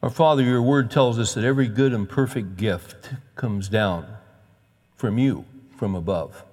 Our 0.00 0.10
Father, 0.10 0.44
your 0.44 0.62
word 0.62 0.92
tells 0.92 1.18
us 1.18 1.34
that 1.34 1.42
every 1.42 1.66
good 1.66 1.92
and 1.92 2.08
perfect 2.08 2.56
gift 2.56 3.10
comes 3.34 3.68
down 3.68 4.06
from 4.94 5.18
you, 5.18 5.44
from 5.76 5.96
above. 5.96 6.44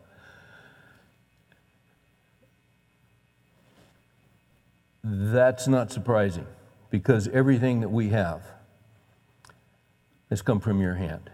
That's 5.04 5.68
not 5.68 5.92
surprising 5.92 6.48
because 6.90 7.28
everything 7.28 7.82
that 7.82 7.90
we 7.90 8.10
have 8.10 8.42
has 10.32 10.42
come 10.42 10.60
from 10.60 10.82
your 10.82 10.96
hand. 10.96 11.30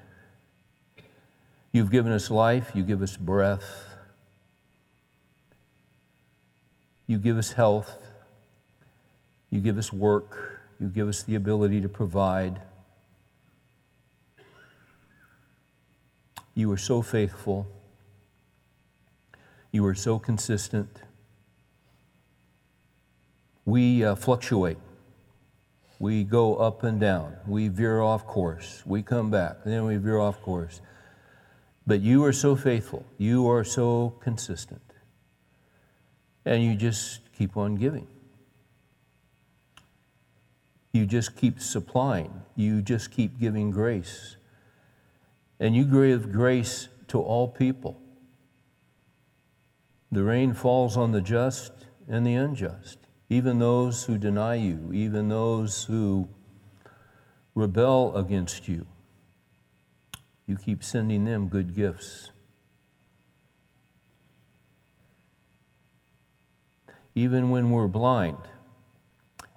You've 1.72 1.92
given 1.92 2.12
us 2.12 2.30
life, 2.30 2.72
you 2.74 2.84
give 2.84 3.02
us 3.02 3.16
breath, 3.16 3.86
you 7.08 7.18
give 7.18 7.38
us 7.38 7.54
health, 7.54 7.98
you 9.50 9.62
give 9.62 9.78
us 9.78 9.94
work, 9.94 10.51
you 10.82 10.88
give 10.88 11.08
us 11.08 11.22
the 11.22 11.36
ability 11.36 11.80
to 11.80 11.88
provide. 11.88 12.60
You 16.56 16.72
are 16.72 16.78
so 16.78 17.04
faithful. 17.04 17.68
You 19.72 19.86
are 19.86 19.94
so 19.94 20.18
consistent. 20.18 21.04
We 23.64 24.04
uh, 24.04 24.16
fluctuate. 24.16 24.80
We 26.00 26.24
go 26.24 26.56
up 26.56 26.82
and 26.82 27.00
down. 27.00 27.36
We 27.46 27.68
veer 27.68 28.02
off 28.02 28.26
course. 28.26 28.82
We 28.84 29.04
come 29.04 29.30
back. 29.30 29.64
Then 29.64 29.86
we 29.86 29.98
veer 29.98 30.18
off 30.18 30.42
course. 30.42 30.82
But 31.86 32.02
you 32.02 32.26
are 32.26 32.34
so 32.34 32.56
faithful. 32.56 33.06
You 33.20 33.48
are 33.48 33.64
so 33.64 34.16
consistent. 34.20 34.82
And 36.44 36.64
you 36.64 36.74
just 36.74 37.20
keep 37.38 37.56
on 37.56 37.76
giving. 37.76 38.08
You 40.92 41.06
just 41.06 41.36
keep 41.36 41.60
supplying. 41.60 42.42
You 42.56 42.82
just 42.82 43.12
keep 43.12 43.40
giving 43.40 43.72
grace. 43.72 44.36
And 45.60 45.76
you 45.76 45.86
give 45.86 46.32
grace 46.32 46.90
to 47.10 47.22
all 47.22 47.48
people. 47.48 48.02
The 50.12 50.24
rain 50.24 50.54
falls 50.54 50.98
on 50.98 51.12
the 51.12 51.22
just 51.22 51.72
and 52.10 52.28
the 52.28 52.34
unjust, 52.36 52.98
even 53.30 53.60
those 53.60 54.04
who 54.04 54.18
deny 54.18 54.56
you, 54.56 54.92
even 54.94 55.30
those 55.30 55.86
who 55.86 56.28
rebel 57.56 58.16
against 58.18 58.68
you. 58.68 58.86
You 60.46 60.58
keep 60.58 60.84
sending 60.84 61.24
them 61.24 61.48
good 61.48 61.74
gifts. 61.74 62.32
Even 67.16 67.50
when 67.50 67.72
we're 67.72 67.88
blind, 67.88 68.38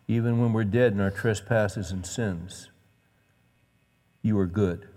even 0.07 0.41
when 0.41 0.53
we're 0.53 0.65
dead 0.65 0.93
in 0.93 1.01
our 1.01 1.11
trespasses 1.11 1.91
and 1.91 2.05
sins, 2.05 2.71
you 4.23 4.39
are 4.39 4.47
good. 4.47 4.89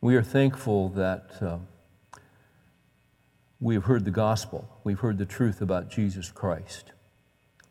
We 0.00 0.14
are 0.16 0.22
thankful 0.22 0.90
that 0.90 1.30
uh, 1.40 1.58
we 3.60 3.74
have 3.74 3.84
heard 3.84 4.04
the 4.04 4.12
gospel, 4.12 4.68
we've 4.84 5.00
heard 5.00 5.18
the 5.18 5.26
truth 5.26 5.60
about 5.60 5.90
Jesus 5.90 6.30
Christ, 6.30 6.92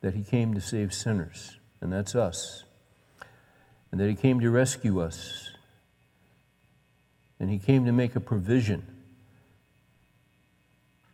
that 0.01 0.13
he 0.13 0.23
came 0.23 0.53
to 0.53 0.61
save 0.61 0.93
sinners, 0.93 1.57
and 1.79 1.91
that's 1.91 2.15
us, 2.15 2.65
and 3.91 4.01
that 4.01 4.09
he 4.09 4.15
came 4.15 4.41
to 4.41 4.49
rescue 4.49 4.99
us, 4.99 5.51
and 7.39 7.49
he 7.49 7.59
came 7.59 7.85
to 7.85 7.93
make 7.93 8.15
a 8.15 8.19
provision 8.19 8.85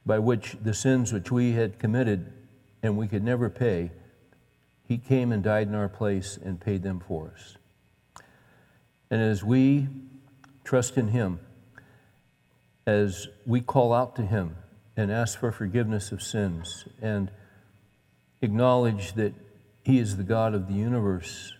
by 0.05 0.19
which 0.19 0.57
the 0.61 0.73
sins 0.73 1.13
which 1.13 1.31
we 1.31 1.53
had 1.53 1.79
committed 1.79 2.33
and 2.81 2.97
we 2.97 3.07
could 3.07 3.23
never 3.23 3.49
pay 3.49 3.91
he 4.87 4.97
came 4.97 5.31
and 5.31 5.43
died 5.43 5.67
in 5.67 5.75
our 5.75 5.89
place 5.89 6.37
and 6.37 6.59
paid 6.59 6.83
them 6.83 6.99
for 6.99 7.31
us. 7.35 7.57
And 9.09 9.21
as 9.21 9.43
we 9.43 9.87
trust 10.63 10.97
in 10.97 11.09
Him, 11.09 11.39
as 12.85 13.27
we 13.45 13.61
call 13.61 13.93
out 13.93 14.15
to 14.17 14.23
Him 14.23 14.57
and 14.97 15.11
ask 15.11 15.39
for 15.39 15.51
forgiveness 15.51 16.11
of 16.11 16.21
sins 16.21 16.85
and 17.01 17.31
acknowledge 18.41 19.13
that 19.13 19.33
He 19.83 19.99
is 19.99 20.17
the 20.17 20.23
God 20.23 20.53
of 20.53 20.67
the 20.67 20.73
universe 20.73 21.53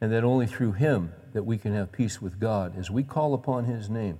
and 0.00 0.12
that 0.12 0.24
only 0.24 0.46
through 0.46 0.72
Him 0.72 1.12
that 1.32 1.44
we 1.44 1.56
can 1.56 1.72
have 1.74 1.92
peace 1.92 2.20
with 2.20 2.38
God, 2.38 2.76
as 2.76 2.90
we 2.90 3.02
call 3.02 3.32
upon 3.32 3.64
His 3.64 3.88
name, 3.88 4.18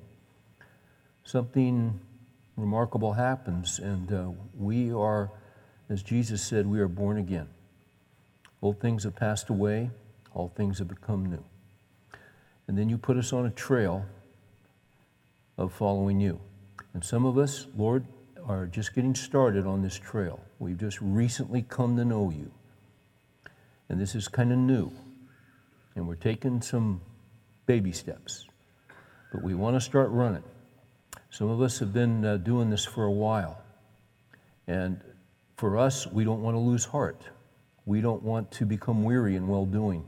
something 1.24 2.00
remarkable 2.56 3.14
happens 3.14 3.78
and 3.78 4.12
uh, 4.12 4.30
we 4.56 4.92
are 4.92 5.30
as 5.92 6.02
Jesus 6.02 6.42
said, 6.42 6.66
we 6.66 6.80
are 6.80 6.88
born 6.88 7.18
again. 7.18 7.48
Old 8.62 8.80
things 8.80 9.04
have 9.04 9.14
passed 9.14 9.50
away, 9.50 9.90
all 10.32 10.48
things 10.48 10.78
have 10.78 10.88
become 10.88 11.26
new. 11.26 11.44
And 12.66 12.78
then 12.78 12.88
you 12.88 12.96
put 12.96 13.16
us 13.16 13.32
on 13.32 13.44
a 13.44 13.50
trail 13.50 14.06
of 15.58 15.72
following 15.72 16.20
you. 16.20 16.40
And 16.94 17.04
some 17.04 17.26
of 17.26 17.36
us, 17.36 17.66
Lord, 17.76 18.06
are 18.46 18.66
just 18.66 18.94
getting 18.94 19.14
started 19.14 19.66
on 19.66 19.82
this 19.82 19.98
trail. 19.98 20.40
We've 20.58 20.78
just 20.78 20.98
recently 21.00 21.62
come 21.68 21.96
to 21.96 22.04
know 22.04 22.30
you. 22.30 22.50
And 23.88 24.00
this 24.00 24.14
is 24.14 24.28
kind 24.28 24.50
of 24.52 24.58
new. 24.58 24.90
And 25.94 26.08
we're 26.08 26.14
taking 26.14 26.62
some 26.62 27.02
baby 27.66 27.92
steps. 27.92 28.46
But 29.30 29.42
we 29.42 29.54
want 29.54 29.76
to 29.76 29.80
start 29.80 30.10
running. 30.10 30.44
Some 31.30 31.50
of 31.50 31.60
us 31.60 31.78
have 31.80 31.92
been 31.92 32.24
uh, 32.24 32.36
doing 32.38 32.70
this 32.70 32.84
for 32.84 33.04
a 33.04 33.12
while. 33.12 33.62
And 34.66 35.00
for 35.56 35.78
us, 35.78 36.06
we 36.06 36.24
don't 36.24 36.42
want 36.42 36.54
to 36.54 36.58
lose 36.58 36.84
heart. 36.84 37.22
We 37.84 38.00
don't 38.00 38.22
want 38.22 38.50
to 38.52 38.66
become 38.66 39.02
weary 39.02 39.36
in 39.36 39.48
well 39.48 39.66
doing. 39.66 40.04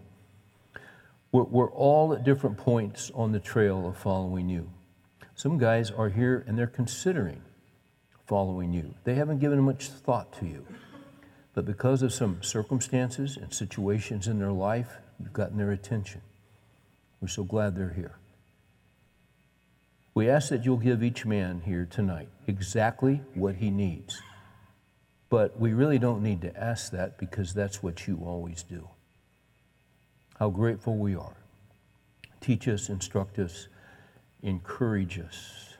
We're, 1.33 1.45
we're 1.45 1.71
all 1.73 2.15
at 2.15 2.25
different 2.25 2.57
points 2.57 3.11
on 3.15 3.33
the 3.33 3.41
trail 3.41 3.87
of 3.89 3.97
following 3.97 4.49
you. 4.49 4.71
Some 5.35 5.59
guys 5.59 5.91
are 5.91 6.09
here 6.09 6.45
and 6.47 6.57
they're 6.57 6.67
considering 6.67 7.43
following 8.27 8.73
you. 8.73 8.95
They 9.05 9.15
haven't 9.15 9.41
given 9.41 9.61
much 9.61 9.89
thought 9.89 10.33
to 10.39 10.47
you. 10.47 10.65
But 11.55 11.67
because 11.67 12.03
of 12.03 12.13
some 12.13 12.43
circumstances 12.43 13.37
and 13.37 13.53
situations 13.53 14.29
in 14.29 14.39
their 14.39 14.53
life, 14.53 14.89
you've 15.21 15.33
gotten 15.33 15.57
their 15.57 15.73
attention. 15.73 16.21
We're 17.21 17.29
so 17.29 17.45
glad 17.45 17.77
they're 17.77 17.95
here. 17.95 18.19
We 20.15 20.29
ask 20.29 20.49
that 20.51 20.65
you'll 20.65 20.77
give 20.77 21.03
each 21.03 21.27
man 21.27 21.63
here 21.65 21.87
tonight 21.91 22.29
exactly 22.47 23.23
what 23.35 23.57
he 23.57 23.71
needs. 23.71 24.21
But 25.35 25.59
we 25.59 25.73
really 25.73 25.99
don't 25.99 26.23
need 26.23 26.43
to 26.43 26.57
ask 26.57 26.93
that 26.93 27.19
because 27.19 27.53
that's 27.53 27.83
what 27.83 28.07
you 28.07 28.21
always 28.25 28.63
do. 28.63 28.89
How 30.39 30.49
grateful 30.49 30.97
we 30.97 31.17
are. 31.17 31.37
Teach 32.41 32.69
us, 32.69 32.89
instruct 32.89 33.41
us, 33.41 33.67
encourage 34.45 35.19
us, 35.19 35.75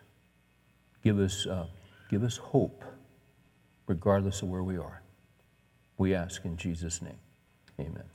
give 1.05 1.21
us, 1.21 1.47
uh, 1.47 1.67
give 2.11 2.25
us 2.25 2.37
hope, 2.37 2.83
regardless 3.87 4.43
of 4.43 4.49
where 4.49 4.65
we 4.65 4.77
are. 4.77 5.03
We 5.99 6.17
ask 6.17 6.45
in 6.45 6.57
Jesus' 6.57 7.01
name. 7.01 7.21
Amen. 7.79 8.14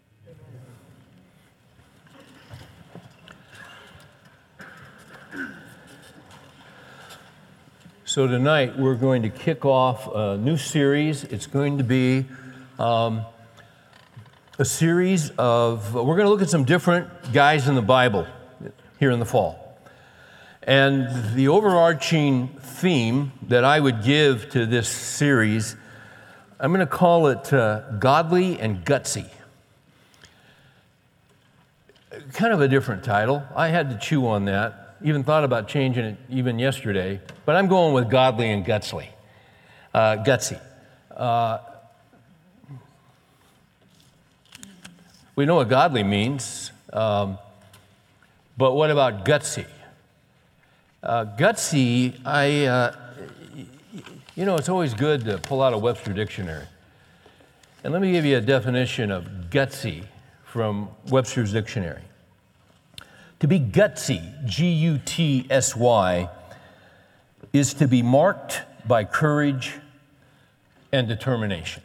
So, 8.19 8.27
tonight 8.27 8.77
we're 8.77 8.95
going 8.95 9.21
to 9.21 9.29
kick 9.29 9.63
off 9.63 10.13
a 10.13 10.35
new 10.35 10.57
series. 10.57 11.23
It's 11.23 11.47
going 11.47 11.77
to 11.77 11.85
be 11.85 12.25
um, 12.77 13.21
a 14.57 14.65
series 14.65 15.29
of, 15.37 15.93
we're 15.93 16.17
going 16.17 16.25
to 16.25 16.29
look 16.29 16.41
at 16.41 16.49
some 16.49 16.65
different 16.65 17.07
guys 17.31 17.69
in 17.69 17.75
the 17.75 17.81
Bible 17.81 18.27
here 18.99 19.11
in 19.11 19.19
the 19.19 19.25
fall. 19.25 19.79
And 20.63 21.33
the 21.33 21.47
overarching 21.47 22.49
theme 22.59 23.31
that 23.43 23.63
I 23.63 23.79
would 23.79 24.03
give 24.03 24.49
to 24.49 24.65
this 24.65 24.89
series, 24.89 25.77
I'm 26.59 26.73
going 26.73 26.85
to 26.85 26.87
call 26.87 27.27
it 27.27 27.53
uh, 27.53 27.89
Godly 27.99 28.59
and 28.59 28.83
Gutsy. 28.83 29.29
Kind 32.33 32.51
of 32.51 32.59
a 32.59 32.67
different 32.67 33.05
title. 33.05 33.45
I 33.55 33.69
had 33.69 33.89
to 33.91 33.97
chew 33.97 34.27
on 34.27 34.43
that 34.43 34.88
even 35.01 35.23
thought 35.23 35.43
about 35.43 35.67
changing 35.67 36.05
it 36.05 36.17
even 36.29 36.59
yesterday, 36.59 37.19
but 37.45 37.55
I'm 37.55 37.67
going 37.67 37.93
with 37.93 38.09
godly 38.09 38.51
and 38.51 38.65
gutsy. 38.65 39.07
Uh, 39.93 40.17
gutsy. 40.17 40.59
Uh, 41.15 41.59
we 45.35 45.45
know 45.45 45.55
what 45.55 45.69
godly 45.69 46.03
means, 46.03 46.71
um, 46.91 47.37
but 48.57 48.73
what 48.73 48.91
about 48.91 49.23
gutsy? 49.23 49.65
Uh, 51.01 51.25
gutsy, 51.37 52.19
I, 52.25 52.65
uh, 52.65 52.95
you 54.35 54.45
know, 54.45 54.55
it's 54.55 54.67
always 54.67 54.93
good 54.93 55.23
to 55.25 55.37
pull 55.37 55.61
out 55.61 55.73
a 55.73 55.77
Webster 55.77 56.11
dictionary. 56.11 56.65
And 57.83 57.93
let 57.93 58.01
me 58.01 58.11
give 58.11 58.25
you 58.25 58.37
a 58.37 58.41
definition 58.41 59.11
of 59.11 59.25
gutsy 59.49 60.03
from 60.43 60.89
Webster's 61.07 61.53
dictionary. 61.53 62.01
To 63.39 63.47
be 63.47 63.59
gutsy, 63.59 64.45
G 64.45 64.69
U 64.69 64.99
T 65.03 65.47
S 65.49 65.75
Y, 65.75 66.29
is 67.53 67.73
to 67.75 67.87
be 67.87 68.01
marked 68.01 68.61
by 68.87 69.03
courage 69.05 69.73
and 70.91 71.07
determination. 71.07 71.83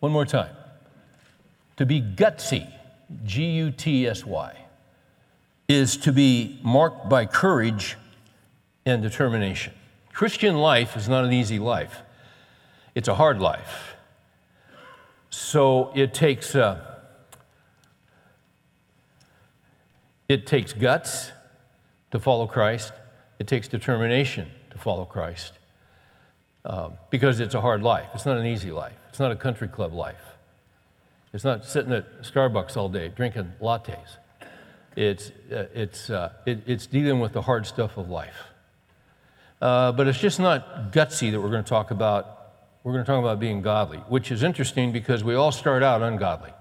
One 0.00 0.12
more 0.12 0.26
time. 0.26 0.54
To 1.76 1.86
be 1.86 2.00
gutsy, 2.00 2.70
G 3.24 3.44
U 3.52 3.70
T 3.70 4.06
S 4.06 4.24
Y, 4.24 4.56
is 5.68 5.96
to 5.98 6.12
be 6.12 6.58
marked 6.62 7.08
by 7.08 7.26
courage 7.26 7.96
and 8.84 9.02
determination. 9.02 9.74
Christian 10.12 10.56
life 10.56 10.96
is 10.96 11.08
not 11.08 11.24
an 11.24 11.32
easy 11.32 11.58
life, 11.58 12.02
it's 12.94 13.08
a 13.08 13.14
hard 13.14 13.40
life. 13.40 13.94
So 15.30 15.92
it 15.94 16.14
takes, 16.14 16.54
uh, 16.54 16.85
it 20.28 20.46
takes 20.46 20.72
guts 20.72 21.32
to 22.10 22.18
follow 22.18 22.46
Christ, 22.46 22.92
it 23.38 23.46
takes 23.46 23.68
determination 23.68 24.50
to 24.70 24.78
follow 24.78 25.04
Christ. 25.04 25.52
Um, 26.64 26.94
because 27.10 27.38
it's 27.38 27.54
a 27.54 27.60
hard 27.60 27.82
life. 27.82 28.08
It's 28.14 28.26
not 28.26 28.38
an 28.38 28.46
easy 28.46 28.72
life. 28.72 28.96
It's 29.08 29.20
not 29.20 29.30
a 29.30 29.36
country 29.36 29.68
club 29.68 29.92
life. 29.92 30.20
It's 31.32 31.44
not 31.44 31.64
sitting 31.64 31.92
at 31.92 32.22
Starbucks 32.22 32.76
all 32.76 32.88
day 32.88 33.08
drinking 33.08 33.52
lattes. 33.60 34.16
It's, 34.96 35.30
uh, 35.52 35.66
it's, 35.74 36.10
uh, 36.10 36.32
it, 36.46 36.62
it's 36.66 36.86
dealing 36.86 37.20
with 37.20 37.34
the 37.34 37.42
hard 37.42 37.66
stuff 37.66 37.96
of 37.98 38.08
life. 38.08 38.36
Uh, 39.60 39.92
but 39.92 40.08
it's 40.08 40.18
just 40.18 40.40
not 40.40 40.92
gutsy 40.92 41.30
that 41.30 41.40
we're 41.40 41.50
going 41.50 41.62
to 41.62 41.68
talk 41.68 41.90
about. 41.90 42.52
We're 42.82 42.92
going 42.92 43.04
to 43.04 43.10
talk 43.10 43.20
about 43.20 43.38
being 43.38 43.62
godly, 43.62 43.98
which 44.08 44.30
is 44.30 44.42
interesting 44.42 44.92
because 44.92 45.22
we 45.22 45.34
all 45.34 45.52
start 45.52 45.82
out 45.82 46.02
ungodly. 46.02 46.52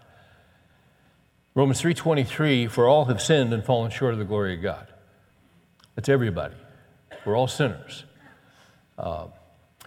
Romans 1.56 1.82
3:23, 1.82 2.68
for 2.68 2.86
all 2.86 3.06
have 3.06 3.22
sinned 3.22 3.54
and 3.54 3.64
fallen 3.64 3.90
short 3.90 4.12
of 4.12 4.20
the 4.20 4.26
glory 4.26 4.56
of 4.56 4.62
God. 4.62 4.88
That's 5.96 6.10
everybody. 6.10 6.56
We're 7.26 7.38
all 7.38 7.48
sinners. 7.48 8.04
Uh, 8.98 9.28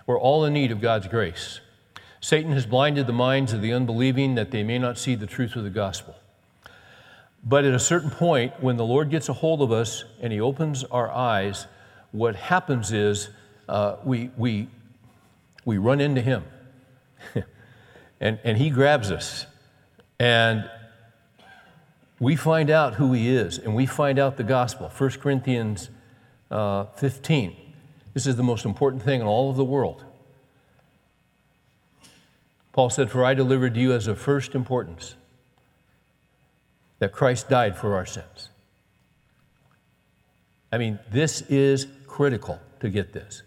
we're 0.07 0.19
all 0.19 0.47
in 0.47 0.55
need 0.55 0.73
of 0.73 0.81
God's 0.81 1.09
grace. 1.09 1.61
Satan 2.21 2.53
has 2.53 2.65
blinded 2.65 3.07
the 3.07 3.13
minds 3.13 3.53
of 3.53 3.61
the 3.61 3.75
unbelieving 3.75 4.35
that 4.35 4.51
they 4.51 4.63
may 4.63 4.79
not 4.79 4.97
see 4.97 5.15
the 5.15 5.27
truth 5.27 5.57
of 5.57 5.63
the 5.63 5.71
gospel. 5.71 6.17
But 7.45 7.67
at 7.67 7.75
a 7.75 7.79
certain 7.79 8.11
point, 8.11 8.55
when 8.63 8.79
the 8.79 8.85
Lord 8.85 9.11
gets 9.11 9.29
a 9.29 9.35
hold 9.35 9.61
of 9.61 9.71
us 9.71 10.05
and 10.23 10.33
He 10.33 10.41
opens 10.41 10.85
our 10.85 11.11
eyes, 11.11 11.67
what 12.13 12.35
happens 12.35 12.93
is 12.93 13.29
uh, 13.69 13.97
we, 14.05 14.31
we, 14.39 14.69
we 15.67 15.77
run 15.77 16.01
into 16.01 16.23
Him. 16.23 16.45
and, 18.21 18.39
and 18.43 18.57
He 18.57 18.71
grabs 18.71 19.11
us. 19.11 19.47
And 20.19 20.69
we 22.21 22.37
find 22.37 22.71
out 22.71 22.95
who 22.95 23.13
He 23.13 23.29
is, 23.29 23.59
and 23.59 23.75
we 23.75 23.87
find 23.87 24.19
out 24.19 24.37
the 24.37 24.45
gospel. 24.45 24.91
1 24.97 25.11
Corinthians 25.11 25.91
uh, 26.51 26.85
15. 26.97 27.57
This 28.15 28.27
is 28.27 28.37
the 28.37 28.43
most 28.43 28.65
important 28.65 29.03
thing 29.03 29.21
in 29.21 29.27
all 29.27 29.51
of 29.51 29.57
the 29.57 29.65
world. 29.65 30.05
Paul 32.73 32.91
said, 32.91 33.11
For 33.11 33.25
I 33.25 33.35
delivered 33.35 33.75
to 33.75 33.81
you 33.81 33.93
as 33.93 34.07
of 34.07 34.19
first 34.19 34.55
importance 34.55 35.15
that 36.99 37.13
Christ 37.13 37.49
died 37.49 37.77
for 37.77 37.95
our 37.95 38.07
sins. 38.07 38.51
I 40.73 40.79
mean, 40.79 40.99
this 41.11 41.43
is 41.43 41.87
critical 42.07 42.61
to 42.81 42.89
get 42.89 43.13
this. 43.13 43.43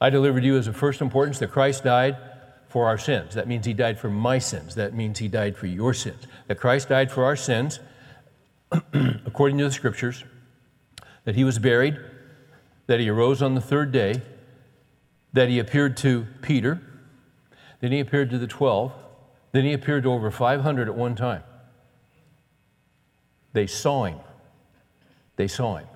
I 0.00 0.10
delivered 0.10 0.42
to 0.42 0.46
you 0.46 0.56
as 0.56 0.66
of 0.66 0.76
first 0.76 1.00
importance 1.00 1.38
that 1.40 1.50
Christ 1.50 1.84
died 1.84 2.16
for 2.76 2.88
our 2.88 2.98
sins. 2.98 3.32
That 3.32 3.48
means 3.48 3.64
he 3.64 3.72
died 3.72 3.98
for 3.98 4.10
my 4.10 4.38
sins. 4.38 4.74
That 4.74 4.92
means 4.92 5.18
he 5.18 5.28
died 5.28 5.56
for 5.56 5.66
your 5.66 5.94
sins. 5.94 6.26
That 6.46 6.60
Christ 6.60 6.90
died 6.90 7.10
for 7.10 7.24
our 7.24 7.34
sins, 7.34 7.80
according 9.24 9.56
to 9.56 9.64
the 9.64 9.72
scriptures, 9.72 10.24
that 11.24 11.36
he 11.36 11.42
was 11.42 11.58
buried, 11.58 11.98
that 12.86 13.00
he 13.00 13.08
arose 13.08 13.40
on 13.40 13.54
the 13.54 13.62
third 13.62 13.92
day, 13.92 14.20
that 15.32 15.48
he 15.48 15.58
appeared 15.58 15.96
to 15.96 16.26
Peter, 16.42 16.82
then 17.80 17.92
he 17.92 18.00
appeared 18.00 18.28
to 18.28 18.36
the 18.36 18.46
12, 18.46 18.92
then 19.52 19.64
he 19.64 19.72
appeared 19.72 20.02
to 20.02 20.12
over 20.12 20.30
500 20.30 20.86
at 20.86 20.94
one 20.94 21.14
time. 21.14 21.44
They 23.54 23.66
saw 23.66 24.04
him. 24.04 24.18
They 25.36 25.48
saw 25.48 25.76
him. 25.76 25.86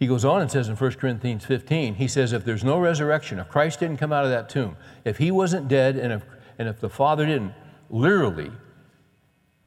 He 0.00 0.06
goes 0.06 0.24
on 0.24 0.40
and 0.40 0.50
says 0.50 0.70
in 0.70 0.76
1 0.76 0.92
Corinthians 0.92 1.44
15, 1.44 1.96
he 1.96 2.08
says, 2.08 2.32
if 2.32 2.42
there's 2.42 2.64
no 2.64 2.80
resurrection, 2.80 3.38
if 3.38 3.50
Christ 3.50 3.80
didn't 3.80 3.98
come 3.98 4.14
out 4.14 4.24
of 4.24 4.30
that 4.30 4.48
tomb, 4.48 4.76
if 5.04 5.18
he 5.18 5.30
wasn't 5.30 5.68
dead, 5.68 5.96
and 5.96 6.10
if, 6.10 6.22
and 6.58 6.68
if 6.68 6.80
the 6.80 6.88
Father 6.88 7.26
didn't 7.26 7.52
literally 7.90 8.50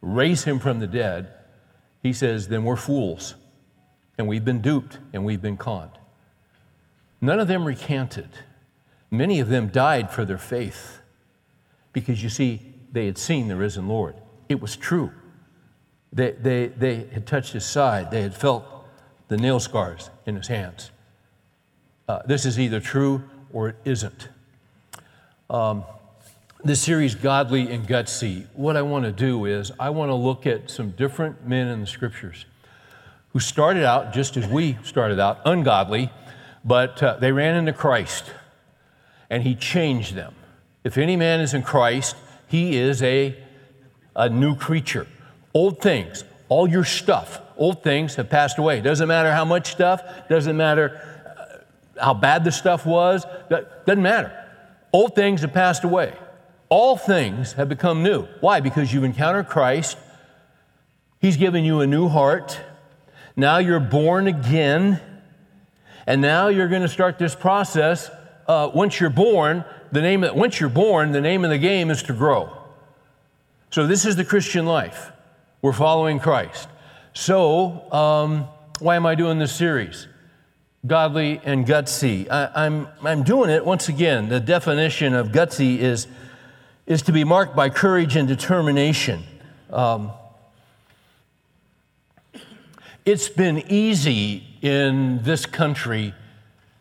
raise 0.01 0.43
him 0.43 0.57
from 0.57 0.79
the 0.79 0.87
dead, 0.87 1.31
he 2.01 2.11
says, 2.11 2.47
then 2.47 2.63
we're 2.63 2.75
fools. 2.75 3.35
And 4.17 4.27
we've 4.27 4.43
been 4.43 4.59
duped 4.59 4.97
and 5.13 5.23
we've 5.23 5.41
been 5.41 5.55
conned. 5.55 5.99
None 7.21 7.39
of 7.39 7.47
them 7.47 7.63
recanted. 7.63 8.29
Many 9.11 9.39
of 9.39 9.49
them 9.49 9.67
died 9.67 10.09
for 10.09 10.25
their 10.25 10.39
faith 10.39 10.99
because 11.93 12.23
you 12.23 12.29
see, 12.29 12.73
they 12.91 13.05
had 13.05 13.19
seen 13.19 13.49
the 13.49 13.55
risen 13.55 13.87
Lord. 13.87 14.15
It 14.49 14.59
was 14.59 14.75
true. 14.75 15.11
They, 16.11 16.31
they, 16.31 16.67
they 16.67 17.07
had 17.11 17.27
touched 17.27 17.53
his 17.53 17.65
side, 17.65 18.09
they 18.09 18.23
had 18.23 18.33
felt 18.33 18.65
the 19.33 19.41
nail 19.41 19.59
scars 19.59 20.11
in 20.27 20.35
his 20.35 20.47
hands. 20.47 20.91
Uh, 22.07 22.19
this 22.27 22.45
is 22.45 22.59
either 22.59 22.79
true 22.79 23.23
or 23.51 23.69
it 23.69 23.75
isn't. 23.83 24.29
Um, 25.49 25.85
this 26.63 26.79
series, 26.79 27.15
Godly 27.15 27.71
and 27.71 27.87
Gutsy, 27.87 28.45
what 28.53 28.77
I 28.77 28.83
want 28.83 29.05
to 29.05 29.11
do 29.11 29.45
is 29.45 29.71
I 29.79 29.89
want 29.89 30.09
to 30.09 30.13
look 30.13 30.45
at 30.45 30.69
some 30.69 30.91
different 30.91 31.47
men 31.47 31.67
in 31.67 31.79
the 31.79 31.87
scriptures 31.87 32.45
who 33.29 33.39
started 33.39 33.83
out 33.83 34.13
just 34.13 34.37
as 34.37 34.45
we 34.45 34.77
started 34.83 35.19
out, 35.19 35.39
ungodly, 35.45 36.11
but 36.63 37.01
uh, 37.01 37.17
they 37.17 37.31
ran 37.31 37.55
into 37.55 37.73
Christ 37.73 38.25
and 39.31 39.41
he 39.41 39.55
changed 39.55 40.13
them. 40.13 40.35
If 40.83 40.95
any 40.95 41.15
man 41.15 41.39
is 41.39 41.55
in 41.55 41.63
Christ, 41.63 42.15
he 42.47 42.77
is 42.77 43.01
a, 43.01 43.35
a 44.15 44.29
new 44.29 44.55
creature. 44.55 45.07
Old 45.55 45.81
things, 45.81 46.23
all 46.49 46.69
your 46.69 46.85
stuff, 46.85 47.41
old 47.57 47.83
things 47.83 48.15
have 48.15 48.29
passed 48.29 48.57
away. 48.57 48.81
Doesn't 48.81 49.07
matter 49.07 49.31
how 49.31 49.45
much 49.45 49.71
stuff, 49.71 50.01
doesn't 50.29 50.57
matter 50.57 51.01
uh, 51.37 52.01
how 52.01 52.13
bad 52.13 52.43
the 52.43 52.51
stuff 52.51 52.85
was, 52.85 53.25
doesn't 53.49 54.01
matter. 54.01 54.39
Old 54.91 55.15
things 55.15 55.41
have 55.41 55.53
passed 55.53 55.83
away. 55.83 56.13
All 56.69 56.97
things 56.97 57.53
have 57.53 57.69
become 57.69 58.03
new. 58.03 58.23
Why? 58.39 58.59
Because 58.59 58.93
you've 58.93 59.03
encountered 59.03 59.47
Christ. 59.47 59.97
He's 61.19 61.37
given 61.37 61.63
you 61.63 61.81
a 61.81 61.87
new 61.87 62.07
heart. 62.07 62.59
Now 63.35 63.57
you're 63.57 63.79
born 63.79 64.27
again. 64.27 64.99
And 66.05 66.21
now 66.21 66.47
you're 66.47 66.67
going 66.67 66.81
to 66.81 66.87
start 66.87 67.17
this 67.17 67.35
process. 67.35 68.09
Uh, 68.47 68.69
once 68.73 68.99
you're 68.99 69.09
born, 69.09 69.63
the 69.91 70.01
name 70.01 70.23
of, 70.23 70.35
once 70.35 70.59
you're 70.59 70.69
born, 70.69 71.11
the 71.11 71.21
name 71.21 71.43
of 71.43 71.49
the 71.49 71.57
game 71.57 71.89
is 71.89 72.03
to 72.03 72.13
grow. 72.13 72.57
So 73.69 73.87
this 73.87 74.05
is 74.05 74.15
the 74.15 74.25
Christian 74.25 74.65
life. 74.65 75.11
We're 75.61 75.73
following 75.73 76.19
Christ. 76.19 76.67
So, 77.13 77.91
um, 77.91 78.47
why 78.79 78.95
am 78.95 79.05
I 79.05 79.13
doing 79.13 79.37
this 79.37 79.53
series? 79.53 80.07
Godly 80.85 81.39
and 81.45 81.65
gutsy. 81.65 82.27
I, 82.29 82.65
I'm, 82.65 82.87
I'm 83.03 83.21
doing 83.21 83.51
it 83.51 83.63
once 83.63 83.87
again. 83.87 84.29
The 84.29 84.39
definition 84.39 85.13
of 85.13 85.27
gutsy 85.27 85.77
is, 85.77 86.07
is 86.87 87.03
to 87.03 87.11
be 87.11 87.23
marked 87.23 87.55
by 87.55 87.69
courage 87.69 88.15
and 88.15 88.27
determination. 88.27 89.23
Um, 89.69 90.11
it's 93.05 93.29
been 93.29 93.63
easy 93.69 94.43
in 94.63 95.21
this 95.21 95.45
country 95.45 96.15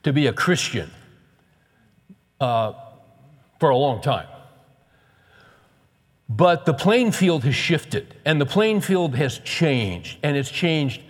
to 0.02 0.14
be 0.14 0.28
a 0.28 0.32
Christian 0.32 0.90
uh, 2.40 2.72
for 3.60 3.68
a 3.68 3.76
long 3.76 4.00
time. 4.00 4.26
But 6.34 6.64
the 6.64 6.72
playing 6.72 7.12
field 7.12 7.44
has 7.44 7.54
shifted, 7.54 8.14
and 8.24 8.40
the 8.40 8.46
playing 8.46 8.80
field 8.80 9.16
has 9.16 9.38
changed, 9.40 10.18
and 10.22 10.34
it's 10.34 10.50
changed 10.50 11.02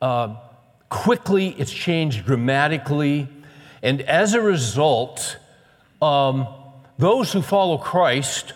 uh, 0.00 0.36
quickly, 0.88 1.48
it's 1.58 1.72
changed 1.72 2.26
dramatically. 2.26 3.26
And 3.82 4.02
as 4.02 4.34
a 4.34 4.40
result, 4.40 5.36
um, 6.00 6.46
those 6.96 7.32
who 7.32 7.42
follow 7.42 7.76
Christ 7.76 8.52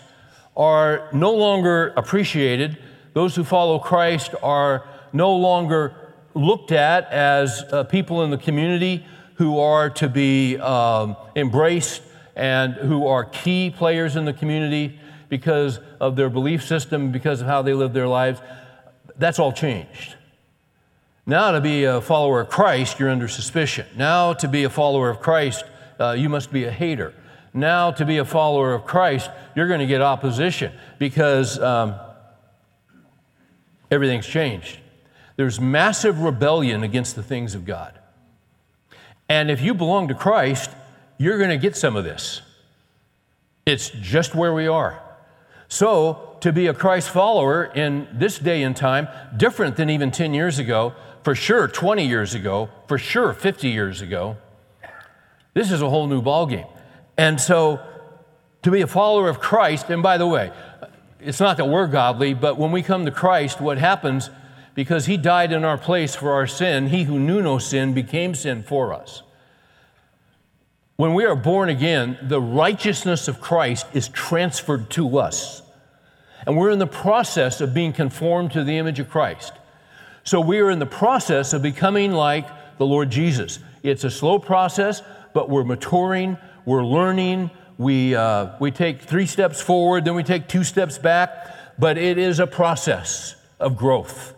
are 0.55 1.09
no 1.11 1.33
longer 1.33 1.93
appreciated. 1.97 2.77
Those 3.13 3.35
who 3.35 3.43
follow 3.43 3.77
Christ 3.77 4.33
are 4.41 4.87
no 5.11 5.35
longer 5.35 5.93
looked 6.35 6.71
at 6.71 7.11
as 7.11 7.65
uh, 7.69 7.83
people 7.83 8.23
in 8.23 8.29
the 8.29 8.37
community 8.37 9.05
who 9.35 9.59
are 9.59 9.89
to 9.89 10.07
be 10.07 10.57
um, 10.57 11.17
embraced 11.35 12.01
and 12.33 12.75
who 12.75 13.07
are 13.07 13.25
key 13.25 13.69
players 13.75 14.15
in 14.15 14.23
the 14.23 14.33
community 14.33 14.99
because 15.33 15.79
of 15.99 16.15
their 16.15 16.29
belief 16.29 16.63
system, 16.63 17.11
because 17.11 17.41
of 17.41 17.47
how 17.47 17.63
they 17.63 17.73
live 17.73 17.91
their 17.91 18.07
lives, 18.07 18.39
that's 19.17 19.39
all 19.39 19.51
changed. 19.51 20.15
Now, 21.25 21.53
to 21.53 21.59
be 21.59 21.85
a 21.85 22.01
follower 22.01 22.41
of 22.41 22.49
Christ, 22.49 22.99
you're 22.99 23.09
under 23.09 23.27
suspicion. 23.27 23.87
Now, 23.95 24.33
to 24.33 24.47
be 24.47 24.63
a 24.63 24.69
follower 24.69 25.09
of 25.09 25.21
Christ, 25.21 25.63
uh, 25.99 26.11
you 26.11 26.29
must 26.29 26.53
be 26.53 26.65
a 26.65 26.71
hater. 26.71 27.15
Now, 27.51 27.89
to 27.89 28.05
be 28.05 28.19
a 28.19 28.25
follower 28.25 28.75
of 28.75 28.85
Christ, 28.85 29.31
you're 29.55 29.67
going 29.67 29.79
to 29.79 29.87
get 29.87 30.01
opposition 30.01 30.71
because 30.99 31.57
um, 31.57 31.95
everything's 33.89 34.27
changed. 34.27 34.77
There's 35.35 35.59
massive 35.59 36.19
rebellion 36.19 36.83
against 36.83 37.15
the 37.15 37.23
things 37.23 37.55
of 37.55 37.65
God. 37.65 37.97
And 39.27 39.49
if 39.49 39.63
you 39.63 39.73
belong 39.73 40.09
to 40.09 40.13
Christ, 40.13 40.69
you're 41.17 41.39
going 41.39 41.49
to 41.49 41.57
get 41.57 41.75
some 41.75 41.95
of 41.95 42.03
this. 42.03 42.43
It's 43.65 43.89
just 43.89 44.35
where 44.35 44.53
we 44.53 44.67
are. 44.67 45.02
So, 45.73 46.37
to 46.41 46.53
be 46.53 46.67
a 46.67 46.73
Christ 46.75 47.09
follower 47.09 47.65
in 47.65 48.07
this 48.13 48.37
day 48.37 48.61
and 48.61 48.77
time, 48.77 49.07
different 49.35 49.75
than 49.75 49.89
even 49.89 50.11
10 50.11 50.35
years 50.35 50.59
ago, 50.59 50.93
for 51.23 51.33
sure 51.33 51.67
20 51.67 52.05
years 52.05 52.35
ago, 52.35 52.69
for 52.87 52.99
sure 52.99 53.33
50 53.33 53.69
years 53.69 53.99
ago, 53.99 54.37
this 55.55 55.71
is 55.71 55.81
a 55.81 55.89
whole 55.89 56.05
new 56.05 56.21
ballgame. 56.21 56.71
And 57.17 57.41
so, 57.41 57.81
to 58.61 58.69
be 58.69 58.81
a 58.81 58.87
follower 58.87 59.27
of 59.29 59.39
Christ, 59.39 59.89
and 59.89 60.03
by 60.03 60.19
the 60.19 60.27
way, 60.27 60.51
it's 61.19 61.39
not 61.39 61.57
that 61.57 61.65
we're 61.65 61.87
godly, 61.87 62.35
but 62.35 62.59
when 62.59 62.71
we 62.71 62.83
come 62.83 63.05
to 63.05 63.11
Christ, 63.11 63.59
what 63.59 63.79
happens, 63.79 64.29
because 64.75 65.07
He 65.07 65.17
died 65.17 65.51
in 65.51 65.63
our 65.63 65.79
place 65.79 66.13
for 66.13 66.33
our 66.33 66.45
sin, 66.45 66.89
He 66.89 67.05
who 67.05 67.17
knew 67.17 67.41
no 67.41 67.57
sin 67.57 67.95
became 67.95 68.35
sin 68.35 68.61
for 68.61 68.93
us. 68.93 69.23
When 70.97 71.15
we 71.15 71.25
are 71.25 71.35
born 71.35 71.69
again, 71.69 72.19
the 72.21 72.39
righteousness 72.39 73.27
of 73.27 73.41
Christ 73.41 73.87
is 73.93 74.07
transferred 74.09 74.91
to 74.91 75.17
us. 75.17 75.62
And 76.45 76.57
we're 76.57 76.71
in 76.71 76.79
the 76.79 76.87
process 76.87 77.61
of 77.61 77.73
being 77.73 77.93
conformed 77.93 78.51
to 78.51 78.63
the 78.63 78.77
image 78.77 78.99
of 78.99 79.09
Christ. 79.09 79.53
So 80.23 80.39
we 80.39 80.59
are 80.59 80.69
in 80.69 80.79
the 80.79 80.85
process 80.85 81.53
of 81.53 81.61
becoming 81.61 82.11
like 82.11 82.47
the 82.77 82.85
Lord 82.85 83.09
Jesus. 83.09 83.59
It's 83.83 84.03
a 84.03 84.09
slow 84.09 84.39
process, 84.39 85.01
but 85.33 85.49
we're 85.49 85.63
maturing, 85.63 86.37
we're 86.65 86.85
learning, 86.85 87.51
we, 87.77 88.15
uh, 88.15 88.55
we 88.59 88.71
take 88.71 89.01
three 89.01 89.25
steps 89.25 89.61
forward, 89.61 90.05
then 90.05 90.15
we 90.15 90.23
take 90.23 90.47
two 90.47 90.63
steps 90.63 90.97
back, 90.97 91.77
but 91.77 91.97
it 91.97 92.17
is 92.17 92.39
a 92.39 92.47
process 92.47 93.35
of 93.59 93.75
growth. 93.75 94.33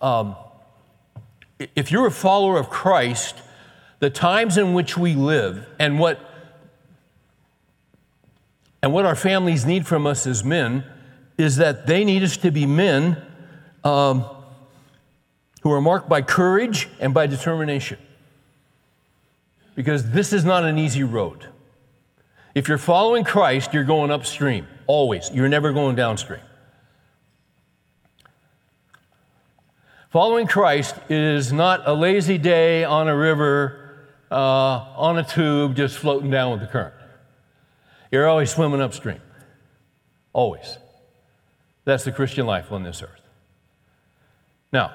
Um, 0.00 0.34
if 1.76 1.92
you're 1.92 2.06
a 2.06 2.10
follower 2.10 2.58
of 2.58 2.70
Christ, 2.70 3.36
the 4.00 4.10
times 4.10 4.58
in 4.58 4.74
which 4.74 4.98
we 4.98 5.14
live 5.14 5.66
and 5.78 5.98
what 5.98 6.18
and 8.82 8.92
what 8.92 9.04
our 9.04 9.14
families 9.14 9.64
need 9.64 9.86
from 9.86 10.06
us 10.06 10.26
as 10.26 10.42
men 10.42 10.84
is 11.38 11.56
that 11.56 11.86
they 11.86 12.04
need 12.04 12.22
us 12.22 12.36
to 12.38 12.50
be 12.50 12.66
men 12.66 13.16
um, 13.84 14.24
who 15.62 15.70
are 15.70 15.80
marked 15.80 16.08
by 16.08 16.20
courage 16.20 16.88
and 16.98 17.14
by 17.14 17.26
determination. 17.26 17.98
Because 19.74 20.10
this 20.10 20.32
is 20.32 20.44
not 20.44 20.64
an 20.64 20.78
easy 20.78 21.04
road. 21.04 21.46
If 22.54 22.68
you're 22.68 22.76
following 22.76 23.24
Christ, 23.24 23.72
you're 23.72 23.84
going 23.84 24.10
upstream, 24.10 24.66
always. 24.86 25.30
You're 25.32 25.48
never 25.48 25.72
going 25.72 25.96
downstream. 25.96 26.40
Following 30.10 30.46
Christ 30.46 30.94
is 31.08 31.52
not 31.52 31.88
a 31.88 31.94
lazy 31.94 32.36
day 32.36 32.84
on 32.84 33.08
a 33.08 33.16
river, 33.16 34.10
uh, 34.30 34.34
on 34.34 35.18
a 35.18 35.24
tube, 35.24 35.74
just 35.74 35.96
floating 35.96 36.30
down 36.30 36.50
with 36.50 36.60
the 36.60 36.66
current. 36.66 36.94
You're 38.12 38.28
always 38.28 38.50
swimming 38.50 38.82
upstream. 38.82 39.20
Always. 40.34 40.76
That's 41.84 42.04
the 42.04 42.12
Christian 42.12 42.46
life 42.46 42.70
on 42.70 42.82
this 42.82 43.02
earth. 43.02 43.22
Now, 44.70 44.92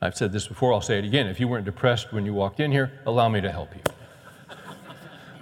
I've 0.00 0.16
said 0.16 0.32
this 0.32 0.46
before, 0.46 0.72
I'll 0.72 0.80
say 0.80 0.98
it 0.98 1.04
again. 1.04 1.26
If 1.26 1.40
you 1.40 1.48
weren't 1.48 1.64
depressed 1.64 2.12
when 2.12 2.24
you 2.24 2.32
walked 2.32 2.60
in 2.60 2.70
here, 2.70 3.00
allow 3.04 3.28
me 3.28 3.40
to 3.40 3.50
help 3.50 3.74
you. 3.74 3.82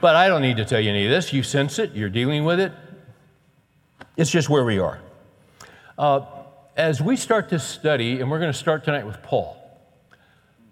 but 0.01 0.17
I 0.17 0.29
don't 0.29 0.41
need 0.41 0.57
to 0.57 0.65
tell 0.65 0.81
you 0.81 0.91
any 0.91 1.05
of 1.05 1.11
this. 1.11 1.33
You 1.33 1.43
sense 1.43 1.79
it, 1.79 1.93
you're 1.93 2.09
dealing 2.09 2.45
with 2.45 2.59
it. 2.59 2.73
It's 4.17 4.31
just 4.31 4.49
where 4.49 4.65
we 4.65 4.79
are. 4.79 4.99
Uh, 5.99 6.23
as 6.75 7.03
we 7.03 7.17
start 7.17 7.51
this 7.51 7.65
study, 7.65 8.21
and 8.21 8.31
we're 8.31 8.39
going 8.39 8.53
to 8.53 8.59
start 8.59 8.83
tonight 8.85 9.05
with 9.05 9.23
Paul, 9.23 9.59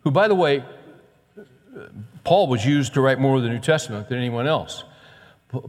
who, 0.03 0.11
by 0.11 0.29
the 0.29 0.35
way, 0.35 0.65
Paul 2.25 2.47
was 2.47 2.65
used 2.65 2.95
to 2.95 3.03
write 3.03 3.21
more 3.21 3.37
of 3.37 3.43
the 3.43 3.51
New 3.51 3.59
Testament 3.59 4.09
than 4.09 4.17
anyone 4.17 4.47
else. 4.47 4.85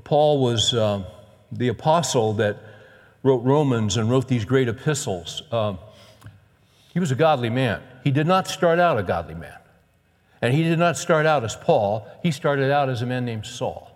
Paul 0.03 0.41
was 0.41 0.73
uh, 0.73 1.03
the 1.51 1.67
apostle 1.69 2.33
that 2.33 2.57
wrote 3.23 3.43
Romans 3.43 3.97
and 3.97 4.09
wrote 4.09 4.27
these 4.27 4.45
great 4.45 4.67
epistles. 4.67 5.41
Um, 5.51 5.79
he 6.93 6.99
was 6.99 7.11
a 7.11 7.15
godly 7.15 7.49
man. 7.49 7.81
He 8.03 8.11
did 8.11 8.27
not 8.27 8.47
start 8.47 8.79
out 8.79 8.97
a 8.97 9.03
godly 9.03 9.35
man. 9.35 9.57
And 10.41 10.53
he 10.53 10.63
did 10.63 10.77
not 10.77 10.97
start 10.97 11.25
out 11.25 11.43
as 11.43 11.55
Paul, 11.55 12.07
he 12.21 12.31
started 12.31 12.71
out 12.71 12.89
as 12.89 13.01
a 13.01 13.05
man 13.05 13.25
named 13.25 13.45
Saul. 13.45 13.91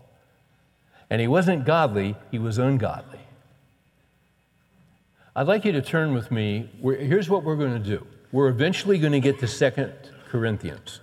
And 1.10 1.22
he 1.22 1.28
wasn't 1.28 1.66
godly, 1.66 2.16
he 2.32 2.40
was 2.40 2.58
ungodly. 2.58 3.20
I'd 5.36 5.48
like 5.48 5.64
you 5.64 5.72
to 5.74 5.82
turn 5.82 6.14
with 6.14 6.32
me. 6.32 6.70
Here's 6.82 7.30
what 7.30 7.44
we're 7.44 7.56
going 7.56 7.74
to 7.74 7.80
do. 7.80 8.06
We're 8.32 8.50
eventually 8.50 8.98
going 8.98 9.14
to 9.14 9.20
get 9.20 9.40
to 9.40 9.48
Second 9.48 9.94
Corinthians. 10.28 11.00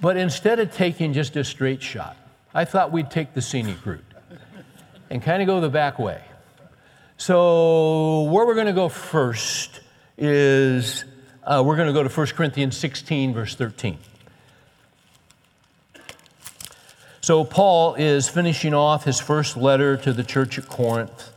But 0.00 0.16
instead 0.16 0.58
of 0.58 0.72
taking 0.74 1.12
just 1.12 1.36
a 1.36 1.44
straight 1.44 1.82
shot, 1.82 2.16
I 2.52 2.64
thought 2.64 2.90
we'd 2.90 3.10
take 3.10 3.32
the 3.32 3.42
scenic 3.42 3.84
route 3.86 4.04
and 5.08 5.22
kind 5.22 5.40
of 5.40 5.46
go 5.46 5.60
the 5.60 5.68
back 5.68 5.98
way. 5.98 6.20
So, 7.16 8.22
where 8.22 8.44
we're 8.44 8.54
going 8.54 8.66
to 8.66 8.72
go 8.72 8.88
first 8.88 9.80
is 10.18 11.04
uh, 11.44 11.62
we're 11.64 11.76
going 11.76 11.86
to 11.86 11.92
go 11.92 12.02
to 12.02 12.08
1 12.08 12.26
Corinthians 12.28 12.76
16, 12.76 13.34
verse 13.34 13.54
13. 13.54 13.98
So, 17.20 17.44
Paul 17.44 17.94
is 17.94 18.28
finishing 18.28 18.74
off 18.74 19.04
his 19.04 19.20
first 19.20 19.56
letter 19.56 19.96
to 19.98 20.12
the 20.12 20.24
church 20.24 20.58
at 20.58 20.66
Corinth. 20.66 21.32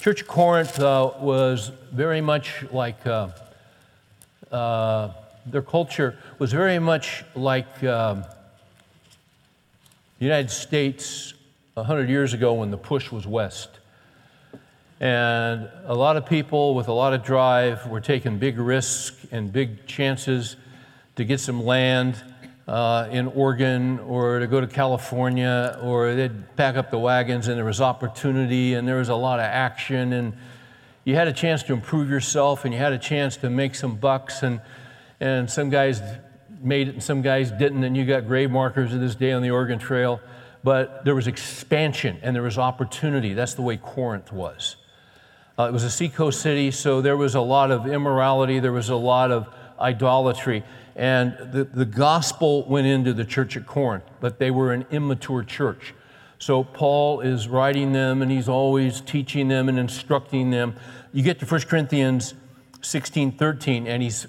Church 0.00 0.22
of 0.22 0.28
Corinth 0.28 0.80
uh, 0.80 1.12
was 1.20 1.70
very 1.92 2.20
much 2.20 2.64
like 2.72 3.06
uh, 3.06 3.28
uh, 4.50 5.12
their 5.46 5.62
culture 5.62 6.16
was 6.38 6.52
very 6.52 6.78
much 6.78 7.24
like 7.34 7.84
um, 7.84 8.24
the 10.18 10.24
United 10.24 10.50
States 10.50 11.34
100 11.74 12.08
years 12.08 12.34
ago 12.34 12.54
when 12.54 12.70
the 12.70 12.78
push 12.78 13.12
was 13.12 13.26
west. 13.26 13.78
And 15.00 15.68
a 15.84 15.94
lot 15.94 16.16
of 16.16 16.26
people 16.26 16.74
with 16.74 16.88
a 16.88 16.92
lot 16.92 17.14
of 17.14 17.22
drive 17.22 17.86
were 17.86 18.00
taking 18.00 18.38
big 18.38 18.58
risks 18.58 19.26
and 19.30 19.52
big 19.52 19.86
chances 19.86 20.56
to 21.14 21.24
get 21.24 21.38
some 21.38 21.64
land 21.64 22.20
uh, 22.66 23.08
in 23.12 23.28
Oregon 23.28 24.00
or 24.00 24.40
to 24.40 24.48
go 24.48 24.60
to 24.60 24.66
California, 24.66 25.78
or 25.82 26.14
they'd 26.16 26.56
pack 26.56 26.74
up 26.74 26.90
the 26.90 26.98
wagons 26.98 27.46
and 27.46 27.56
there 27.56 27.64
was 27.64 27.80
opportunity 27.80 28.74
and 28.74 28.88
there 28.88 28.98
was 28.98 29.08
a 29.08 29.14
lot 29.14 29.38
of 29.38 29.44
action. 29.44 30.12
And 30.14 30.32
you 31.04 31.14
had 31.14 31.28
a 31.28 31.32
chance 31.32 31.62
to 31.64 31.72
improve 31.72 32.10
yourself 32.10 32.64
and 32.64 32.74
you 32.74 32.80
had 32.80 32.92
a 32.92 32.98
chance 32.98 33.36
to 33.36 33.50
make 33.50 33.76
some 33.76 33.94
bucks. 33.94 34.42
And, 34.42 34.60
and 35.20 35.48
some 35.48 35.70
guys 35.70 36.02
made 36.62 36.88
it 36.88 36.94
and 36.94 37.02
some 37.02 37.22
guys 37.22 37.50
didn't. 37.50 37.84
And 37.84 37.96
you 37.96 38.04
got 38.04 38.26
grave 38.26 38.50
markers 38.50 38.92
of 38.92 39.00
this 39.00 39.14
day 39.14 39.32
on 39.32 39.42
the 39.42 39.50
Oregon 39.50 39.78
Trail. 39.78 40.20
But 40.64 41.04
there 41.04 41.14
was 41.14 41.26
expansion 41.26 42.18
and 42.22 42.34
there 42.34 42.42
was 42.42 42.58
opportunity. 42.58 43.34
That's 43.34 43.54
the 43.54 43.62
way 43.62 43.76
Corinth 43.76 44.32
was. 44.32 44.76
Uh, 45.58 45.64
it 45.64 45.72
was 45.72 45.82
a 45.82 45.90
seacoast 45.90 46.40
city, 46.40 46.70
so 46.70 47.00
there 47.00 47.16
was 47.16 47.34
a 47.34 47.40
lot 47.40 47.72
of 47.72 47.86
immorality, 47.88 48.60
there 48.60 48.72
was 48.72 48.90
a 48.90 48.96
lot 48.96 49.32
of 49.32 49.48
idolatry. 49.80 50.62
And 50.94 51.36
the, 51.52 51.64
the 51.64 51.84
gospel 51.84 52.64
went 52.64 52.86
into 52.86 53.12
the 53.12 53.24
church 53.24 53.56
at 53.56 53.66
Corinth, 53.66 54.04
but 54.20 54.38
they 54.38 54.52
were 54.52 54.72
an 54.72 54.86
immature 54.90 55.42
church. 55.42 55.94
So 56.38 56.62
Paul 56.62 57.20
is 57.20 57.48
writing 57.48 57.92
them 57.92 58.22
and 58.22 58.30
he's 58.30 58.48
always 58.48 59.00
teaching 59.00 59.48
them 59.48 59.68
and 59.68 59.78
instructing 59.78 60.50
them. 60.50 60.76
You 61.12 61.22
get 61.22 61.40
to 61.40 61.46
1 61.46 61.62
Corinthians 61.62 62.34
16 62.80 63.32
13, 63.32 63.86
and 63.88 64.02
he's 64.02 64.26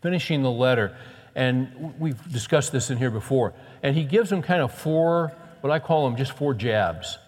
finishing 0.00 0.42
the 0.42 0.50
letter. 0.50 0.96
And 1.34 1.94
we've 1.98 2.32
discussed 2.32 2.72
this 2.72 2.90
in 2.90 2.98
here 2.98 3.10
before. 3.10 3.54
And 3.82 3.96
he 3.96 4.04
gives 4.04 4.30
them 4.30 4.42
kind 4.42 4.62
of 4.62 4.72
four, 4.74 5.32
what 5.60 5.70
I 5.70 5.78
call 5.78 6.08
them 6.08 6.16
just 6.16 6.32
four 6.32 6.54
jabs. 6.54 7.18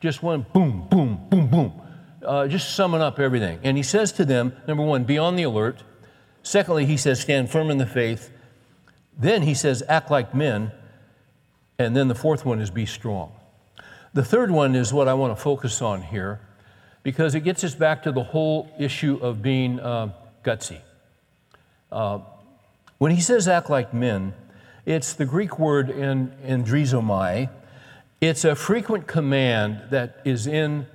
Just 0.00 0.22
one 0.22 0.46
boom, 0.52 0.86
boom, 0.88 1.26
boom, 1.30 1.48
boom 1.48 1.82
uh, 2.26 2.48
just 2.48 2.74
summing 2.74 3.00
up 3.00 3.18
everything. 3.18 3.60
And 3.62 3.76
he 3.76 3.82
says 3.82 4.12
to 4.12 4.24
them, 4.24 4.54
number 4.66 4.82
one, 4.82 5.04
be 5.04 5.16
on 5.16 5.36
the 5.36 5.44
alert. 5.44 5.82
Secondly, 6.42 6.84
he 6.84 6.96
says, 6.96 7.20
stand 7.20 7.50
firm 7.50 7.70
in 7.70 7.78
the 7.78 7.86
faith. 7.86 8.30
Then 9.18 9.42
he 9.42 9.54
says, 9.54 9.82
act 9.88 10.10
like 10.10 10.34
men. 10.34 10.72
And 11.78 11.96
then 11.96 12.08
the 12.08 12.14
fourth 12.14 12.44
one 12.44 12.60
is 12.60 12.70
be 12.70 12.86
strong. 12.86 13.32
The 14.12 14.24
third 14.24 14.50
one 14.50 14.74
is 14.74 14.92
what 14.92 15.08
I 15.08 15.14
want 15.14 15.36
to 15.36 15.42
focus 15.42 15.82
on 15.82 16.02
here 16.02 16.40
because 17.02 17.34
it 17.34 17.40
gets 17.40 17.62
us 17.64 17.74
back 17.74 18.02
to 18.04 18.12
the 18.12 18.22
whole 18.22 18.70
issue 18.78 19.18
of 19.22 19.42
being 19.42 19.78
uh, 19.78 20.12
gutsy. 20.42 20.80
Uh, 21.92 22.20
when 22.98 23.12
he 23.12 23.20
says 23.20 23.46
act 23.48 23.70
like 23.70 23.92
men, 23.92 24.34
it's 24.84 25.12
the 25.12 25.24
Greek 25.24 25.58
word 25.58 25.90
in, 25.90 26.32
in 26.44 26.64
It's 28.20 28.44
a 28.44 28.54
frequent 28.54 29.06
command 29.06 29.82
that 29.90 30.20
is 30.24 30.46
in 30.46 30.86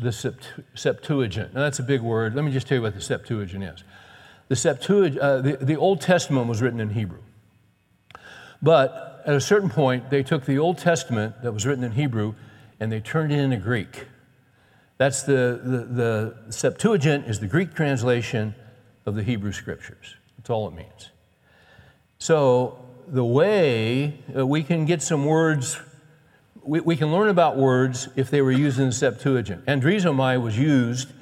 the 0.00 0.12
Septuagint. 0.74 1.54
Now, 1.54 1.60
that's 1.60 1.78
a 1.78 1.84
big 1.84 2.00
word. 2.00 2.34
Let 2.34 2.44
me 2.44 2.52
just 2.52 2.66
tell 2.66 2.76
you 2.76 2.82
what 2.82 2.94
the 2.94 3.00
Septuagint 3.00 3.64
is. 3.64 3.84
The, 4.48 4.56
Septuagint, 4.56 5.20
uh, 5.20 5.40
the, 5.40 5.56
the 5.56 5.76
Old 5.76 6.00
Testament 6.00 6.48
was 6.48 6.62
written 6.62 6.80
in 6.80 6.90
Hebrew. 6.90 7.20
But 8.62 9.22
at 9.26 9.34
a 9.34 9.40
certain 9.40 9.70
point, 9.70 10.10
they 10.10 10.22
took 10.22 10.44
the 10.44 10.58
Old 10.58 10.78
Testament 10.78 11.42
that 11.42 11.52
was 11.52 11.66
written 11.66 11.84
in 11.84 11.92
Hebrew 11.92 12.34
and 12.80 12.90
they 12.90 13.00
turned 13.00 13.32
it 13.32 13.38
into 13.38 13.56
Greek. 13.56 14.06
That's 14.96 15.22
the, 15.22 15.60
the, 15.62 15.78
the 15.84 16.52
Septuagint 16.52 17.26
is 17.26 17.38
the 17.38 17.46
Greek 17.46 17.74
translation 17.74 18.54
of 19.06 19.14
the 19.14 19.22
Hebrew 19.22 19.52
Scriptures. 19.52 20.16
That's 20.36 20.50
all 20.50 20.66
it 20.68 20.74
means. 20.74 21.10
So, 22.18 22.78
the 23.06 23.24
way 23.24 24.18
we 24.34 24.62
can 24.62 24.84
get 24.84 25.00
some 25.00 25.24
words 25.24 25.78
we, 26.68 26.80
we 26.80 26.96
can 26.96 27.10
learn 27.10 27.28
about 27.28 27.56
words 27.56 28.08
if 28.14 28.30
they 28.30 28.42
were 28.42 28.52
used 28.52 28.78
in 28.78 28.86
the 28.86 28.92
Septuagint. 28.92 29.64
Andrizomai 29.64 30.40
was 30.40 30.58
used 30.58 31.12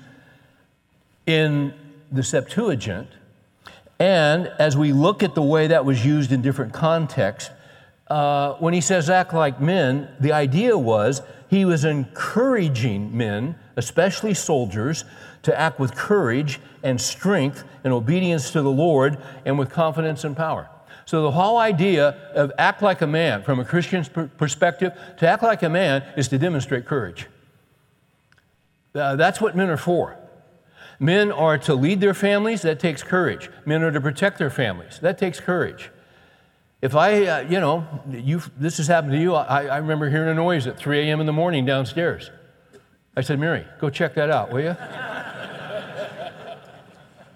in 1.24 1.72
the 2.10 2.24
Septuagint, 2.24 3.08
and 4.00 4.48
as 4.58 4.76
we 4.76 4.92
look 4.92 5.22
at 5.22 5.36
the 5.36 5.42
way 5.42 5.68
that 5.68 5.84
was 5.84 6.04
used 6.04 6.32
in 6.32 6.42
different 6.42 6.72
contexts, 6.72 7.50
uh, 8.08 8.54
when 8.54 8.74
he 8.74 8.80
says 8.80 9.08
act 9.08 9.32
like 9.32 9.60
men, 9.60 10.08
the 10.18 10.32
idea 10.32 10.76
was 10.76 11.22
he 11.48 11.64
was 11.64 11.84
encouraging 11.84 13.16
men, 13.16 13.56
especially 13.76 14.34
soldiers, 14.34 15.04
to 15.42 15.58
act 15.58 15.78
with 15.78 15.94
courage 15.94 16.60
and 16.82 17.00
strength 17.00 17.62
and 17.84 17.92
obedience 17.92 18.50
to 18.50 18.62
the 18.62 18.70
Lord 18.70 19.18
and 19.44 19.58
with 19.58 19.70
confidence 19.70 20.24
and 20.24 20.36
power. 20.36 20.68
So, 21.06 21.22
the 21.22 21.30
whole 21.30 21.56
idea 21.58 22.08
of 22.34 22.52
act 22.58 22.82
like 22.82 23.00
a 23.00 23.06
man, 23.06 23.44
from 23.44 23.60
a 23.60 23.64
Christian 23.64 24.04
perspective, 24.36 24.92
to 25.18 25.28
act 25.28 25.44
like 25.44 25.62
a 25.62 25.68
man 25.68 26.02
is 26.16 26.26
to 26.28 26.38
demonstrate 26.38 26.84
courage. 26.84 27.28
Uh, 28.92 29.14
that's 29.14 29.40
what 29.40 29.56
men 29.56 29.70
are 29.70 29.76
for. 29.76 30.18
Men 30.98 31.30
are 31.30 31.58
to 31.58 31.74
lead 31.74 32.00
their 32.00 32.14
families, 32.14 32.62
that 32.62 32.80
takes 32.80 33.04
courage. 33.04 33.50
Men 33.64 33.84
are 33.84 33.92
to 33.92 34.00
protect 34.00 34.38
their 34.38 34.50
families, 34.50 34.98
that 35.00 35.16
takes 35.16 35.38
courage. 35.38 35.92
If 36.82 36.96
I, 36.96 37.24
uh, 37.26 37.40
you 37.40 37.60
know, 37.60 37.86
this 38.58 38.78
has 38.78 38.88
happened 38.88 39.12
to 39.12 39.18
you, 39.18 39.34
I, 39.34 39.66
I 39.66 39.76
remember 39.78 40.10
hearing 40.10 40.28
a 40.28 40.34
noise 40.34 40.66
at 40.66 40.76
3 40.76 40.98
a.m. 41.00 41.20
in 41.20 41.26
the 41.26 41.32
morning 41.32 41.64
downstairs. 41.64 42.30
I 43.16 43.20
said, 43.20 43.38
Mary, 43.38 43.64
go 43.80 43.90
check 43.90 44.14
that 44.14 44.28
out, 44.28 44.50
will 44.52 44.60
you? 44.60 44.76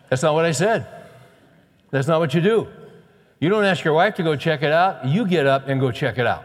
That's 0.08 0.22
not 0.22 0.34
what 0.34 0.44
I 0.44 0.50
said. 0.50 0.88
That's 1.90 2.08
not 2.08 2.18
what 2.18 2.34
you 2.34 2.40
do. 2.40 2.68
You 3.40 3.49
don't 3.49 3.64
ask 3.64 3.82
your 3.85 3.94
wife 3.94 4.14
to 4.16 4.23
go 4.23 4.37
check 4.37 4.62
it 4.62 4.70
out, 4.70 5.06
you 5.06 5.26
get 5.26 5.47
up 5.47 5.66
and 5.66 5.80
go 5.80 5.90
check 5.90 6.18
it 6.18 6.26
out. 6.26 6.44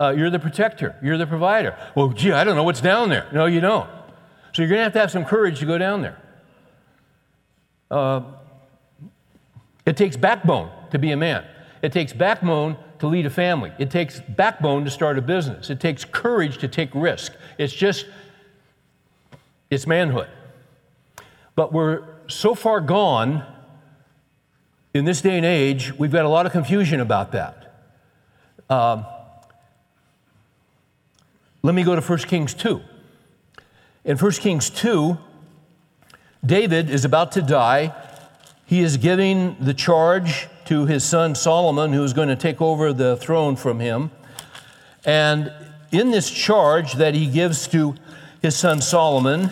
Uh, 0.00 0.14
you're 0.16 0.30
the 0.30 0.38
protector, 0.38 0.96
you're 1.02 1.18
the 1.18 1.26
provider. 1.26 1.78
Well, 1.94 2.08
gee, 2.08 2.32
I 2.32 2.42
don't 2.42 2.56
know 2.56 2.64
what's 2.64 2.80
down 2.80 3.10
there. 3.10 3.28
No, 3.32 3.46
you 3.46 3.60
don't. 3.60 3.88
So 4.52 4.62
you're 4.62 4.68
going 4.68 4.78
to 4.78 4.84
have 4.84 4.92
to 4.94 4.98
have 5.00 5.10
some 5.10 5.24
courage 5.24 5.60
to 5.60 5.66
go 5.66 5.78
down 5.78 6.02
there. 6.02 6.20
Uh, 7.90 8.22
it 9.84 9.96
takes 9.96 10.16
backbone 10.16 10.70
to 10.90 10.98
be 10.98 11.12
a 11.12 11.16
man. 11.16 11.44
It 11.82 11.92
takes 11.92 12.12
backbone 12.12 12.78
to 13.00 13.06
lead 13.06 13.26
a 13.26 13.30
family. 13.30 13.72
It 13.78 13.90
takes 13.90 14.20
backbone 14.20 14.84
to 14.86 14.90
start 14.90 15.18
a 15.18 15.22
business. 15.22 15.68
It 15.68 15.80
takes 15.80 16.04
courage 16.04 16.58
to 16.58 16.68
take 16.68 16.90
risk. 16.94 17.34
It's 17.58 17.74
just, 17.74 18.06
it's 19.70 19.86
manhood. 19.86 20.28
But 21.56 21.72
we're 21.72 22.04
so 22.26 22.54
far 22.54 22.80
gone 22.80 23.44
in 24.94 25.04
this 25.04 25.20
day 25.20 25.36
and 25.36 25.44
age, 25.44 25.92
we've 25.98 26.12
got 26.12 26.24
a 26.24 26.28
lot 26.28 26.46
of 26.46 26.52
confusion 26.52 27.00
about 27.00 27.32
that. 27.32 27.74
Um, 28.70 29.04
let 31.62 31.74
me 31.74 31.82
go 31.82 31.96
to 31.96 32.00
1 32.00 32.18
Kings 32.20 32.54
2. 32.54 32.80
In 34.04 34.16
1 34.16 34.32
Kings 34.32 34.70
2, 34.70 35.18
David 36.46 36.90
is 36.90 37.04
about 37.04 37.32
to 37.32 37.42
die. 37.42 37.92
He 38.66 38.80
is 38.80 38.96
giving 38.96 39.56
the 39.58 39.74
charge 39.74 40.46
to 40.66 40.86
his 40.86 41.02
son 41.02 41.34
Solomon, 41.34 41.92
who 41.92 42.04
is 42.04 42.12
going 42.12 42.28
to 42.28 42.36
take 42.36 42.62
over 42.62 42.92
the 42.92 43.16
throne 43.16 43.56
from 43.56 43.80
him. 43.80 44.12
And 45.04 45.52
in 45.90 46.12
this 46.12 46.30
charge 46.30 46.94
that 46.94 47.14
he 47.14 47.26
gives 47.26 47.66
to 47.68 47.96
his 48.40 48.56
son 48.56 48.80
Solomon, 48.80 49.50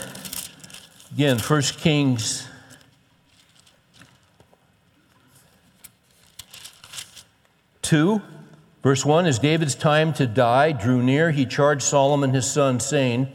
again, 1.12 1.40
1 1.40 1.62
Kings 1.62 2.46
2, 7.82 8.22
verse 8.82 9.04
1 9.04 9.26
As 9.26 9.38
David's 9.38 9.74
time 9.74 10.12
to 10.14 10.26
die 10.26 10.72
drew 10.72 11.02
near, 11.02 11.30
he 11.30 11.46
charged 11.46 11.82
Solomon 11.82 12.32
his 12.32 12.50
son, 12.50 12.80
saying, 12.80 13.28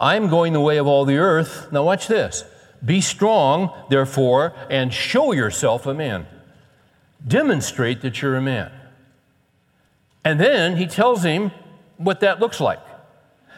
I'm 0.00 0.28
going 0.28 0.52
the 0.52 0.60
way 0.60 0.78
of 0.78 0.86
all 0.86 1.04
the 1.04 1.18
earth. 1.18 1.70
Now, 1.72 1.84
watch 1.84 2.06
this. 2.06 2.44
Be 2.84 3.00
strong, 3.00 3.74
therefore, 3.90 4.54
and 4.70 4.92
show 4.92 5.32
yourself 5.32 5.86
a 5.86 5.92
man. 5.92 6.26
Demonstrate 7.26 8.00
that 8.00 8.22
you're 8.22 8.36
a 8.36 8.42
man. 8.42 8.72
And 10.24 10.40
then 10.40 10.76
he 10.76 10.86
tells 10.86 11.22
him 11.22 11.50
what 11.98 12.20
that 12.20 12.40
looks 12.40 12.60
like. 12.60 12.80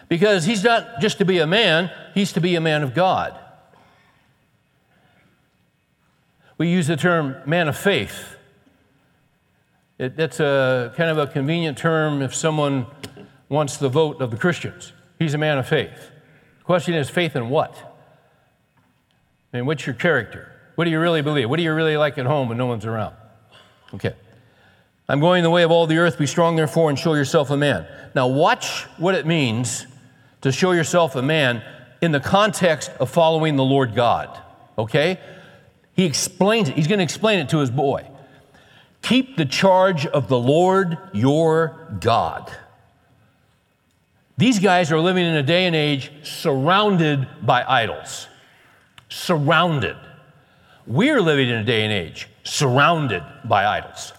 Because 0.08 0.44
he's 0.44 0.64
not 0.64 1.00
just 1.00 1.18
to 1.18 1.24
be 1.24 1.38
a 1.38 1.46
man, 1.46 1.90
he's 2.14 2.32
to 2.32 2.40
be 2.40 2.56
a 2.56 2.60
man 2.60 2.82
of 2.82 2.94
God. 2.94 3.38
We 6.58 6.68
use 6.68 6.86
the 6.86 6.96
term 6.96 7.36
man 7.46 7.68
of 7.68 7.76
faith. 7.76 8.36
It, 9.98 10.16
that's 10.16 10.40
a 10.40 10.92
kind 10.96 11.10
of 11.10 11.18
a 11.18 11.26
convenient 11.26 11.78
term 11.78 12.22
if 12.22 12.34
someone 12.34 12.86
wants 13.48 13.76
the 13.76 13.88
vote 13.88 14.20
of 14.20 14.30
the 14.30 14.36
Christians. 14.36 14.92
He's 15.18 15.34
a 15.34 15.38
man 15.38 15.58
of 15.58 15.68
faith. 15.68 16.10
The 16.58 16.64
question 16.64 16.94
is 16.94 17.10
faith 17.10 17.36
in 17.36 17.50
what? 17.50 17.76
I 19.52 19.58
mean, 19.58 19.66
what's 19.66 19.86
your 19.86 19.94
character? 19.94 20.50
What 20.74 20.84
do 20.84 20.90
you 20.90 21.00
really 21.00 21.22
believe? 21.22 21.50
What 21.50 21.58
do 21.58 21.62
you 21.62 21.72
really 21.72 21.96
like 21.96 22.16
at 22.18 22.26
home 22.26 22.48
when 22.48 22.58
no 22.58 22.66
one's 22.66 22.86
around? 22.86 23.14
Okay. 23.94 24.14
I'm 25.08 25.20
going 25.20 25.42
the 25.42 25.50
way 25.50 25.62
of 25.62 25.70
all 25.70 25.86
the 25.86 25.98
earth. 25.98 26.18
Be 26.18 26.26
strong, 26.26 26.56
therefore, 26.56 26.88
and 26.88 26.98
show 26.98 27.14
yourself 27.14 27.50
a 27.50 27.56
man. 27.56 27.86
Now, 28.14 28.28
watch 28.28 28.84
what 28.96 29.14
it 29.14 29.26
means 29.26 29.86
to 30.40 30.50
show 30.50 30.72
yourself 30.72 31.16
a 31.16 31.22
man 31.22 31.62
in 32.00 32.12
the 32.12 32.20
context 32.20 32.90
of 32.98 33.10
following 33.10 33.56
the 33.56 33.64
Lord 33.64 33.94
God. 33.94 34.40
Okay? 34.78 35.20
He 35.94 36.04
explains 36.04 36.68
it. 36.68 36.76
He's 36.76 36.88
going 36.88 36.98
to 36.98 37.04
explain 37.04 37.38
it 37.40 37.50
to 37.50 37.58
his 37.58 37.70
boy. 37.70 38.08
Keep 39.02 39.36
the 39.36 39.44
charge 39.44 40.06
of 40.06 40.28
the 40.28 40.38
Lord 40.38 40.96
your 41.12 41.96
God. 42.00 42.50
These 44.38 44.60
guys 44.60 44.90
are 44.90 45.00
living 45.00 45.26
in 45.26 45.34
a 45.34 45.42
day 45.42 45.66
and 45.66 45.76
age 45.76 46.10
surrounded 46.22 47.28
by 47.42 47.64
idols. 47.64 48.28
Surrounded. 49.08 49.96
We're 50.86 51.20
living 51.20 51.48
in 51.48 51.56
a 51.56 51.64
day 51.64 51.84
and 51.84 51.92
age 51.92 52.28
surrounded 52.44 53.22
by 53.44 53.66
idols. 53.66 54.12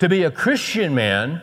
To 0.00 0.08
be 0.08 0.24
a 0.24 0.30
Christian 0.30 0.94
man 0.94 1.40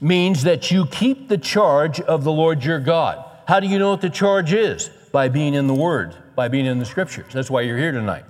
means 0.00 0.42
that 0.42 0.70
you 0.70 0.86
keep 0.86 1.28
the 1.28 1.38
charge 1.38 2.00
of 2.00 2.24
the 2.24 2.32
Lord 2.32 2.64
your 2.64 2.80
God. 2.80 3.24
How 3.46 3.60
do 3.60 3.66
you 3.66 3.78
know 3.78 3.90
what 3.90 4.00
the 4.00 4.10
charge 4.10 4.52
is? 4.52 4.90
By 5.12 5.28
being 5.28 5.54
in 5.54 5.66
the 5.66 5.74
Word, 5.74 6.16
by 6.34 6.48
being 6.48 6.66
in 6.66 6.78
the 6.78 6.84
Scriptures. 6.84 7.32
That's 7.32 7.50
why 7.50 7.62
you're 7.62 7.78
here 7.78 7.92
tonight. 7.92 8.24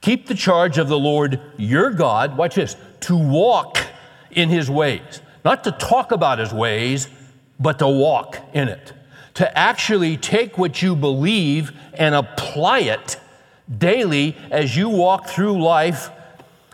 Keep 0.00 0.26
the 0.26 0.34
charge 0.34 0.78
of 0.78 0.88
the 0.88 0.98
Lord 0.98 1.40
your 1.56 1.90
God, 1.90 2.36
watch 2.36 2.54
this, 2.54 2.76
to 3.00 3.16
walk 3.16 3.78
in 4.30 4.48
His 4.48 4.70
ways. 4.70 5.20
Not 5.44 5.64
to 5.64 5.72
talk 5.72 6.12
about 6.12 6.38
His 6.38 6.52
ways, 6.52 7.08
but 7.58 7.78
to 7.80 7.88
walk 7.88 8.38
in 8.54 8.68
it. 8.68 8.92
To 9.34 9.58
actually 9.58 10.16
take 10.16 10.56
what 10.56 10.82
you 10.82 10.96
believe 10.96 11.72
and 11.94 12.14
apply 12.14 12.80
it 12.80 13.18
daily 13.78 14.36
as 14.50 14.76
you 14.76 14.88
walk 14.88 15.28
through 15.28 15.62
life 15.62 16.10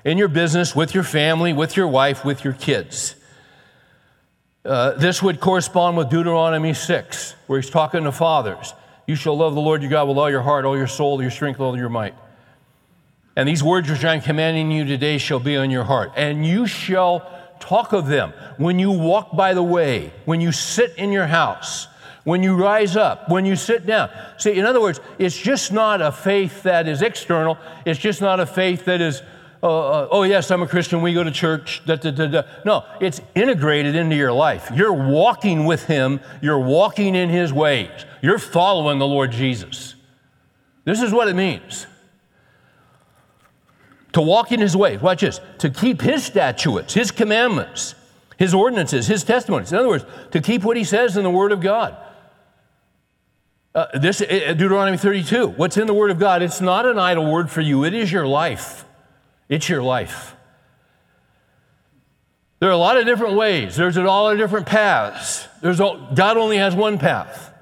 in 0.05 0.19
your 0.19 0.29
business, 0.29 0.75
with 0.75 0.95
your 0.95 1.03
family, 1.03 1.53
with 1.53 1.77
your 1.77 1.89
wife, 1.89 2.25
with 2.25 2.45
your 2.45 2.53
kids. 2.53 3.17
Uh, 4.65 4.93
this 4.93 5.21
would 5.21 5.41
correspond 5.41 5.97
with 5.97 6.09
Deuteronomy 6.11 6.75
6, 6.75 7.35
where 7.49 7.61
he's 7.61 7.71
talking 7.71 8.05
to 8.05 8.13
fathers. 8.13 8.73
You 9.07 9.17
shall 9.17 9.37
love 9.37 9.55
the 9.55 9.61
Lord 9.61 9.83
your 9.83 9.91
God 9.91 10.09
with 10.09 10.17
all 10.17 10.31
your 10.31 10.43
heart, 10.43 10.65
all 10.65 10.77
your 10.77 10.87
soul, 10.87 11.13
all 11.13 11.23
your 11.23 11.31
strength, 11.31 11.61
all 11.61 11.77
your 11.77 11.89
might. 11.89 12.15
And 13.37 13.47
these 13.47 13.63
words 13.63 13.91
which 13.91 14.05
I'm 14.05 14.23
commanding 14.23 14.71
you 14.71 14.87
today 14.87 15.19
shall 15.19 15.39
be 15.39 15.57
on 15.57 15.71
your 15.71 15.85
heart. 15.85 16.13
And 16.17 16.45
you 16.45 16.67
shall 16.67 17.31
talk 17.61 17.93
of 17.93 18.07
them 18.07 18.33
when 18.57 18.79
you 18.79 18.91
walk 18.91 19.37
by 19.37 19.53
the 19.53 19.63
way, 19.63 20.13
when 20.25 20.41
you 20.41 20.53
sit 20.53 20.95
in 20.97 21.13
your 21.13 21.27
house, 21.27 21.87
when 22.25 22.43
you 22.43 22.57
rise 22.57 22.97
up, 22.97 23.29
when 23.29 23.45
you 23.45 23.55
sit 23.55 23.87
down. 23.87 24.11
See, 24.39 24.59
in 24.59 24.65
other 24.65 24.81
words, 24.81 25.01
it's 25.19 25.37
just 25.37 25.71
not 25.71 26.01
a 26.01 26.11
faith 26.11 26.63
that 26.63 26.89
is 26.89 27.03
external. 27.03 27.59
It's 27.85 28.01
just 28.01 28.23
not 28.23 28.41
a 28.41 28.47
faith 28.47 28.87
that 28.87 29.03
is, 29.03 29.21
uh, 29.63 29.67
uh, 29.67 30.09
oh, 30.11 30.23
yes, 30.23 30.51
I'm 30.51 30.63
a 30.63 30.67
Christian, 30.67 31.03
we 31.03 31.13
go 31.13 31.23
to 31.23 31.31
church. 31.31 31.83
Da, 31.85 31.97
da, 31.97 32.11
da, 32.11 32.43
no, 32.65 32.85
it's 33.01 33.21
integrated 33.35 33.95
into 33.95 34.17
your 34.17 34.33
life. 34.33 34.71
You're 34.75 34.93
walking 34.93 35.67
with 35.67 35.85
Him, 35.85 36.21
you're 36.41 36.59
walking 36.59 37.15
in 37.15 37.29
His 37.29 37.53
ways, 37.53 37.91
you're 38.23 38.39
following 38.39 38.99
the 38.99 39.07
Lord 39.07 39.31
Jesus. 39.31 39.95
This 40.85 41.03
is 41.03 41.13
what 41.13 41.29
it 41.29 41.35
means 41.35 41.87
to 44.17 44.23
walk 44.23 44.51
in 44.51 44.61
his 44.61 44.75
ways. 44.75 44.99
Watch 45.03 45.21
this. 45.21 45.43
To 45.59 45.69
keep 45.69 46.01
his 46.01 46.25
statutes, 46.25 46.95
his 46.95 47.11
commandments, 47.11 47.95
his 48.39 48.55
ordinances, 48.55 49.07
his 49.07 49.23
testimonies. 49.23 49.73
In 49.73 49.79
other 49.79 49.89
words, 49.89 50.07
to 50.31 50.41
keep 50.41 50.65
what 50.65 50.79
he 50.79 50.85
says 50.85 51.19
in 51.19 51.23
the 51.23 51.29
Word 51.31 51.53
of 51.53 51.61
God. 51.61 51.95
Uh, 53.75 53.99
this 53.99 54.23
uh, 54.23 54.55
Deuteronomy 54.57 54.97
32. 54.97 55.49
What's 55.49 55.77
in 55.77 55.87
the 55.87 55.93
Word 55.93 56.11
of 56.11 56.19
God? 56.19 56.41
It's 56.41 56.63
not 56.63 56.87
an 56.87 56.99
idle 56.99 57.31
word 57.31 57.51
for 57.51 57.61
you. 57.61 57.85
It 57.85 57.93
is 57.93 58.11
your 58.11 58.27
life. 58.27 58.87
It's 59.51 59.69
your 59.69 59.83
life. 59.83 60.35
There 62.61 62.71
are 62.71 62.73
a 62.73 62.79
lot 62.79 62.97
of 62.97 63.05
different 63.05 63.35
ways. 63.35 63.77
There's 63.77 63.99
a 63.99 64.03
of 64.03 64.39
different 64.39 64.65
paths. 64.65 65.47
There's 65.61 65.79
a, 65.79 66.09
God 66.15 66.39
only 66.39 66.57
has 66.57 66.75
one 66.75 66.97
path. 66.97 67.53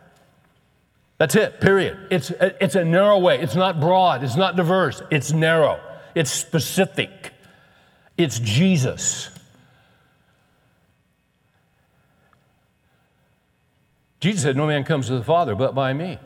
That's 1.19 1.35
it. 1.35 1.61
Period. 1.61 1.99
It's 2.13 2.31
it's 2.31 2.77
a 2.77 2.85
narrow 2.85 3.19
way. 3.19 3.41
It's 3.41 3.57
not 3.57 3.81
broad. 3.81 4.23
It's 4.23 4.37
not 4.37 4.55
diverse. 4.55 5.03
It's 5.11 5.33
narrow 5.33 5.81
it's 6.15 6.31
specific, 6.31 7.33
it's 8.17 8.39
Jesus. 8.39 9.31
Jesus 14.21 14.43
said, 14.43 14.57
No 14.57 14.67
man 14.67 14.85
comes 14.85 15.09
to 15.09 15.17
the 15.19 15.25
Father 15.25 15.55
but 15.55 15.75
by 15.75 15.93
me. 15.93 16.19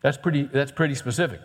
That's 0.00 0.16
pretty, 0.16 0.44
that's 0.44 0.72
pretty 0.72 0.94
specific. 0.94 1.40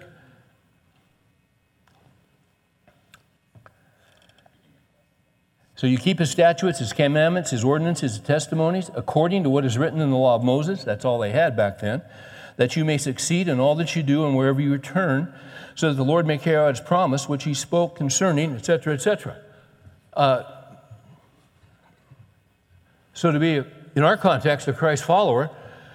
So 5.75 5.85
you 5.85 5.99
keep 5.99 6.17
his 6.17 6.31
statutes, 6.31 6.79
his 6.79 6.91
commandments, 6.91 7.51
his 7.51 7.63
ordinances, 7.63 8.15
his 8.15 8.19
testimonies, 8.19 8.89
according 8.95 9.43
to 9.43 9.49
what 9.49 9.63
is 9.63 9.77
written 9.77 10.01
in 10.01 10.09
the 10.09 10.17
law 10.17 10.35
of 10.35 10.43
Moses. 10.43 10.83
That's 10.83 11.05
all 11.05 11.19
they 11.19 11.31
had 11.31 11.55
back 11.55 11.79
then. 11.79 12.01
That 12.55 12.75
you 12.75 12.83
may 12.83 12.97
succeed 12.97 13.47
in 13.47 13.59
all 13.59 13.75
that 13.75 13.95
you 13.95 14.01
do 14.01 14.25
and 14.25 14.35
wherever 14.35 14.59
you 14.59 14.71
return, 14.71 15.31
so 15.77 15.89
that 15.89 15.93
the 15.93 16.03
Lord 16.03 16.25
may 16.25 16.39
carry 16.39 16.57
out 16.57 16.75
his 16.75 16.79
promise, 16.83 17.29
which 17.29 17.43
he 17.43 17.53
spoke 17.53 17.95
concerning, 17.95 18.55
etc., 18.55 18.95
etc. 18.95 19.37
Uh, 20.11 20.41
so 23.13 23.31
to 23.31 23.39
be, 23.39 23.63
in 23.95 24.03
our 24.03 24.17
context, 24.17 24.67
a 24.67 24.73
Christ 24.73 25.03
follower, 25.03 25.51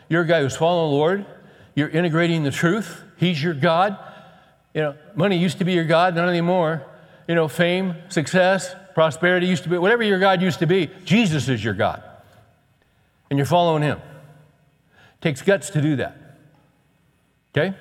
you're 0.08 0.22
a 0.22 0.26
guy 0.26 0.40
who's 0.40 0.54
following 0.54 0.92
the 0.92 0.96
Lord, 0.96 1.26
you're 1.74 1.88
integrating 1.88 2.44
the 2.44 2.52
truth, 2.52 3.02
he's 3.16 3.42
your 3.42 3.54
God. 3.54 3.98
You 4.72 4.82
know, 4.82 4.94
money 5.16 5.36
used 5.36 5.58
to 5.58 5.64
be 5.64 5.72
your 5.72 5.84
God, 5.84 6.14
not 6.14 6.28
anymore. 6.28 6.86
You 7.26 7.34
know, 7.34 7.48
fame, 7.48 7.96
success, 8.08 8.76
prosperity 8.94 9.48
used 9.48 9.64
to 9.64 9.68
be, 9.68 9.78
whatever 9.78 10.04
your 10.04 10.20
God 10.20 10.42
used 10.42 10.60
to 10.60 10.66
be, 10.66 10.90
Jesus 11.04 11.48
is 11.48 11.62
your 11.62 11.74
God. 11.74 12.04
And 13.30 13.36
you're 13.36 13.46
following 13.46 13.82
him. 13.82 13.98
It 13.98 15.22
takes 15.22 15.42
guts 15.42 15.70
to 15.70 15.82
do 15.82 15.96
that. 15.96 16.16
Okay? 17.50 17.76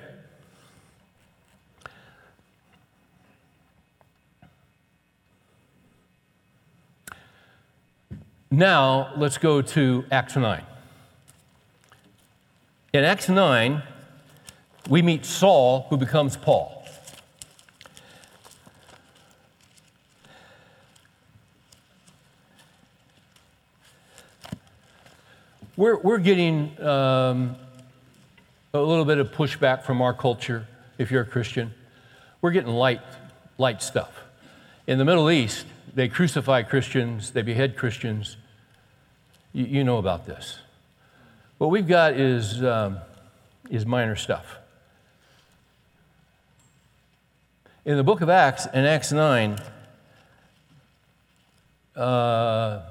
Now, 8.52 9.14
let's 9.16 9.38
go 9.38 9.62
to 9.62 10.04
Acts 10.10 10.36
9. 10.36 10.62
In 12.92 13.02
Acts 13.02 13.30
9, 13.30 13.82
we 14.90 15.00
meet 15.00 15.24
Saul, 15.24 15.86
who 15.88 15.96
becomes 15.96 16.36
Paul. 16.36 16.84
We're, 25.74 25.96
we're 25.96 26.18
getting 26.18 26.78
um, 26.82 27.56
a 28.74 28.80
little 28.80 29.06
bit 29.06 29.16
of 29.16 29.32
pushback 29.32 29.82
from 29.82 30.02
our 30.02 30.12
culture 30.12 30.68
if 30.98 31.10
you're 31.10 31.22
a 31.22 31.26
Christian. 31.26 31.72
We're 32.42 32.50
getting 32.50 32.74
light, 32.74 33.00
light 33.56 33.80
stuff. 33.80 34.12
In 34.86 34.98
the 34.98 35.06
Middle 35.06 35.30
East, 35.30 35.64
they 35.94 36.08
crucify 36.08 36.64
Christians, 36.64 37.30
they 37.30 37.40
behead 37.40 37.78
Christians. 37.78 38.36
You, 39.52 39.64
you 39.66 39.84
know 39.84 39.98
about 39.98 40.26
this. 40.26 40.58
What 41.58 41.70
we've 41.70 41.86
got 41.86 42.14
is, 42.14 42.62
um, 42.62 42.98
is 43.70 43.86
minor 43.86 44.16
stuff. 44.16 44.58
In 47.84 47.96
the 47.96 48.04
book 48.04 48.20
of 48.20 48.28
Acts, 48.28 48.66
in 48.66 48.84
Acts 48.84 49.12
9, 49.12 49.58
uh, 51.96 52.82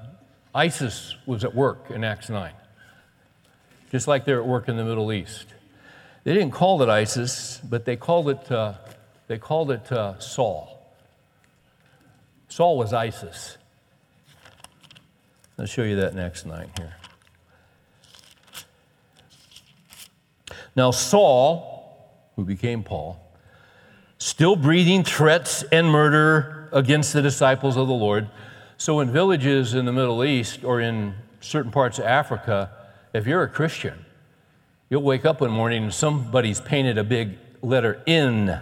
ISIS 0.54 1.16
was 1.26 1.44
at 1.44 1.56
work 1.56 1.90
in 1.90 2.04
Acts 2.04 2.30
9 2.30 2.52
just 3.92 4.08
like 4.08 4.24
they're 4.24 4.40
at 4.40 4.48
work 4.48 4.70
in 4.70 4.78
the 4.78 4.86
Middle 4.86 5.12
East. 5.12 5.48
They 6.24 6.34
didn't 6.34 6.52
call 6.52 6.82
it 6.82 6.88
ISIS, 6.88 7.60
but 7.70 7.84
they 7.84 7.98
called 7.98 8.30
it, 8.30 8.50
uh, 8.50 8.76
they 9.28 9.38
called 9.38 9.70
it 9.70 9.92
uh, 9.92 10.18
Saul. 10.20 10.82
Saul 12.48 12.78
was 12.78 12.94
ISIS. 12.94 13.58
I'll 15.60 15.66
show 15.66 15.84
you 15.84 15.96
that 15.98 16.16
next 16.16 16.46
night 16.46 16.70
here. 16.78 16.96
Now, 20.76 20.92
Saul, 20.92 22.32
who 22.36 22.46
became 22.46 22.84
Paul, 22.84 23.22
still 24.18 24.56
breathing 24.56 25.04
threats 25.04 25.64
and 25.72 25.90
murder 25.90 26.70
against 26.72 27.14
the 27.14 27.22
disciples 27.22 27.78
of 27.78 27.88
the 27.88 27.94
Lord. 27.94 28.30
So, 28.78 29.00
in 29.02 29.12
villages 29.12 29.74
in 29.74 29.86
the 29.86 29.92
Middle 29.92 30.24
East 30.24 30.64
or 30.64 30.80
in 30.80 31.14
certain 31.42 31.72
parts 31.72 32.00
of 32.00 32.06
Africa, 32.06 32.72
if 33.14 33.28
you're 33.28 33.44
a 33.44 33.50
Christian, 33.50 34.06
you'll 34.90 35.04
wake 35.04 35.26
up 35.26 35.42
one 35.42 35.52
morning 35.52 35.84
and 35.84 35.94
somebody's 35.94 36.62
painted 36.62 36.98
a 36.98 37.04
big 37.04 37.38
letter 37.62 38.02
N 38.08 38.60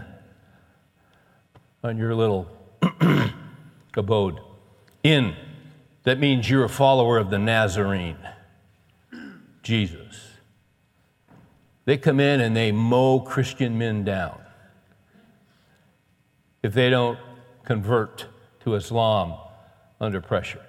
on 1.84 1.97
your 1.97 2.15
little 2.15 2.49
abode. 3.95 4.39
N. 5.04 5.36
That 6.03 6.19
means 6.19 6.49
you're 6.49 6.63
a 6.63 6.69
follower 6.69 7.17
of 7.17 7.29
the 7.29 7.39
Nazarene, 7.39 8.17
Jesus. 9.63 10.31
They 11.85 11.97
come 11.97 12.19
in 12.19 12.39
and 12.39 12.55
they 12.55 12.71
mow 12.71 13.19
Christian 13.19 13.77
men 13.77 14.03
down 14.03 14.39
if 16.62 16.73
they 16.73 16.89
don't 16.89 17.17
convert 17.63 18.27
to 18.62 18.75
Islam 18.75 19.33
under 19.99 20.21
pressure. 20.21 20.62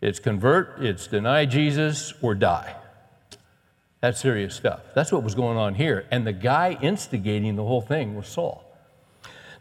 It's 0.00 0.20
convert, 0.20 0.84
it's 0.84 1.06
deny 1.06 1.44
Jesus, 1.46 2.12
or 2.22 2.34
die. 2.34 2.76
That's 4.00 4.20
serious 4.20 4.54
stuff. 4.54 4.80
That's 4.94 5.10
what 5.10 5.24
was 5.24 5.34
going 5.34 5.56
on 5.56 5.74
here. 5.74 6.06
And 6.10 6.26
the 6.26 6.32
guy 6.32 6.78
instigating 6.80 7.56
the 7.56 7.64
whole 7.64 7.80
thing 7.80 8.14
was 8.14 8.28
Saul. 8.28 8.64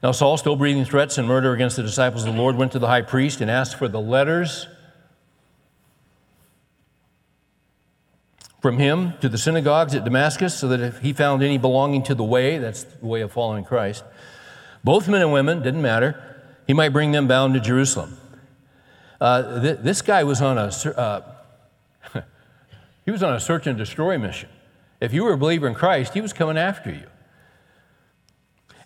Now, 0.04 0.12
Saul, 0.12 0.38
still 0.38 0.56
breathing 0.56 0.86
threats 0.86 1.18
and 1.18 1.28
murder 1.28 1.54
against 1.54 1.76
the 1.76 1.82
disciples 1.82 2.26
of 2.26 2.34
the 2.34 2.40
Lord, 2.40 2.56
went 2.56 2.72
to 2.74 2.80
the 2.80 2.88
high 2.88 3.02
priest 3.02 3.42
and 3.42 3.50
asked 3.50 3.78
for 3.78 3.88
the 3.88 4.00
letters 4.00 4.68
from 8.62 8.78
him 8.78 9.14
to 9.22 9.30
the 9.30 9.38
synagogues 9.38 9.96
at 9.96 10.04
Damascus, 10.04 10.58
so 10.58 10.68
that 10.68 10.82
if 10.82 11.00
he 11.00 11.14
found 11.14 11.42
any 11.42 11.58
belonging 11.58 12.04
to 12.04 12.16
the 12.16 12.24
way, 12.24 12.58
that's 12.58 12.84
the 12.84 13.06
way 13.06 13.22
of 13.22 13.32
following 13.32 13.64
Christ, 13.64 14.04
both 14.84 15.08
men 15.08 15.22
and 15.22 15.32
women, 15.32 15.62
didn't 15.62 15.82
matter, 15.82 16.44
he 16.68 16.74
might 16.74 16.90
bring 16.90 17.12
them 17.12 17.28
bound 17.28 17.54
to 17.56 17.60
Jerusalem. 17.60 18.18
Uh, 19.20 19.62
th- 19.62 19.80
this 19.82 20.02
guy 20.02 20.24
was 20.24 20.42
on 20.42 20.58
a 20.58 20.72
uh, 20.98 21.22
he 23.06 23.12
was 23.12 23.24
on 23.24 23.34
a 23.34 23.40
search 23.40 23.66
and 23.66 23.78
destroy 23.78 24.18
mission. 24.18 24.50
If 25.00 25.14
you 25.14 25.24
were 25.24 25.34
a 25.34 25.38
believer 25.38 25.68
in 25.68 25.74
Christ, 25.74 26.14
he 26.14 26.22
was 26.22 26.34
coming 26.34 26.58
after 26.58 26.92
you. 26.92 27.08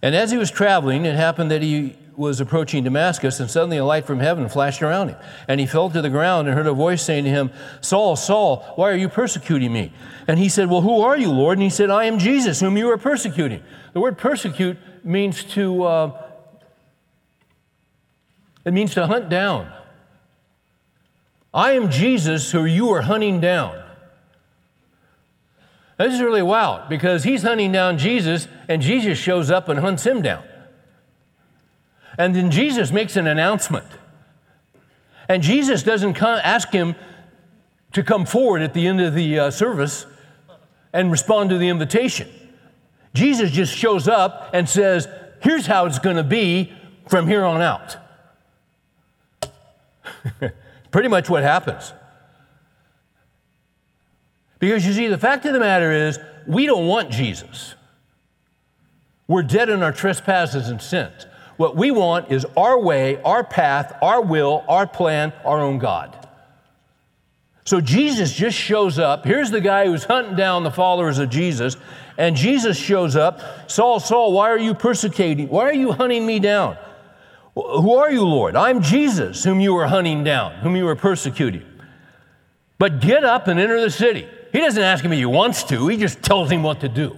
And 0.01 0.15
as 0.15 0.31
he 0.31 0.37
was 0.37 0.49
traveling, 0.49 1.05
it 1.05 1.15
happened 1.15 1.51
that 1.51 1.61
he 1.61 1.95
was 2.15 2.39
approaching 2.39 2.83
Damascus, 2.83 3.39
and 3.39 3.49
suddenly 3.49 3.77
a 3.77 3.85
light 3.85 4.05
from 4.05 4.19
heaven 4.19 4.49
flashed 4.49 4.81
around 4.81 5.09
him. 5.09 5.17
And 5.47 5.59
he 5.59 5.65
fell 5.65 5.89
to 5.89 6.01
the 6.01 6.09
ground 6.09 6.47
and 6.47 6.55
heard 6.55 6.67
a 6.67 6.73
voice 6.73 7.03
saying 7.03 7.23
to 7.23 7.29
him, 7.29 7.51
Saul, 7.81 8.15
Saul, 8.15 8.63
why 8.75 8.91
are 8.91 8.95
you 8.95 9.09
persecuting 9.09 9.71
me? 9.71 9.93
And 10.27 10.37
he 10.37 10.49
said, 10.49 10.69
Well, 10.69 10.81
who 10.81 11.01
are 11.01 11.17
you, 11.17 11.31
Lord? 11.31 11.57
And 11.57 11.63
he 11.63 11.69
said, 11.69 11.89
I 11.89 12.05
am 12.05 12.19
Jesus, 12.19 12.59
whom 12.59 12.77
you 12.77 12.89
are 12.91 12.97
persecuting. 12.97 13.63
The 13.93 13.99
word 13.99 14.17
persecute 14.17 14.77
means 15.03 15.43
to, 15.55 15.83
uh, 15.83 16.27
it 18.65 18.73
means 18.73 18.93
to 18.95 19.07
hunt 19.07 19.29
down. 19.29 19.71
I 21.53 21.71
am 21.71 21.89
Jesus 21.89 22.51
who 22.51 22.65
you 22.65 22.89
are 22.91 23.01
hunting 23.01 23.41
down. 23.41 23.80
This 25.97 26.13
is 26.13 26.21
really 26.21 26.41
wild 26.41 26.89
because 26.89 27.23
he's 27.23 27.43
hunting 27.43 27.71
down 27.71 27.97
Jesus 27.97 28.47
and 28.67 28.81
Jesus 28.81 29.17
shows 29.17 29.51
up 29.51 29.69
and 29.69 29.79
hunts 29.79 30.05
him 30.05 30.21
down. 30.21 30.43
And 32.17 32.35
then 32.35 32.51
Jesus 32.51 32.91
makes 32.91 33.15
an 33.15 33.27
announcement. 33.27 33.85
And 35.29 35.41
Jesus 35.43 35.83
doesn't 35.83 36.21
ask 36.21 36.71
him 36.71 36.95
to 37.93 38.03
come 38.03 38.25
forward 38.25 38.61
at 38.61 38.73
the 38.73 38.87
end 38.87 39.01
of 39.01 39.13
the 39.13 39.39
uh, 39.39 39.51
service 39.51 40.05
and 40.93 41.11
respond 41.11 41.49
to 41.51 41.57
the 41.57 41.69
invitation. 41.69 42.29
Jesus 43.13 43.51
just 43.51 43.73
shows 43.73 44.07
up 44.07 44.49
and 44.53 44.67
says, 44.67 45.07
Here's 45.41 45.65
how 45.65 45.85
it's 45.85 45.99
going 45.99 46.17
to 46.17 46.23
be 46.23 46.71
from 47.07 47.27
here 47.27 47.43
on 47.43 47.61
out. 47.61 47.97
Pretty 50.91 51.09
much 51.09 51.29
what 51.29 51.43
happens. 51.43 51.93
Because 54.61 54.85
you 54.85 54.93
see, 54.93 55.07
the 55.07 55.17
fact 55.17 55.45
of 55.45 55.53
the 55.53 55.59
matter 55.59 55.91
is, 55.91 56.19
we 56.45 56.67
don't 56.67 56.87
want 56.87 57.09
Jesus. 57.09 57.73
We're 59.27 59.41
dead 59.41 59.69
in 59.69 59.81
our 59.81 59.91
trespasses 59.91 60.69
and 60.69 60.79
sins. 60.79 61.25
What 61.57 61.75
we 61.75 61.89
want 61.89 62.31
is 62.31 62.45
our 62.55 62.79
way, 62.79 63.19
our 63.23 63.43
path, 63.43 63.97
our 64.03 64.21
will, 64.21 64.63
our 64.69 64.85
plan, 64.85 65.33
our 65.43 65.59
own 65.59 65.79
God. 65.79 66.15
So 67.65 67.81
Jesus 67.81 68.33
just 68.33 68.55
shows 68.55 68.99
up. 68.99 69.25
Here's 69.25 69.49
the 69.49 69.61
guy 69.61 69.87
who's 69.87 70.03
hunting 70.03 70.35
down 70.35 70.63
the 70.63 70.69
followers 70.69 71.17
of 71.17 71.31
Jesus, 71.31 71.75
and 72.19 72.35
Jesus 72.35 72.77
shows 72.77 73.15
up. 73.15 73.69
Saul, 73.69 73.99
Saul, 73.99 74.31
why 74.31 74.51
are 74.51 74.59
you 74.59 74.75
persecuting? 74.75 75.49
Why 75.49 75.63
are 75.63 75.73
you 75.73 75.91
hunting 75.91 76.23
me 76.23 76.37
down? 76.37 76.77
Who 77.55 77.95
are 77.95 78.11
you, 78.11 78.25
Lord? 78.25 78.55
I'm 78.55 78.83
Jesus, 78.83 79.43
whom 79.43 79.59
you 79.59 79.75
are 79.77 79.87
hunting 79.87 80.23
down, 80.23 80.53
whom 80.57 80.75
you 80.75 80.87
are 80.87 80.95
persecuting. 80.95 81.65
But 82.77 82.99
get 82.99 83.23
up 83.23 83.47
and 83.47 83.59
enter 83.59 83.81
the 83.81 83.89
city. 83.89 84.27
He 84.51 84.59
doesn't 84.59 84.81
ask 84.81 85.03
him 85.03 85.13
if 85.13 85.19
he 85.19 85.25
wants 85.25 85.63
to, 85.65 85.87
he 85.87 85.97
just 85.97 86.21
tells 86.21 86.51
him 86.51 86.63
what 86.63 86.81
to 86.81 86.89
do. 86.89 87.17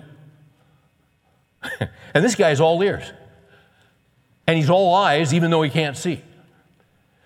and 2.14 2.24
this 2.24 2.36
guy's 2.36 2.60
all 2.60 2.82
ears. 2.82 3.12
And 4.46 4.58
he's 4.58 4.70
all 4.70 4.94
eyes, 4.94 5.34
even 5.34 5.50
though 5.52 5.62
he 5.62 5.70
can't 5.70 5.98
see. 5.98 6.22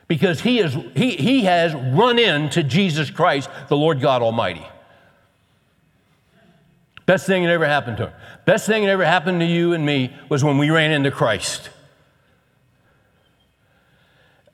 Because 0.08 0.40
he, 0.42 0.60
is, 0.60 0.78
he, 0.96 1.12
he 1.12 1.44
has 1.44 1.74
run 1.74 2.20
into 2.20 2.64
Jesus 2.64 3.10
Christ, 3.10 3.50
the 3.68 3.76
Lord 3.76 4.00
God 4.00 4.22
Almighty. 4.22 4.66
Best 7.06 7.26
thing 7.26 7.44
that 7.44 7.52
ever 7.52 7.66
happened 7.66 7.98
to 7.98 8.08
him. 8.08 8.14
Best 8.46 8.68
thing 8.68 8.84
that 8.84 8.92
ever 8.92 9.06
happened 9.06 9.40
to 9.40 9.46
you 9.46 9.74
and 9.74 9.86
me 9.86 10.16
was 10.30 10.44
when 10.44 10.58
we 10.58 10.70
ran 10.70 10.92
into 10.92 11.12
Christ. 11.12 11.70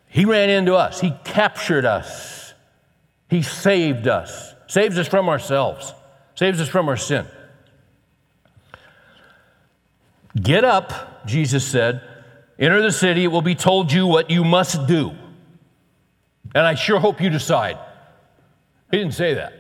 He 0.08 0.26
ran 0.26 0.50
into 0.50 0.76
us, 0.76 1.02
He 1.02 1.12
captured 1.24 1.86
us, 1.86 2.54
He 3.30 3.42
saved 3.42 4.08
us, 4.08 4.53
saves 4.74 4.98
us 4.98 5.08
from 5.08 5.30
ourselves, 5.30 5.94
saves 6.34 6.60
us 6.60 6.68
from 6.68 6.90
our 6.90 6.98
sin. 6.98 7.28
Get 10.36 10.66
up, 10.66 11.28
Jesus 11.28 11.64
said, 11.64 12.02
enter 12.58 12.82
the 12.82 12.92
city, 12.92 13.24
it 13.24 13.28
will 13.28 13.44
be 13.44 13.54
told 13.54 13.92
you 13.92 14.08
what 14.08 14.32
you 14.32 14.44
must 14.44 14.88
do. 14.88 15.12
And 16.56 16.66
I 16.66 16.74
sure 16.74 17.00
hope 17.00 17.22
you 17.22 17.30
decide. 17.30 17.78
He 18.90 18.98
didn't 18.98 19.14
say 19.14 19.36
that. 19.36 19.54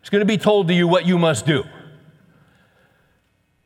It's 0.00 0.08
going 0.08 0.20
to 0.20 0.24
be 0.24 0.38
told 0.38 0.68
to 0.68 0.74
you 0.74 0.88
what 0.88 1.04
you 1.04 1.18
must 1.18 1.44
do. 1.44 1.64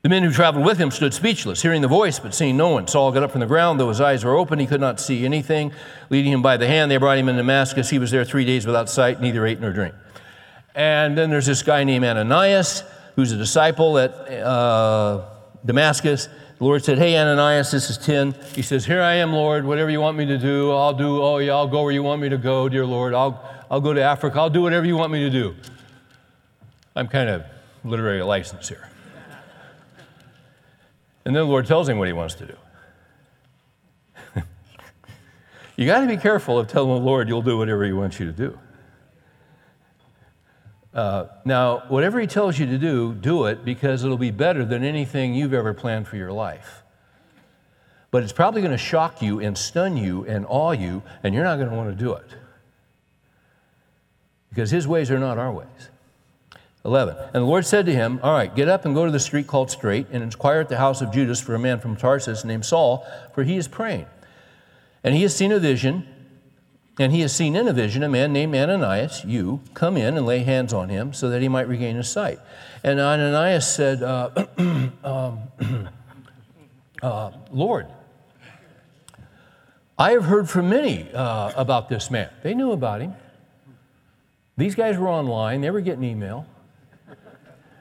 The 0.02 0.08
men 0.08 0.24
who 0.24 0.32
traveled 0.32 0.66
with 0.66 0.78
him 0.78 0.90
stood 0.90 1.14
speechless, 1.14 1.62
hearing 1.62 1.80
the 1.80 1.86
voice, 1.86 2.18
but 2.18 2.34
seeing 2.34 2.56
no 2.56 2.70
one. 2.70 2.88
Saul 2.88 3.12
got 3.12 3.22
up 3.22 3.30
from 3.30 3.40
the 3.40 3.46
ground, 3.46 3.78
though 3.78 3.90
his 3.90 4.00
eyes 4.00 4.24
were 4.24 4.36
open, 4.36 4.58
he 4.58 4.66
could 4.66 4.80
not 4.80 4.98
see 4.98 5.24
anything. 5.24 5.70
Leading 6.08 6.32
him 6.32 6.42
by 6.42 6.56
the 6.56 6.66
hand, 6.66 6.90
they 6.90 6.96
brought 6.96 7.18
him 7.18 7.28
into 7.28 7.38
Damascus. 7.38 7.90
He 7.90 8.00
was 8.00 8.10
there 8.10 8.24
three 8.24 8.44
days 8.44 8.66
without 8.66 8.90
sight, 8.90 9.20
neither 9.20 9.46
ate 9.46 9.60
nor 9.60 9.72
drank. 9.72 9.94
And 10.74 11.16
then 11.16 11.30
there's 11.30 11.46
this 11.46 11.62
guy 11.62 11.85
named 11.85 12.04
Ananias, 12.04 12.85
who's 13.16 13.33
a 13.33 13.37
disciple 13.37 13.98
at 13.98 14.11
uh, 14.12 15.24
Damascus. 15.64 16.28
The 16.59 16.64
Lord 16.64 16.85
said, 16.85 16.98
Hey, 16.98 17.16
Ananias, 17.16 17.70
this 17.70 17.90
is 17.90 17.98
10. 17.98 18.35
He 18.54 18.62
says, 18.62 18.85
Here 18.85 19.00
I 19.00 19.14
am, 19.14 19.33
Lord. 19.33 19.64
Whatever 19.64 19.90
you 19.90 20.00
want 20.00 20.16
me 20.16 20.26
to 20.26 20.38
do, 20.38 20.70
I'll 20.72 20.94
do. 20.94 21.22
Oh, 21.22 21.38
yeah, 21.38 21.52
I'll 21.52 21.66
go 21.66 21.83
where 21.83 21.92
you 21.92 22.02
want 22.02 22.20
me 22.20 22.28
to 22.28 22.38
go, 22.38 22.68
dear 22.68 22.87
Lord. 22.87 23.14
I'll, 23.14 23.42
I'll 23.70 23.80
go 23.80 23.92
to 23.92 24.02
Africa. 24.02 24.38
I'll 24.38 24.50
do 24.50 24.62
whatever 24.62 24.87
you 24.87 24.96
want 24.96 25.12
me 25.12 25.20
to 25.20 25.30
do. 25.30 25.56
I'm 26.94 27.09
kind 27.09 27.30
of 27.30 27.44
literary 27.85 28.22
license 28.22 28.68
here. 28.68 28.88
And 31.24 31.37
then 31.37 31.44
the 31.44 31.50
Lord 31.50 31.66
tells 31.66 31.88
him 31.88 31.98
what 31.98 32.09
he 32.09 32.12
wants 32.12 32.35
to 32.37 32.46
do. 32.46 32.56
you 35.76 35.87
got 35.87 36.00
to 36.00 36.06
be 36.06 36.16
careful 36.16 36.59
of 36.59 36.68
telling 36.68 36.90
the 36.90 37.06
Lord 37.06 37.28
you'll 37.28 37.42
do 37.42 37.59
whatever 37.59 37.85
he 37.85 37.92
wants 37.92 38.18
you 38.18 38.26
to 38.26 38.33
do. 38.33 38.59
Uh, 40.92 41.26
now, 41.44 41.85
whatever 41.88 42.18
he 42.18 42.26
tells 42.26 42.59
you 42.59 42.66
to 42.66 42.79
do, 42.79 43.14
do 43.14 43.44
it 43.44 43.64
because 43.64 44.05
it'll 44.05 44.18
be 44.18 44.33
better 44.33 44.64
than 44.64 44.83
anything 44.83 45.35
you've 45.35 45.55
ever 45.55 45.72
planned 45.72 46.09
for 46.09 46.16
your 46.16 46.33
life. 46.33 46.83
But 48.11 48.24
it's 48.24 48.33
probably 48.33 48.61
going 48.61 48.72
to 48.72 48.79
shock 48.79 49.22
you 49.22 49.38
and 49.38 49.57
stun 49.57 49.96
you 49.96 50.24
and 50.24 50.44
awe 50.48 50.72
you, 50.72 51.03
and 51.22 51.33
you're 51.33 51.44
not 51.44 51.57
going 51.57 51.70
to 51.70 51.76
want 51.76 51.90
to 51.90 52.05
do 52.05 52.12
it. 52.14 52.26
Because 54.48 54.70
his 54.70 54.88
ways 54.88 55.12
are 55.12 55.18
not 55.18 55.38
our 55.38 55.53
ways. 55.53 55.90
11. 56.85 57.14
And 57.16 57.35
the 57.35 57.46
Lord 57.46 57.66
said 57.66 57.87
to 57.87 57.94
him, 57.94 58.18
All 58.22 58.33
right, 58.33 58.55
get 58.55 58.68
up 58.68 58.85
and 58.85 58.94
go 58.94 59.05
to 59.05 59.12
the 59.12 59.20
street 59.20 59.46
called 59.46 59.70
Straight 59.70 60.07
and 60.11 60.24
inquire 60.24 60.61
at 60.61 60.68
the 60.68 60.79
house 60.79 61.00
of 61.03 61.12
Judas 61.12 61.40
for 61.40 61.55
a 61.55 61.59
man 61.59 61.79
from 61.79 61.94
Tarsus 61.94 62.44
named 62.44 62.64
Saul, 62.64 63.07
for 63.33 63.44
he 63.44 63.57
is 63.57 63.68
praying. 63.68 64.07
And 65.05 65.14
he 65.14 65.22
has 65.22 65.37
seen 65.37 65.53
a 65.53 65.59
vision, 65.59 66.09
and 67.00 67.14
he 67.14 67.22
has 67.22 67.34
seen 67.34 67.56
in 67.56 67.66
a 67.66 67.72
vision 67.72 68.02
a 68.02 68.08
man 68.10 68.30
named 68.30 68.54
Ananias, 68.54 69.24
you, 69.24 69.62
come 69.72 69.96
in 69.96 70.18
and 70.18 70.26
lay 70.26 70.40
hands 70.40 70.74
on 70.74 70.90
him 70.90 71.14
so 71.14 71.30
that 71.30 71.40
he 71.40 71.48
might 71.48 71.66
regain 71.66 71.96
his 71.96 72.10
sight. 72.10 72.38
And 72.84 73.00
Ananias 73.00 73.74
said, 73.74 74.02
uh, 74.02 74.30
um, 75.02 75.40
uh, 77.02 77.30
Lord, 77.50 77.86
I 79.98 80.10
have 80.10 80.24
heard 80.24 80.50
from 80.50 80.68
many 80.68 81.10
uh, 81.14 81.52
about 81.56 81.88
this 81.88 82.10
man. 82.10 82.28
They 82.42 82.52
knew 82.52 82.72
about 82.72 83.00
him. 83.00 83.14
These 84.58 84.74
guys 84.74 84.98
were 84.98 85.08
online, 85.08 85.62
they 85.62 85.70
were 85.70 85.80
getting 85.80 86.04
email. 86.04 86.44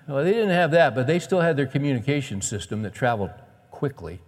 Well, 0.08 0.24
they 0.24 0.32
didn't 0.32 0.52
have 0.52 0.72
that, 0.72 0.96
but 0.96 1.08
they 1.08 1.20
still 1.20 1.42
had 1.42 1.58
their 1.58 1.68
communication 1.68 2.42
system 2.42 2.84
that 2.84 2.94
traveled 2.94 3.32
quickly. 3.70 4.22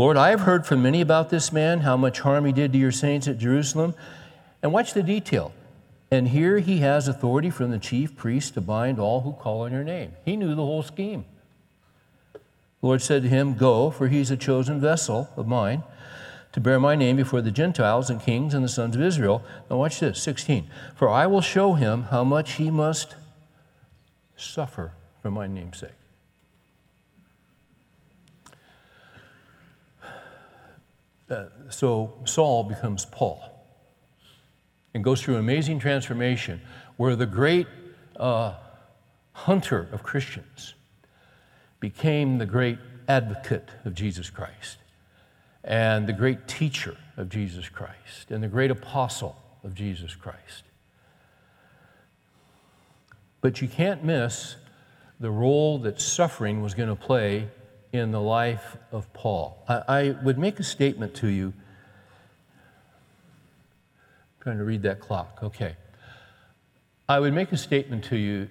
Lord, 0.00 0.16
I 0.16 0.30
have 0.30 0.40
heard 0.40 0.64
from 0.64 0.82
many 0.82 1.02
about 1.02 1.28
this 1.28 1.52
man, 1.52 1.80
how 1.80 1.94
much 1.94 2.20
harm 2.20 2.46
he 2.46 2.52
did 2.52 2.72
to 2.72 2.78
your 2.78 2.90
saints 2.90 3.28
at 3.28 3.36
Jerusalem. 3.36 3.94
And 4.62 4.72
watch 4.72 4.94
the 4.94 5.02
detail. 5.02 5.52
And 6.10 6.28
here 6.28 6.58
he 6.58 6.78
has 6.78 7.06
authority 7.06 7.50
from 7.50 7.70
the 7.70 7.78
chief 7.78 8.16
priest 8.16 8.54
to 8.54 8.62
bind 8.62 8.98
all 8.98 9.20
who 9.20 9.34
call 9.34 9.60
on 9.60 9.72
your 9.72 9.84
name. 9.84 10.14
He 10.24 10.36
knew 10.36 10.54
the 10.54 10.64
whole 10.64 10.82
scheme. 10.82 11.26
The 12.32 12.40
Lord 12.80 13.02
said 13.02 13.24
to 13.24 13.28
him, 13.28 13.52
Go, 13.52 13.90
for 13.90 14.08
he's 14.08 14.30
a 14.30 14.38
chosen 14.38 14.80
vessel 14.80 15.28
of 15.36 15.46
mine 15.46 15.82
to 16.52 16.60
bear 16.60 16.80
my 16.80 16.94
name 16.96 17.16
before 17.16 17.42
the 17.42 17.50
Gentiles 17.50 18.08
and 18.08 18.22
kings 18.22 18.54
and 18.54 18.64
the 18.64 18.70
sons 18.70 18.96
of 18.96 19.02
Israel. 19.02 19.44
Now, 19.68 19.76
watch 19.76 20.00
this 20.00 20.22
16. 20.22 20.66
For 20.96 21.10
I 21.10 21.26
will 21.26 21.42
show 21.42 21.74
him 21.74 22.04
how 22.04 22.24
much 22.24 22.52
he 22.52 22.70
must 22.70 23.16
suffer 24.34 24.92
for 25.20 25.30
my 25.30 25.46
name's 25.46 25.76
sake. 25.76 25.99
Uh, 31.30 31.44
so 31.68 32.12
Saul 32.24 32.64
becomes 32.64 33.04
Paul 33.04 33.40
and 34.92 35.04
goes 35.04 35.22
through 35.22 35.34
an 35.34 35.40
amazing 35.40 35.78
transformation 35.78 36.60
where 36.96 37.14
the 37.14 37.26
great 37.26 37.68
uh, 38.16 38.54
hunter 39.32 39.88
of 39.92 40.02
Christians 40.02 40.74
became 41.78 42.38
the 42.38 42.46
great 42.46 42.78
advocate 43.08 43.68
of 43.84 43.94
Jesus 43.94 44.28
Christ 44.28 44.78
and 45.62 46.06
the 46.06 46.12
great 46.12 46.48
teacher 46.48 46.96
of 47.16 47.28
Jesus 47.28 47.68
Christ 47.68 48.30
and 48.30 48.42
the 48.42 48.48
great 48.48 48.72
apostle 48.72 49.36
of 49.62 49.74
Jesus 49.74 50.14
Christ. 50.16 50.64
But 53.40 53.62
you 53.62 53.68
can't 53.68 54.04
miss 54.04 54.56
the 55.20 55.30
role 55.30 55.78
that 55.78 56.00
suffering 56.00 56.60
was 56.60 56.74
going 56.74 56.88
to 56.88 56.96
play 56.96 57.48
in 57.92 58.12
the 58.12 58.20
life 58.20 58.76
of 58.92 59.12
Paul. 59.12 59.64
I, 59.68 59.82
I 59.88 60.10
would 60.22 60.38
make 60.38 60.60
a 60.60 60.64
statement 60.64 61.14
to 61.16 61.28
you. 61.28 61.52
I'm 64.38 64.42
trying 64.42 64.58
to 64.58 64.64
read 64.64 64.82
that 64.82 65.00
clock. 65.00 65.40
Okay. 65.42 65.76
I 67.08 67.18
would 67.18 67.32
make 67.32 67.50
a 67.52 67.56
statement 67.56 68.04
to 68.04 68.16
you. 68.16 68.48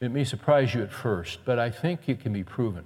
It 0.00 0.10
may 0.10 0.24
surprise 0.24 0.74
you 0.74 0.82
at 0.82 0.92
first, 0.92 1.40
but 1.44 1.58
I 1.58 1.70
think 1.70 2.08
it 2.08 2.20
can 2.20 2.32
be 2.32 2.44
proven. 2.44 2.84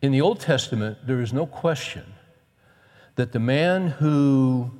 In 0.00 0.12
the 0.12 0.20
Old 0.20 0.40
Testament, 0.40 0.98
there 1.06 1.20
is 1.20 1.32
no 1.32 1.46
question 1.46 2.04
that 3.16 3.32
the 3.32 3.38
man 3.38 3.88
who 3.88 4.70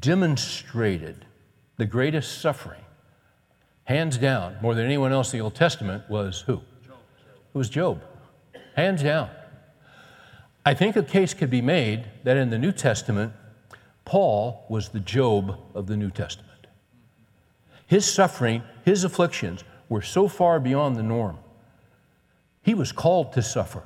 demonstrated 0.00 1.24
the 1.76 1.86
greatest 1.86 2.40
suffering 2.40 2.84
hands 3.84 4.18
down, 4.18 4.56
more 4.60 4.74
than 4.74 4.84
anyone 4.84 5.12
else 5.12 5.32
in 5.32 5.38
the 5.38 5.44
Old 5.44 5.54
Testament, 5.54 6.08
was 6.08 6.42
who? 6.42 6.60
It 7.54 7.58
was 7.58 7.68
Job. 7.68 8.02
Hands 8.74 9.02
down. 9.02 9.30
I 10.64 10.74
think 10.74 10.96
a 10.96 11.02
case 11.02 11.34
could 11.34 11.50
be 11.50 11.60
made 11.60 12.04
that 12.24 12.36
in 12.36 12.50
the 12.50 12.58
New 12.58 12.72
Testament, 12.72 13.32
Paul 14.04 14.64
was 14.68 14.88
the 14.88 15.00
Job 15.00 15.58
of 15.74 15.86
the 15.86 15.96
New 15.96 16.10
Testament. 16.10 16.66
His 17.86 18.10
suffering, 18.10 18.62
his 18.84 19.04
afflictions 19.04 19.64
were 19.88 20.02
so 20.02 20.28
far 20.28 20.58
beyond 20.60 20.96
the 20.96 21.02
norm. 21.02 21.38
He 22.62 22.74
was 22.74 22.92
called 22.92 23.32
to 23.34 23.42
suffer. 23.42 23.82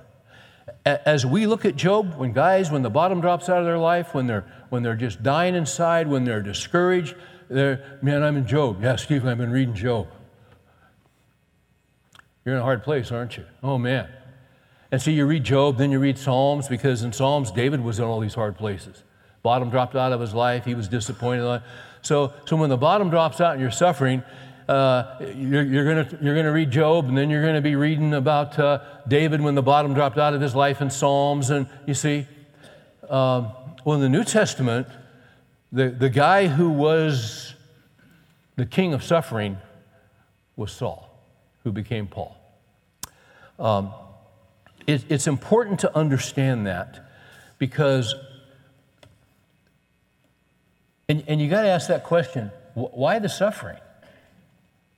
As 0.84 1.26
we 1.26 1.46
look 1.46 1.64
at 1.64 1.74
Job, 1.74 2.14
when 2.14 2.32
guys, 2.32 2.70
when 2.70 2.82
the 2.82 2.90
bottom 2.90 3.20
drops 3.20 3.48
out 3.48 3.58
of 3.58 3.64
their 3.64 3.78
life, 3.78 4.14
when 4.14 4.26
they're, 4.26 4.44
when 4.68 4.82
they're 4.82 4.94
just 4.94 5.22
dying 5.22 5.54
inside, 5.54 6.06
when 6.06 6.24
they're 6.24 6.42
discouraged, 6.42 7.16
there, 7.48 7.98
man, 8.02 8.22
I'm 8.22 8.36
in 8.36 8.46
Job. 8.46 8.82
Yeah, 8.82 8.96
Stephen, 8.96 9.28
I've 9.28 9.38
been 9.38 9.50
reading 9.50 9.74
Job. 9.74 10.08
You're 12.46 12.54
in 12.54 12.60
a 12.60 12.64
hard 12.64 12.84
place, 12.84 13.10
aren't 13.10 13.36
you? 13.36 13.44
Oh, 13.62 13.76
man. 13.76 14.08
And 14.92 15.02
so 15.02 15.10
you 15.10 15.26
read 15.26 15.42
Job, 15.42 15.78
then 15.78 15.90
you 15.90 15.98
read 15.98 16.16
Psalms, 16.16 16.68
because 16.68 17.02
in 17.02 17.12
Psalms, 17.12 17.50
David 17.50 17.82
was 17.82 17.98
in 17.98 18.04
all 18.04 18.20
these 18.20 18.34
hard 18.34 18.56
places. 18.56 19.02
Bottom 19.42 19.68
dropped 19.68 19.96
out 19.96 20.12
of 20.12 20.20
his 20.20 20.32
life, 20.32 20.64
he 20.64 20.74
was 20.74 20.86
disappointed. 20.86 21.62
So, 22.02 22.32
so 22.46 22.56
when 22.56 22.70
the 22.70 22.76
bottom 22.76 23.10
drops 23.10 23.40
out 23.40 23.52
and 23.54 23.60
you're 23.60 23.72
suffering, 23.72 24.22
uh, 24.68 25.16
you're, 25.34 25.64
you're 25.64 25.84
going 25.84 26.18
you're 26.22 26.36
gonna 26.36 26.52
read 26.52 26.70
Job, 26.70 27.08
and 27.08 27.18
then 27.18 27.30
you're 27.30 27.42
going 27.42 27.56
to 27.56 27.60
be 27.60 27.74
reading 27.74 28.14
about 28.14 28.58
uh, 28.58 28.80
David 29.08 29.40
when 29.40 29.56
the 29.56 29.62
bottom 29.62 29.92
dropped 29.92 30.18
out 30.18 30.34
of 30.34 30.40
his 30.40 30.54
life 30.54 30.80
in 30.80 30.88
Psalms. 30.88 31.50
And 31.50 31.68
you 31.84 31.94
see, 31.94 32.26
um, 33.08 33.52
well, 33.84 33.96
in 33.96 34.00
the 34.00 34.08
New 34.08 34.24
Testament, 34.24 34.86
the, 35.72 35.88
the 35.88 36.10
guy 36.10 36.46
who 36.46 36.70
was 36.70 37.54
the 38.54 38.66
king 38.66 38.94
of 38.94 39.02
suffering 39.02 39.58
was 40.56 40.72
Saul, 40.72 41.10
who 41.64 41.72
became 41.72 42.06
Paul. 42.06 42.35
Um, 43.58 43.92
it, 44.86 45.04
it's 45.08 45.26
important 45.26 45.80
to 45.80 45.96
understand 45.96 46.66
that 46.66 47.08
because, 47.58 48.14
and, 51.08 51.24
and 51.26 51.40
you 51.40 51.48
got 51.48 51.62
to 51.62 51.68
ask 51.68 51.88
that 51.88 52.04
question 52.04 52.50
why 52.74 53.18
the 53.18 53.28
suffering? 53.28 53.78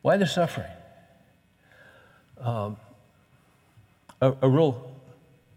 Why 0.02 0.16
the 0.16 0.26
suffering? 0.26 0.66
Um, 2.40 2.76
a, 4.20 4.34
a 4.42 4.48
real 4.48 4.90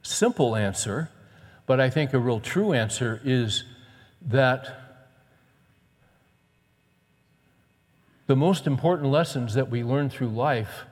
simple 0.04 0.56
answer, 0.56 1.10
but 1.66 1.80
I 1.80 1.90
think 1.90 2.14
a 2.14 2.20
real 2.20 2.40
true 2.40 2.74
answer 2.74 3.22
is 3.24 3.64
that 4.22 4.82
the 8.28 8.36
most 8.36 8.68
important 8.68 9.12
lessons 9.12 9.56
that 9.56 9.70
we 9.70 9.84
learn 9.84 10.10
through 10.10 10.30
life 10.30 10.86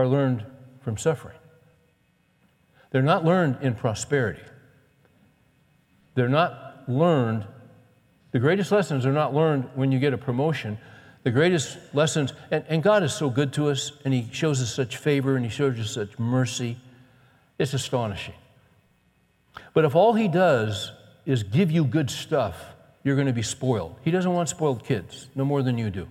are 0.00 0.08
learned 0.08 0.44
from 0.82 0.96
suffering. 0.96 1.36
They're 2.90 3.02
not 3.02 3.24
learned 3.24 3.58
in 3.60 3.74
prosperity. 3.74 4.42
They're 6.14 6.28
not 6.28 6.84
learned, 6.88 7.46
the 8.32 8.38
greatest 8.38 8.72
lessons 8.72 9.04
are 9.04 9.12
not 9.12 9.34
learned 9.34 9.68
when 9.74 9.92
you 9.92 9.98
get 9.98 10.14
a 10.14 10.18
promotion. 10.18 10.78
The 11.22 11.30
greatest 11.30 11.78
lessons, 11.92 12.32
and, 12.50 12.64
and 12.68 12.82
God 12.82 13.02
is 13.02 13.12
so 13.12 13.28
good 13.28 13.52
to 13.54 13.68
us, 13.68 13.92
and 14.04 14.14
He 14.14 14.26
shows 14.32 14.62
us 14.62 14.74
such 14.74 14.96
favor, 14.96 15.36
and 15.36 15.44
He 15.44 15.50
shows 15.50 15.78
us 15.78 15.90
such 15.90 16.18
mercy. 16.18 16.78
It's 17.58 17.74
astonishing. 17.74 18.34
But 19.74 19.84
if 19.84 19.94
all 19.94 20.14
He 20.14 20.28
does 20.28 20.92
is 21.26 21.42
give 21.42 21.70
you 21.70 21.84
good 21.84 22.10
stuff, 22.10 22.56
you're 23.04 23.16
going 23.16 23.26
to 23.26 23.34
be 23.34 23.42
spoiled. 23.42 23.96
He 24.02 24.10
doesn't 24.10 24.32
want 24.32 24.48
spoiled 24.48 24.82
kids, 24.82 25.28
no 25.34 25.44
more 25.44 25.62
than 25.62 25.76
you 25.76 25.90
do. 25.90 26.08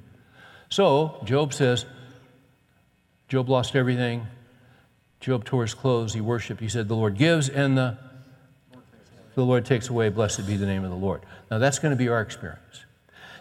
So, 0.70 1.20
Job 1.26 1.54
says, 1.54 1.86
Job 3.30 3.48
lost 3.48 3.76
everything. 3.76 4.28
Job 5.20 5.46
tore 5.46 5.62
his 5.62 5.74
clothes. 5.74 6.14
He 6.14 6.22
worshiped. 6.22 6.60
He 6.60 6.68
said, 6.68 6.88
The 6.88 6.96
Lord 6.96 7.18
gives 7.18 7.48
and 7.48 7.78
the, 7.78 7.98
the 9.36 9.46
Lord 9.46 9.66
takes 9.66 9.90
away. 9.90 10.10
Blessed 10.10 10.46
be 10.48 10.58
the 10.58 10.66
name 10.66 10.84
of 10.84 10.90
the 10.90 10.98
Lord. 10.98 11.22
Now, 11.52 11.60
that's 11.60 11.80
going 11.80 11.92
to 11.92 11.96
be 11.96 12.10
our 12.10 12.22
experience. 12.22 12.86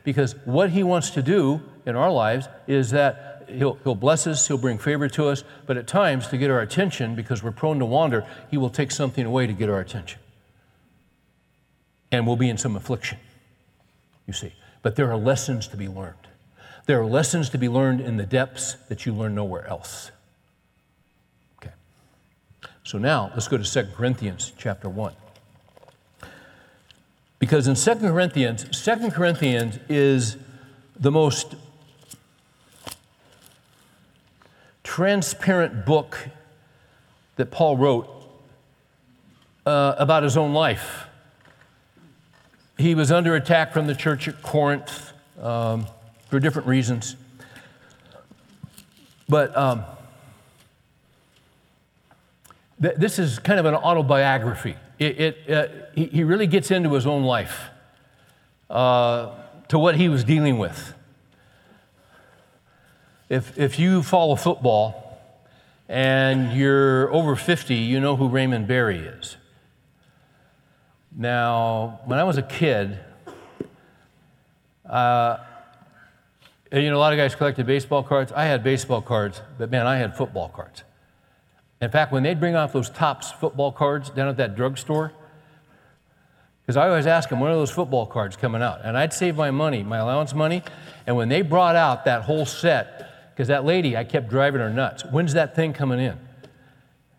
Because 0.05 0.35
what 0.45 0.71
he 0.71 0.83
wants 0.83 1.11
to 1.11 1.23
do 1.23 1.61
in 1.87 1.97
our 1.97 2.11
lives 2.11 2.49
is 2.67 2.91
that 2.91 3.47
he'll, 3.49 3.75
he'll 3.85 3.95
bless 3.95 4.27
us, 4.27 4.47
he'll 4.47 4.59
bring 4.59 4.79
favor 4.79 5.09
to 5.09 5.29
us, 5.29 5.43
but 5.67 5.77
at 5.77 5.87
times, 5.87 6.29
to 6.29 6.39
get 6.39 6.51
our 6.51 6.61
attention, 6.61 7.15
because 7.15 7.43
we're 7.43 7.51
prone 7.51 7.79
to 7.79 7.85
wander, 7.85 8.27
he 8.51 8.57
will 8.57 8.71
take 8.71 8.91
something 8.91 9.25
away 9.25 9.47
to 9.47 9.53
get 9.53 9.69
our 9.69 9.81
attention. 9.81 10.21
And 12.13 12.27
we'll 12.27 12.37
be 12.37 12.49
in 12.49 12.59
some 12.59 12.77
affliction, 12.77 13.19
you 14.27 14.33
see. 14.33 14.55
But 14.83 14.97
there 14.97 15.11
are 15.11 15.17
lessons 15.17 15.69
to 15.69 15.77
be 15.77 15.89
learned. 15.89 16.28
There 16.89 16.99
are 17.03 17.07
lessons 17.07 17.51
to 17.51 17.59
be 17.59 17.69
learned 17.69 18.01
in 18.01 18.17
the 18.17 18.25
depths 18.25 18.77
that 18.89 19.05
you 19.05 19.13
learn 19.13 19.35
nowhere 19.35 19.67
else. 19.67 20.11
Okay. 21.61 21.75
So 22.83 22.97
now 22.97 23.31
let's 23.35 23.47
go 23.47 23.59
to 23.59 23.63
2 23.63 23.91
Corinthians 23.95 24.55
chapter 24.57 24.89
1. 24.89 25.13
Because 27.39 27.69
in 27.69 27.75
2 27.75 28.09
Corinthians, 28.09 28.65
2 28.83 29.11
Corinthians 29.11 29.79
is 29.91 30.39
the 30.99 31.11
most 31.11 31.57
transparent 34.83 35.85
book 35.85 36.31
that 37.37 37.51
Paul 37.51 37.77
wrote 37.77 38.09
uh, 39.67 39.95
about 39.99 40.23
his 40.23 40.39
own 40.39 40.55
life. 40.55 41.05
He 42.79 42.95
was 42.95 43.13
under 43.13 43.35
attack 43.35 43.75
from 43.75 43.87
the 43.87 43.95
church 43.95 44.27
at 44.27 44.41
Corinth. 44.41 45.13
Um, 45.39 45.87
for 46.29 46.39
different 46.39 46.69
reasons. 46.69 47.17
But 49.29 49.57
um, 49.57 49.85
th- 52.81 52.97
this 52.97 53.19
is 53.19 53.39
kind 53.39 53.59
of 53.59 53.67
an 53.67 53.75
autobiography. 53.75 54.77
It, 54.99 55.21
it 55.21 55.51
uh, 55.51 55.69
he, 55.95 56.07
he, 56.07 56.25
really 56.25 56.47
gets 56.47 56.71
into 56.71 56.93
his 56.95 57.07
own 57.07 57.23
life, 57.23 57.69
uh, 58.71 59.35
to 59.69 59.79
what 59.79 59.97
he 59.97 60.09
was 60.09 60.25
dealing 60.25 60.59
with. 60.59 60.95
If, 63.29 63.59
if 63.59 63.79
you 63.79 64.03
follow 64.03 64.37
football 64.37 65.21
and 65.89 66.53
you're 66.57 67.13
over 67.13 67.37
50, 67.37 67.75
you 67.75 68.01
know 68.01 68.17
who 68.17 68.29
Raymond 68.29 68.67
Berry 68.67 68.99
is. 68.99 69.37
Now, 71.15 72.01
when 72.07 72.19
I 72.19 72.25
was 72.25 72.39
a 72.39 72.43
kid, 72.43 72.99
uh, 74.89 75.39
you 76.73 76.91
know, 76.91 76.97
a 76.97 76.99
lot 76.99 77.13
of 77.13 77.17
guys 77.17 77.35
collected 77.35 77.67
baseball 77.67 78.03
cards. 78.03 78.33
I 78.33 78.45
had 78.45 78.63
baseball 78.63 79.01
cards, 79.01 79.41
but 79.59 79.71
man, 79.71 79.87
I 79.87 79.97
had 79.97 80.17
football 80.17 80.49
cards. 80.49 80.85
In 81.81 81.91
fact, 81.91 82.13
when 82.13 82.23
they'd 82.23 82.41
bring 82.41 82.57
off 82.57 82.73
those 82.73 82.91
Topps 82.91 83.31
football 83.31 83.73
cards 83.73 84.11
down 84.11 84.29
at 84.29 84.37
that 84.37 84.57
drugstore, 84.57 85.13
because 86.61 86.77
I 86.77 86.89
always 86.89 87.07
ask 87.07 87.31
them, 87.31 87.41
when 87.41 87.51
are 87.51 87.55
those 87.55 87.71
football 87.71 88.05
cards 88.05 88.37
coming 88.37 88.61
out? 88.61 88.85
And 88.85 88.99
I'd 88.99 89.15
save 89.15 89.37
my 89.37 89.51
money, 89.51 89.83
my 89.83 89.99
allowance 89.99 90.35
money, 90.35 90.63
and 91.07 91.17
when 91.17 91.31
they 91.31 91.41
brought 91.41 91.77
out 91.77 92.05
that 92.05 92.23
whole 92.23 92.45
set, 92.45 93.31
because 93.33 93.49
that 93.49 93.65
lady, 93.65 93.97
I 93.97 94.05
kept 94.05 94.29
driving 94.29 94.61
her 94.61 94.69
nuts, 94.69 95.05
when's 95.05 95.33
that 95.33 95.57
thing 95.57 95.73
coming 95.73 96.01
in? 96.01 96.19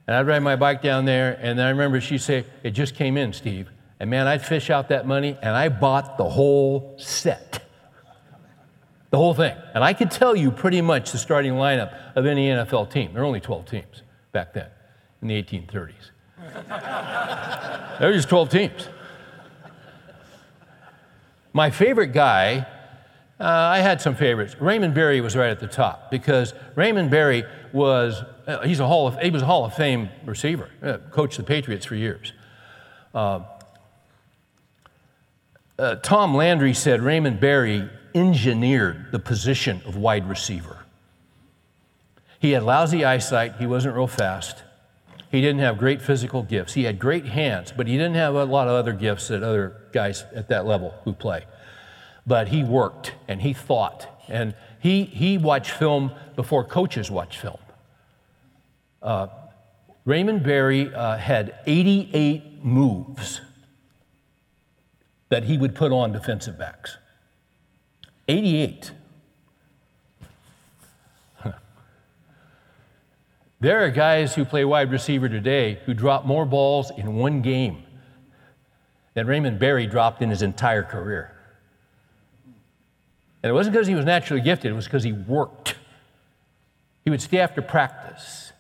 And 0.06 0.16
I'd 0.16 0.28
ride 0.28 0.44
my 0.44 0.56
bike 0.56 0.82
down 0.82 1.06
there, 1.06 1.40
and 1.42 1.58
then 1.58 1.66
I 1.66 1.70
remember 1.70 2.00
she'd 2.02 2.22
say, 2.22 2.46
It 2.62 2.72
just 2.72 2.94
came 2.94 3.18
in, 3.18 3.34
Steve. 3.34 3.70
And 4.00 4.10
man, 4.10 4.28
I'd 4.28 4.46
fish 4.46 4.70
out 4.70 4.90
that 4.90 5.08
money, 5.08 5.38
and 5.42 5.56
I 5.56 5.70
bought 5.70 6.18
the 6.18 6.30
whole 6.30 6.96
set 6.98 7.64
the 9.10 9.18
whole 9.18 9.34
thing. 9.34 9.56
And 9.74 9.84
I 9.84 9.94
could 9.94 10.12
tell 10.12 10.36
you 10.36 10.52
pretty 10.52 10.82
much 10.82 11.12
the 11.12 11.18
starting 11.18 11.54
lineup 11.54 11.96
of 12.16 12.26
any 12.26 12.50
NFL 12.50 12.92
team. 12.92 13.14
There 13.14 13.22
were 13.22 13.28
only 13.28 13.40
12 13.40 13.66
teams 13.66 14.04
back 14.32 14.54
then 14.54 14.68
in 15.22 15.28
the 15.28 15.42
1830s. 15.42 15.94
there 18.00 18.08
were 18.08 18.14
just 18.14 18.30
12 18.30 18.50
teams. 18.50 18.88
My 21.54 21.72
favorite 21.72 22.14
guy, 22.14 22.68
uh, 23.40 23.44
I 23.44 23.80
had 23.80 24.02
some 24.02 24.16
favorites. 24.16 24.56
Raymond 24.60 24.94
Berry 24.94 25.20
was 25.22 25.36
right 25.36 25.50
at 25.50 25.60
the 25.60 25.68
top 25.68 26.12
because 26.12 26.54
Raymond 26.76 27.10
Berry 27.10 27.44
was, 27.74 28.22
uh, 28.46 28.62
he's 28.62 28.80
a 28.80 28.88
Hall 28.88 29.08
of, 29.08 29.18
he 29.20 29.32
was 29.32 29.42
a 29.42 29.46
Hall 29.46 29.66
of 29.66 29.74
Fame 29.74 30.10
receiver, 30.26 30.70
uh, 30.84 30.98
coached 31.12 31.38
the 31.38 31.44
Patriots 31.44 31.86
for 31.86 31.96
years. 31.96 32.34
Uh, 33.14 33.42
uh, 35.80 35.96
Tom 35.96 36.36
Landry 36.36 36.74
said 36.74 37.02
Raymond 37.02 37.40
Berry 37.40 37.90
engineered 38.16 39.12
the 39.12 39.20
position 39.20 39.82
of 39.86 39.96
wide 39.96 40.28
receiver. 40.28 40.86
He 42.40 42.52
had 42.52 42.64
lousy 42.64 43.04
eyesight, 43.04 43.58
he 43.58 43.66
wasn't 43.66 43.96
real 43.96 44.08
fast. 44.08 44.64
He 45.32 45.42
didn't 45.42 45.60
have 45.60 45.78
great 45.78 46.02
physical 46.02 46.42
gifts. 46.42 46.74
He 46.74 46.86
had 46.86 46.98
great 46.98 47.26
hands, 47.26 47.72
but 47.76 47.86
he 47.88 47.98
didn't 47.98 48.16
have 48.16 48.34
a 48.34 48.46
lot 48.46 48.68
of 48.68 48.74
other 48.74 48.94
gifts 48.94 49.28
that 49.28 49.44
other 49.44 49.76
guys 49.92 50.26
at 50.34 50.50
that 50.50 50.66
level 50.66 50.96
who 51.04 51.14
play. 51.14 51.46
But 52.26 52.48
he 52.48 52.64
worked 52.64 53.14
and 53.28 53.42
he 53.42 53.54
thought, 53.54 54.08
and 54.28 54.56
he, 54.80 55.04
he 55.04 55.38
watched 55.38 55.72
film 55.72 56.12
before 56.36 56.64
coaches 56.64 57.12
watched 57.12 57.40
film. 57.40 57.60
Uh, 59.02 59.28
Raymond 60.06 60.44
Berry 60.44 60.94
uh, 60.94 61.18
had 61.18 61.60
88 61.68 62.64
moves 62.64 63.42
that 65.30 65.44
he 65.44 65.58
would 65.58 65.76
put 65.76 65.92
on 65.92 66.12
defensive 66.12 66.58
backs. 66.58 66.98
88. 68.30 68.92
There 73.62 73.84
are 73.84 73.90
guys 73.90 74.34
who 74.36 74.46
play 74.46 74.64
wide 74.64 74.90
receiver 74.90 75.28
today 75.28 75.82
who 75.86 75.94
drop 75.94 76.26
more 76.26 76.46
balls 76.46 76.92
in 76.98 77.16
one 77.16 77.42
game 77.42 77.84
than 79.16 79.28
Raymond 79.28 79.60
Berry 79.60 79.86
dropped 79.86 80.22
in 80.22 80.30
his 80.30 80.42
entire 80.42 80.84
career. 80.84 81.36
And 83.44 83.50
it 83.50 83.54
wasn't 83.54 83.74
because 83.74 83.88
he 83.88 83.96
was 83.96 84.06
naturally 84.06 84.42
gifted, 84.42 84.72
it 84.72 84.76
was 84.76 84.86
because 84.86 85.04
he 85.04 85.12
worked. 85.12 85.76
He 87.04 87.10
would 87.10 87.22
stay 87.22 87.40
after 87.40 87.62
practice. 87.62 88.54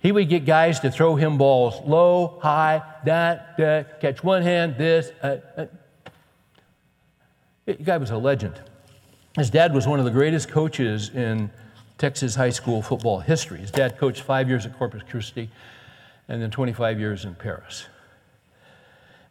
He 0.00 0.10
would 0.10 0.28
get 0.28 0.44
guys 0.44 0.80
to 0.80 0.90
throw 0.90 1.14
him 1.14 1.38
balls 1.38 1.80
low, 1.86 2.40
high, 2.42 2.82
that, 3.04 3.56
that, 3.58 4.00
catch 4.00 4.24
one 4.24 4.42
hand, 4.42 4.76
this. 4.78 5.12
Uh, 5.22 5.36
uh. 5.56 5.66
The 7.66 7.74
guy 7.74 7.98
was 7.98 8.10
a 8.10 8.16
legend. 8.16 8.60
His 9.38 9.50
dad 9.50 9.72
was 9.72 9.86
one 9.86 9.98
of 9.98 10.04
the 10.04 10.10
greatest 10.10 10.48
coaches 10.48 11.10
in 11.14 11.50
Texas 11.98 12.34
high 12.34 12.50
school 12.50 12.82
football 12.82 13.20
history. 13.20 13.58
His 13.58 13.70
dad 13.70 13.98
coached 13.98 14.22
five 14.22 14.48
years 14.48 14.66
at 14.66 14.76
Corpus 14.78 15.02
Christi 15.08 15.50
and 16.28 16.42
then 16.42 16.50
25 16.50 16.98
years 16.98 17.24
in 17.24 17.34
Paris. 17.34 17.86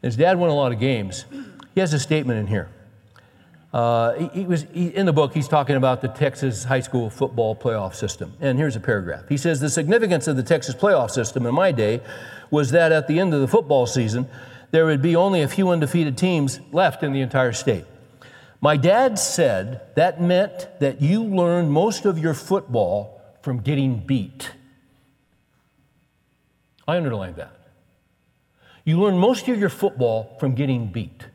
His 0.02 0.16
dad 0.16 0.38
won 0.38 0.50
a 0.50 0.56
lot 0.56 0.72
of 0.72 0.80
games. 0.80 1.26
He 1.74 1.80
has 1.80 1.94
a 1.94 2.00
statement 2.00 2.40
in 2.40 2.48
here. 2.48 2.70
Uh, 3.74 4.14
he, 4.14 4.28
he, 4.28 4.46
was 4.46 4.66
he, 4.74 4.88
in 4.88 5.06
the 5.06 5.14
book. 5.14 5.34
He's 5.34 5.48
talking 5.48 5.76
about 5.76 6.02
the 6.02 6.08
Texas 6.08 6.64
high 6.64 6.80
school 6.80 7.10
football 7.10 7.56
playoff 7.56 7.94
system, 7.94 8.34
and 8.40 8.58
here's 8.58 8.76
a 8.76 8.80
paragraph. 8.80 9.28
He 9.28 9.38
says 9.38 9.60
the 9.60 9.70
significance 9.70 10.28
of 10.28 10.38
the 10.38 10.44
Texas 10.44 10.74
playoff 10.74 11.12
system 11.12 11.46
in 11.46 11.54
my 11.54 11.72
day 11.72 12.02
was 12.50 12.72
that 12.72 12.92
at 12.92 13.08
the 13.08 13.20
end 13.20 13.34
of 13.34 13.42
the 13.42 13.48
football 13.48 13.86
season, 13.86 14.28
there 14.72 14.86
would 14.86 15.02
be 15.02 15.16
only 15.16 15.42
a 15.42 15.48
few 15.48 15.70
undefeated 15.70 16.18
teams 16.18 16.60
left 16.72 17.04
in 17.04 17.12
the 17.12 17.22
entire 17.22 17.52
state. 17.52 17.86
My 18.60 18.76
dad 18.76 19.20
said 19.20 19.82
that 19.96 20.22
meant 20.22 20.68
that 20.80 21.02
you 21.02 21.24
learned 21.24 21.72
most 21.72 22.06
of 22.06 22.18
your 22.18 22.34
football 22.34 23.22
from 23.42 23.60
getting 23.60 24.00
beat. 24.00 24.52
I 26.88 26.98
underlined 26.98 27.36
that. 27.36 27.54
You 28.84 29.00
learn 29.00 29.18
most 29.18 29.48
of 29.48 29.60
your 29.60 29.70
football 29.70 30.38
from 30.40 30.56
getting 30.56 30.88
beat. 30.88 31.26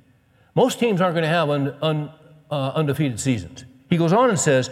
Most 0.54 0.80
teams 0.80 1.00
aren't 1.00 1.14
going 1.14 1.22
to 1.22 1.28
have 1.28 1.50
un, 1.50 1.76
un, 1.82 2.10
uh, 2.50 2.72
undefeated 2.74 3.20
seasons. 3.20 3.64
He 3.88 3.96
goes 3.98 4.12
on 4.12 4.30
and 4.30 4.38
says, 4.38 4.70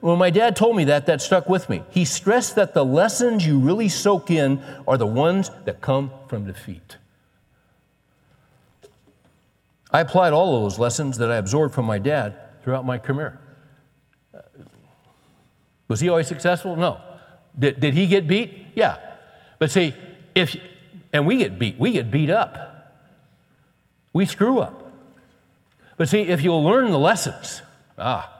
When 0.00 0.18
my 0.18 0.30
dad 0.30 0.54
told 0.54 0.76
me 0.76 0.84
that, 0.84 1.06
that 1.06 1.22
stuck 1.22 1.48
with 1.48 1.68
me. 1.68 1.82
He 1.90 2.04
stressed 2.04 2.54
that 2.56 2.74
the 2.74 2.84
lessons 2.84 3.46
you 3.46 3.58
really 3.58 3.88
soak 3.88 4.30
in 4.30 4.62
are 4.86 4.98
the 4.98 5.06
ones 5.06 5.50
that 5.64 5.80
come 5.80 6.10
from 6.28 6.46
defeat. 6.46 6.98
I 9.90 10.00
applied 10.00 10.32
all 10.32 10.56
of 10.56 10.62
those 10.62 10.78
lessons 10.78 11.18
that 11.18 11.30
I 11.30 11.36
absorbed 11.36 11.74
from 11.74 11.86
my 11.86 11.98
dad 11.98 12.36
throughout 12.62 12.84
my 12.84 12.98
career. 12.98 13.40
Was 15.88 16.00
he 16.00 16.08
always 16.08 16.26
successful? 16.26 16.76
No. 16.76 17.00
Did, 17.58 17.80
did 17.80 17.94
he 17.94 18.06
get 18.06 18.28
beat? 18.28 18.66
Yeah. 18.74 18.98
But 19.58 19.70
see, 19.70 19.94
if, 20.34 20.56
and 21.12 21.26
we 21.26 21.38
get 21.38 21.58
beat, 21.58 21.78
we 21.78 21.92
get 21.92 22.10
beat 22.10 22.30
up. 22.30 22.94
We 24.12 24.26
screw 24.26 24.60
up. 24.60 24.92
But 25.96 26.08
see, 26.08 26.20
if 26.20 26.42
you'll 26.42 26.62
learn 26.62 26.90
the 26.90 26.98
lessons, 26.98 27.62
ah, 27.98 28.32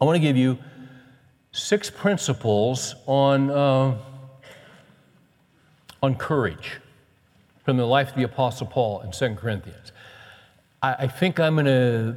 I 0.00 0.04
want 0.04 0.16
to 0.16 0.20
give 0.20 0.36
you 0.36 0.58
six 1.52 1.90
principles 1.90 2.94
on, 3.06 3.50
uh, 3.50 3.96
on 6.02 6.14
courage 6.16 6.80
from 7.64 7.76
the 7.76 7.86
life 7.86 8.10
of 8.10 8.16
the 8.16 8.24
Apostle 8.24 8.66
Paul 8.66 9.02
in 9.02 9.12
2 9.12 9.36
Corinthians. 9.36 9.92
I, 10.86 10.94
I 11.00 11.06
think 11.08 11.40
I'm 11.40 11.54
going 11.54 11.66
to, 11.66 12.14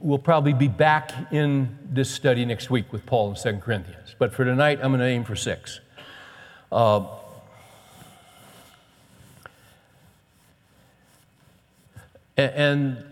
we'll 0.00 0.18
probably 0.18 0.54
be 0.54 0.68
back 0.68 1.12
in 1.30 1.78
this 1.90 2.10
study 2.10 2.44
next 2.46 2.70
week 2.70 2.90
with 2.90 3.04
Paul 3.04 3.30
in 3.30 3.36
2 3.36 3.58
Corinthians. 3.60 4.14
But 4.18 4.32
for 4.32 4.46
tonight, 4.46 4.78
I'm 4.82 4.92
going 4.92 5.00
to 5.00 5.06
aim 5.06 5.24
for 5.24 5.36
six. 5.36 5.80
Uh, 6.70 7.04
and 12.38 13.04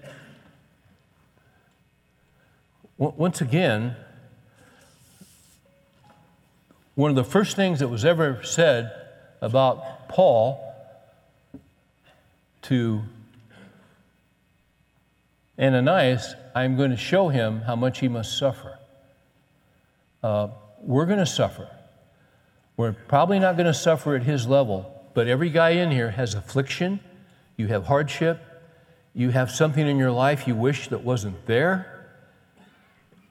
once 2.96 3.42
again, 3.42 3.96
one 6.94 7.10
of 7.10 7.16
the 7.16 7.24
first 7.24 7.54
things 7.54 7.80
that 7.80 7.88
was 7.88 8.06
ever 8.06 8.42
said 8.44 8.92
about 9.42 10.08
Paul 10.08 10.74
to 12.62 13.02
Ananias, 15.60 16.34
I'm 16.54 16.76
going 16.76 16.90
to 16.90 16.96
show 16.96 17.28
him 17.28 17.60
how 17.60 17.76
much 17.76 18.00
he 18.00 18.08
must 18.08 18.38
suffer. 18.38 18.78
Uh, 20.22 20.48
we're 20.80 21.06
going 21.06 21.18
to 21.18 21.26
suffer. 21.26 21.68
We're 22.76 22.92
probably 22.92 23.38
not 23.38 23.56
going 23.56 23.66
to 23.66 23.74
suffer 23.74 24.16
at 24.16 24.22
his 24.22 24.46
level, 24.46 25.10
but 25.12 25.28
every 25.28 25.50
guy 25.50 25.70
in 25.70 25.90
here 25.90 26.12
has 26.12 26.34
affliction, 26.34 27.00
you 27.56 27.66
have 27.66 27.86
hardship, 27.86 28.40
you 29.12 29.30
have 29.30 29.50
something 29.50 29.86
in 29.86 29.98
your 29.98 30.12
life 30.12 30.48
you 30.48 30.54
wish 30.54 30.88
that 30.88 31.04
wasn't 31.04 31.44
there, 31.46 32.08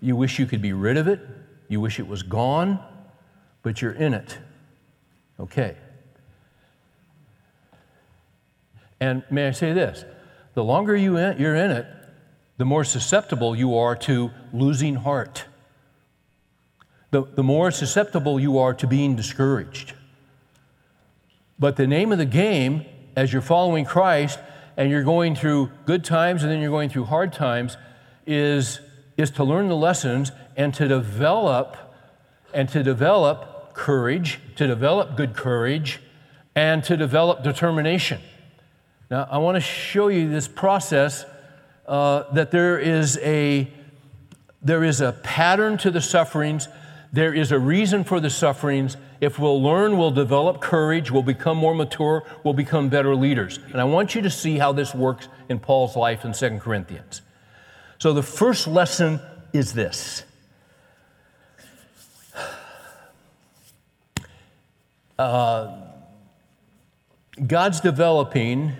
you 0.01 0.15
wish 0.15 0.37
you 0.37 0.45
could 0.45 0.61
be 0.61 0.73
rid 0.73 0.97
of 0.97 1.07
it, 1.07 1.19
you 1.67 1.81
wish 1.81 1.99
it 1.99 2.07
was 2.07 2.21
gone, 2.21 2.79
but 3.63 3.81
you're 3.81 3.93
in 3.93 4.13
it. 4.13 4.37
Okay. 5.39 5.75
And 8.99 9.23
may 9.31 9.47
I 9.47 9.51
say 9.51 9.73
this? 9.73 10.05
The 10.53 10.63
longer 10.63 10.95
you 10.95 11.17
in, 11.17 11.39
you're 11.39 11.55
in 11.55 11.71
it, 11.71 11.87
the 12.59 12.65
more 12.65 12.83
susceptible 12.83 13.55
you 13.55 13.77
are 13.77 13.95
to 13.95 14.31
losing 14.51 14.95
heart. 14.95 15.45
The, 17.11 17.23
the 17.23 17.41
more 17.41 17.71
susceptible 17.71 18.37
you 18.37 18.59
are 18.59 18.73
to 18.73 18.85
being 18.85 19.15
discouraged. 19.15 19.93
But 21.57 21.77
the 21.77 21.87
name 21.87 22.11
of 22.11 22.17
the 22.17 22.25
game, 22.25 22.85
as 23.15 23.31
you're 23.31 23.41
following 23.41 23.85
Christ 23.85 24.39
and 24.75 24.91
you're 24.91 25.03
going 25.03 25.35
through 25.35 25.71
good 25.85 26.03
times 26.03 26.43
and 26.43 26.51
then 26.51 26.59
you're 26.59 26.69
going 26.69 26.89
through 26.89 27.05
hard 27.05 27.31
times, 27.31 27.77
is, 28.27 28.81
is 29.15 29.31
to 29.31 29.45
learn 29.45 29.69
the 29.69 29.77
lessons 29.77 30.33
and 30.57 30.73
to 30.73 30.85
develop 30.85 31.77
and 32.53 32.67
to 32.69 32.83
develop 32.83 33.73
courage, 33.73 34.37
to 34.57 34.67
develop 34.67 35.15
good 35.15 35.33
courage, 35.33 36.01
and 36.55 36.83
to 36.83 36.97
develop 36.97 37.41
determination. 37.41 38.19
Now, 39.09 39.29
I 39.31 39.37
want 39.37 39.55
to 39.55 39.61
show 39.61 40.09
you 40.09 40.29
this 40.29 40.49
process 40.49 41.23
uh, 41.89 42.31
that 42.33 42.51
there 42.51 42.77
is, 42.77 43.17
a, 43.23 43.67
there 44.61 44.83
is 44.83 45.01
a 45.01 45.11
pattern 45.23 45.75
to 45.79 45.89
the 45.89 45.99
sufferings, 45.99 46.67
there 47.11 47.33
is 47.33 47.51
a 47.51 47.57
reason 47.57 48.03
for 48.03 48.19
the 48.19 48.29
sufferings. 48.29 48.95
If 49.19 49.39
we'll 49.39 49.61
learn, 49.61 49.97
we'll 49.97 50.11
develop 50.11 50.61
courage, 50.61 51.09
we'll 51.09 51.23
become 51.23 51.57
more 51.57 51.73
mature, 51.73 52.23
we'll 52.43 52.53
become 52.53 52.89
better 52.89 53.15
leaders. 53.15 53.57
And 53.71 53.81
I 53.81 53.85
want 53.85 54.13
you 54.13 54.21
to 54.21 54.29
see 54.29 54.59
how 54.59 54.71
this 54.71 54.93
works 54.93 55.27
in 55.49 55.59
Paul's 55.59 55.95
life 55.95 56.23
in 56.23 56.33
2 56.33 56.59
Corinthians. 56.59 57.23
So, 57.97 58.13
the 58.13 58.23
first 58.23 58.67
lesson 58.67 59.19
is 59.51 59.73
this. 59.73 60.23
Uh, 65.17 65.75
God's 67.45 67.81
developing 67.81 68.73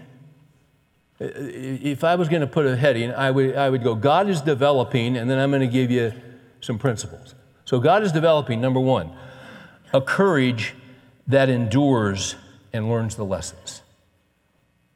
if 1.20 2.04
I 2.04 2.16
was 2.16 2.30
going 2.30 2.42
to 2.42 2.48
put 2.48 2.66
a 2.66 2.76
heading, 2.76 3.12
I 3.12 3.32
would, 3.32 3.56
I 3.56 3.70
would 3.70 3.84
go, 3.84 3.94
God 3.96 4.30
is 4.30 4.42
developing, 4.42 5.18
and 5.18 5.30
then 5.30 5.38
I'm 5.38 5.52
going 5.52 5.62
to 5.62 5.68
give 5.68 5.92
you 5.92 6.14
some 6.62 6.80
principles. 6.80 7.36
So, 7.66 7.80
God 7.80 8.04
is 8.04 8.12
developing, 8.12 8.62
number 8.62 8.80
one, 8.80 9.12
a 9.94 10.02
courage 10.02 10.74
that 11.28 11.50
endures 11.50 12.36
and 12.74 12.90
learns 12.90 13.16
the 13.16 13.26
lessons. 13.26 13.82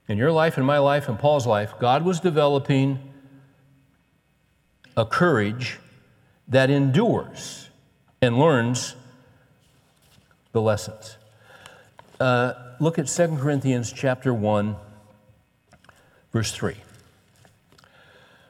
In 0.08 0.18
your 0.18 0.32
life, 0.32 0.58
in 0.58 0.66
my 0.66 0.80
life, 0.80 1.10
in 1.10 1.18
Paul's 1.18 1.46
life, 1.46 1.74
God 1.80 2.04
was 2.04 2.20
developing 2.20 3.00
a 4.96 5.06
courage 5.06 5.80
that 6.48 6.70
endures 6.70 7.70
and 8.22 8.38
learns 8.38 8.96
the 10.52 10.62
lessons. 10.62 11.18
Uh, 12.20 12.54
look 12.80 13.00
at 13.00 13.08
2 13.08 13.38
Corinthians 13.38 13.92
chapter 13.92 14.34
1 14.34 14.76
Verse 16.34 16.52
3. 16.52 16.76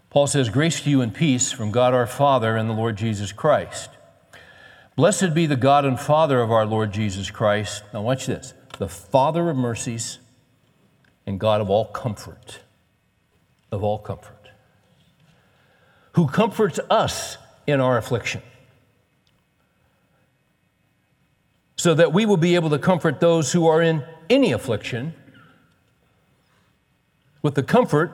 Paul 0.09 0.27
says, 0.27 0.49
Grace 0.49 0.81
to 0.81 0.89
you 0.89 1.01
and 1.01 1.13
peace 1.13 1.51
from 1.51 1.71
God 1.71 1.93
our 1.93 2.07
Father 2.07 2.55
and 2.55 2.69
the 2.69 2.73
Lord 2.73 2.95
Jesus 2.95 3.31
Christ. 3.31 3.89
Blessed 4.95 5.33
be 5.33 5.45
the 5.45 5.55
God 5.55 5.85
and 5.85 5.99
Father 5.99 6.39
of 6.39 6.51
our 6.51 6.65
Lord 6.65 6.93
Jesus 6.93 7.29
Christ. 7.29 7.83
Now, 7.93 8.01
watch 8.03 8.25
this 8.25 8.53
the 8.79 8.87
Father 8.87 9.49
of 9.49 9.57
mercies 9.57 10.19
and 11.25 11.39
God 11.39 11.61
of 11.61 11.69
all 11.69 11.85
comfort, 11.85 12.59
of 13.71 13.83
all 13.83 13.99
comfort, 13.99 14.49
who 16.13 16.27
comforts 16.27 16.79
us 16.89 17.37
in 17.65 17.79
our 17.81 17.97
affliction, 17.97 18.41
so 21.75 21.93
that 21.95 22.13
we 22.13 22.25
will 22.25 22.37
be 22.37 22.55
able 22.55 22.69
to 22.69 22.79
comfort 22.79 23.19
those 23.19 23.51
who 23.51 23.67
are 23.67 23.81
in 23.81 24.03
any 24.29 24.51
affliction 24.51 25.15
with 27.43 27.53
the 27.53 27.61
comfort 27.63 28.11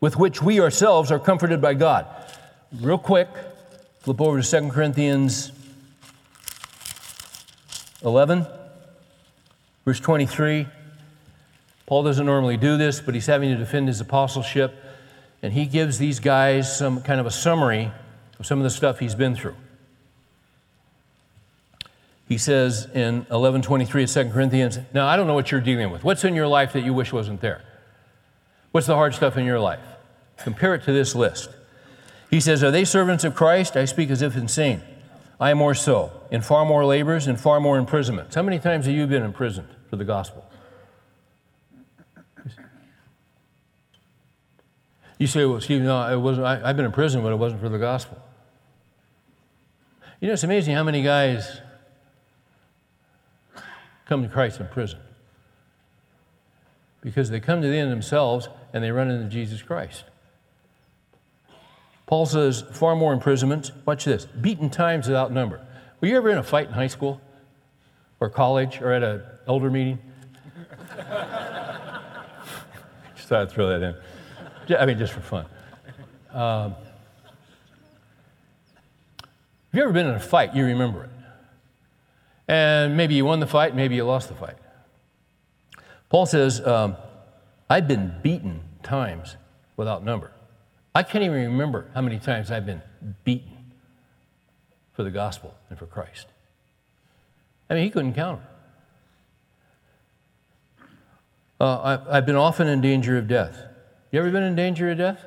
with 0.00 0.16
which 0.16 0.42
we 0.42 0.60
ourselves 0.60 1.12
are 1.12 1.18
comforted 1.18 1.60
by 1.60 1.74
God. 1.74 2.06
Real 2.80 2.98
quick, 2.98 3.28
flip 4.00 4.20
over 4.20 4.42
to 4.42 4.50
2 4.60 4.70
Corinthians 4.70 5.52
11, 8.04 8.46
verse 9.84 10.00
23. 10.00 10.66
Paul 11.86 12.02
doesn't 12.02 12.26
normally 12.26 12.56
do 12.56 12.76
this, 12.76 13.00
but 13.00 13.14
he's 13.14 13.26
having 13.26 13.50
to 13.50 13.56
defend 13.56 13.88
his 13.88 14.00
apostleship, 14.00 14.74
and 15.42 15.52
he 15.52 15.66
gives 15.66 15.98
these 15.98 16.18
guys 16.18 16.76
some 16.76 17.02
kind 17.02 17.20
of 17.20 17.26
a 17.26 17.30
summary 17.30 17.92
of 18.38 18.46
some 18.46 18.58
of 18.58 18.64
the 18.64 18.70
stuff 18.70 18.98
he's 18.98 19.14
been 19.14 19.34
through. 19.34 19.56
He 22.26 22.38
says 22.38 22.88
in 22.94 23.26
11:23 23.30 24.02
of 24.02 24.10
2 24.10 24.32
Corinthians, 24.32 24.78
"Now 24.94 25.06
I 25.06 25.16
don't 25.16 25.26
know 25.26 25.34
what 25.34 25.50
you're 25.50 25.60
dealing 25.60 25.90
with. 25.90 26.04
What's 26.04 26.24
in 26.24 26.34
your 26.34 26.46
life 26.46 26.72
that 26.72 26.82
you 26.82 26.94
wish 26.94 27.12
wasn't 27.12 27.42
there?" 27.42 27.62
What's 28.74 28.88
the 28.88 28.96
hard 28.96 29.14
stuff 29.14 29.36
in 29.36 29.44
your 29.44 29.60
life? 29.60 29.78
Compare 30.36 30.74
it 30.74 30.82
to 30.82 30.92
this 30.92 31.14
list. 31.14 31.48
He 32.28 32.40
says, 32.40 32.64
Are 32.64 32.72
they 32.72 32.84
servants 32.84 33.22
of 33.22 33.32
Christ? 33.32 33.76
I 33.76 33.84
speak 33.84 34.10
as 34.10 34.20
if 34.20 34.36
insane. 34.36 34.82
I 35.38 35.52
am 35.52 35.58
more 35.58 35.76
so, 35.76 36.10
in 36.32 36.40
far 36.40 36.64
more 36.64 36.84
labors 36.84 37.28
and 37.28 37.40
far 37.40 37.60
more 37.60 37.78
imprisonments. 37.78 38.34
How 38.34 38.42
many 38.42 38.58
times 38.58 38.86
have 38.86 38.94
you 38.96 39.06
been 39.06 39.22
imprisoned 39.22 39.68
for 39.88 39.94
the 39.94 40.04
gospel? 40.04 40.44
You 45.20 45.28
say, 45.28 45.44
well, 45.44 45.60
Steve, 45.60 45.82
no, 45.82 46.12
it 46.12 46.20
wasn't, 46.20 46.48
I, 46.48 46.68
I've 46.68 46.76
been 46.76 46.86
in 46.86 46.90
prison, 46.90 47.22
but 47.22 47.30
it 47.30 47.36
wasn't 47.36 47.60
for 47.60 47.68
the 47.68 47.78
gospel. 47.78 48.20
You 50.20 50.26
know, 50.26 50.34
it's 50.34 50.42
amazing 50.42 50.74
how 50.74 50.82
many 50.82 51.04
guys 51.04 51.60
come 54.06 54.24
to 54.24 54.28
Christ 54.28 54.58
in 54.58 54.66
prison 54.66 54.98
because 57.04 57.28
they 57.28 57.38
come 57.38 57.60
to 57.60 57.68
the 57.68 57.76
end 57.76 57.92
themselves 57.92 58.48
and 58.72 58.82
they 58.82 58.90
run 58.90 59.10
into 59.10 59.28
Jesus 59.28 59.62
Christ. 59.62 60.04
Paul 62.06 62.24
says, 62.26 62.62
far 62.72 62.96
more 62.96 63.12
imprisonment. 63.12 63.70
Watch 63.86 64.06
this 64.06 64.24
beaten 64.24 64.70
times 64.70 65.06
without 65.06 65.30
number. 65.30 65.60
Were 66.00 66.08
you 66.08 66.16
ever 66.16 66.30
in 66.30 66.38
a 66.38 66.42
fight 66.42 66.68
in 66.68 66.72
high 66.72 66.86
school 66.86 67.20
or 68.20 68.30
college 68.30 68.80
or 68.80 68.90
at 68.92 69.02
an 69.02 69.22
elder 69.46 69.70
meeting? 69.70 69.98
just 73.14 73.28
thought 73.28 73.42
I'd 73.42 73.50
throw 73.50 73.68
that 73.68 73.82
in. 74.68 74.76
I 74.76 74.86
mean, 74.86 74.98
just 74.98 75.12
for 75.12 75.20
fun. 75.20 75.46
Um, 76.32 76.74
if 79.22 79.74
you've 79.74 79.84
ever 79.84 79.92
been 79.92 80.06
in 80.06 80.14
a 80.14 80.20
fight, 80.20 80.54
you 80.54 80.64
remember 80.64 81.04
it. 81.04 81.10
And 82.48 82.96
maybe 82.96 83.14
you 83.14 83.24
won 83.24 83.40
the 83.40 83.46
fight, 83.46 83.74
maybe 83.74 83.94
you 83.94 84.04
lost 84.04 84.28
the 84.28 84.34
fight. 84.34 84.56
Paul 86.14 86.26
says, 86.26 86.64
um, 86.64 86.96
I've 87.68 87.88
been 87.88 88.14
beaten 88.22 88.60
times 88.84 89.34
without 89.76 90.04
number. 90.04 90.30
I 90.94 91.02
can't 91.02 91.24
even 91.24 91.38
remember 91.38 91.90
how 91.92 92.02
many 92.02 92.20
times 92.20 92.52
I've 92.52 92.64
been 92.64 92.82
beaten 93.24 93.72
for 94.92 95.02
the 95.02 95.10
gospel 95.10 95.56
and 95.70 95.76
for 95.76 95.86
Christ. 95.86 96.28
I 97.68 97.74
mean, 97.74 97.82
he 97.82 97.90
couldn't 97.90 98.14
count 98.14 98.40
them. 100.78 100.88
Uh, 101.60 101.98
I, 102.06 102.18
I've 102.18 102.26
been 102.26 102.36
often 102.36 102.68
in 102.68 102.80
danger 102.80 103.18
of 103.18 103.26
death. 103.26 103.58
You 104.12 104.20
ever 104.20 104.30
been 104.30 104.44
in 104.44 104.54
danger 104.54 104.92
of 104.92 104.98
death? 104.98 105.18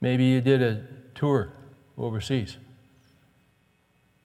Maybe 0.00 0.24
you 0.24 0.40
did 0.40 0.60
a 0.60 0.82
tour 1.14 1.52
overseas. 1.96 2.56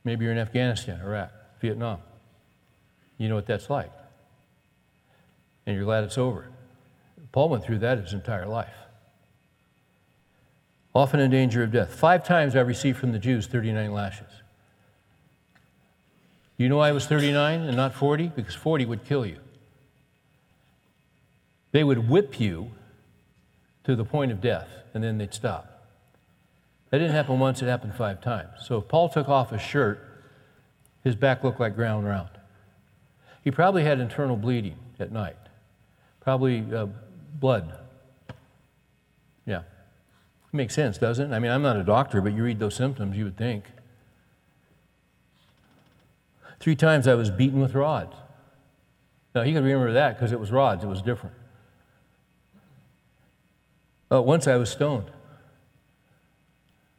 Maybe 0.03 0.26
you're 0.26 0.34
in 0.34 0.39
Afghanistan, 0.39 0.99
Iraq, 0.99 1.32
Vietnam. 1.59 1.99
You 3.19 3.30
know 3.30 3.36
what 3.36 3.45
that's 3.45 3.69
like. 3.69 3.91
And 5.72 5.78
you're 5.78 5.86
glad 5.86 6.03
it's 6.03 6.17
over. 6.17 6.49
Paul 7.32 7.47
went 7.47 7.63
through 7.63 7.80
that 7.80 7.97
his 7.97 8.11
entire 8.11 8.45
life. 8.45 8.74
Often 10.93 11.22
in 11.22 11.32
danger 11.32 11.63
of 11.63 11.72
death. 11.72 11.95
Five 11.95 12.26
times 12.26 12.57
I 12.57 12.59
received 12.59 12.97
from 12.99 13.13
the 13.13 13.19
Jews 13.19 13.47
39 13.47 13.93
lashes. 13.93 14.28
You 16.57 16.67
know 16.67 16.82
I 16.82 16.91
was 16.91 17.05
39 17.05 17.61
and 17.61 17.78
not 17.78 17.93
40? 17.93 18.28
Because 18.36 18.53
40 18.53 18.84
would 18.84 19.05
kill 19.05 19.26
you. 19.26 19.38
They 21.72 21.86
would 21.86 22.09
whip 22.09 22.38
you 22.38 22.72
to 23.86 23.95
the 23.95 24.03
point 24.03 24.34
of 24.34 24.41
death, 24.41 24.67
and 24.93 25.01
then 25.01 25.19
they'd 25.19 25.34
stop. 25.34 25.88
That 26.89 26.97
didn't 26.97 27.13
happen 27.13 27.39
once, 27.39 27.61
it 27.61 27.67
happened 27.67 27.95
five 27.95 28.19
times. 28.19 28.49
So 28.65 28.80
if 28.80 28.89
Paul 28.89 29.07
took 29.07 29.30
off 29.30 29.51
his 29.51 29.61
shirt, 29.61 30.05
his 31.01 31.15
back 31.15 31.45
looked 31.45 31.61
like 31.61 31.76
ground 31.76 32.05
round. 32.05 32.32
He 33.41 33.51
probably 33.51 33.86
had 33.86 34.01
internal 34.01 34.36
bleeding 34.36 34.76
at 34.99 35.13
night, 35.13 35.38
probably 36.22 36.65
uh, 36.74 36.88
blood. 37.39 37.78
Yeah. 39.45 39.63
Makes 40.53 40.76
sense, 40.76 40.97
doesn't 40.97 41.32
it? 41.32 41.36
I 41.36 41.39
mean, 41.39 41.51
I'm 41.51 41.61
not 41.61 41.78
a 41.78 41.84
doctor, 41.84 42.22
but 42.22 42.34
you 42.34 42.43
read 42.43 42.59
those 42.59 42.76
symptoms, 42.76 43.17
you 43.17 43.26
would 43.26 43.38
think. 43.38 43.65
Three 46.59 46.76
times 46.76 47.07
I 47.07 47.15
was 47.15 47.30
beaten 47.30 47.59
with 47.59 47.74
rods. 47.74 48.15
Now, 49.34 49.43
you 49.43 49.53
can 49.53 49.63
remember 49.63 49.93
that 49.93 50.15
because 50.15 50.32
it 50.32 50.39
was 50.39 50.51
rods, 50.51 50.84
it 50.84 50.88
was 50.88 51.01
different. 51.01 51.36
Uh, 54.11 54.22
once 54.22 54.45
I 54.45 54.57
was 54.57 54.69
stoned. 54.69 55.09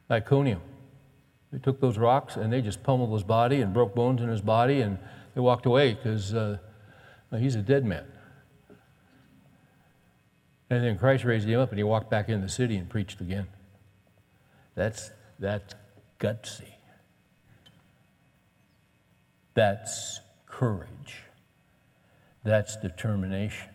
Iconium. 0.09 0.61
They 1.51 1.59
took 1.59 1.79
those 1.79 1.97
rocks 1.97 2.35
and 2.35 2.51
they 2.51 2.61
just 2.61 2.83
pummeled 2.83 3.13
his 3.13 3.23
body 3.23 3.61
and 3.61 3.73
broke 3.73 3.93
bones 3.93 4.21
in 4.21 4.29
his 4.29 4.41
body, 4.41 4.81
and 4.81 4.97
they 5.35 5.41
walked 5.41 5.65
away 5.65 5.93
because 5.93 6.33
uh, 6.33 6.57
he's 7.37 7.55
a 7.55 7.61
dead 7.61 7.85
man. 7.85 8.05
And 10.73 10.83
then 10.83 10.97
Christ 10.97 11.23
raised 11.23 11.47
him 11.47 11.59
up 11.59 11.69
and 11.69 11.77
he 11.77 11.83
walked 11.83 12.09
back 12.09 12.29
in 12.29 12.41
the 12.41 12.49
city 12.49 12.77
and 12.77 12.89
preached 12.89 13.21
again. 13.21 13.45
That's, 14.73 15.11
that's 15.37 15.75
gutsy. 16.19 16.73
That's 19.53 20.19
courage. 20.47 21.21
That's 22.43 22.75
determination. 22.77 23.69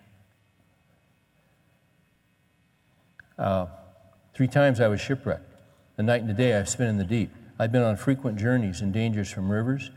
Uh, 3.38 3.66
three 4.34 4.48
times 4.48 4.80
I 4.80 4.88
was 4.88 5.00
shipwrecked. 5.00 5.54
The 5.96 6.02
night 6.02 6.22
and 6.22 6.28
the 6.28 6.34
day 6.34 6.58
I've 6.58 6.68
spent 6.68 6.90
in 6.90 6.98
the 6.98 7.04
deep. 7.04 7.30
I've 7.60 7.70
been 7.70 7.84
on 7.84 7.96
frequent 7.96 8.38
journeys 8.40 8.80
and 8.80 8.92
dangers 8.92 9.30
from 9.30 9.52
rivers, 9.52 9.92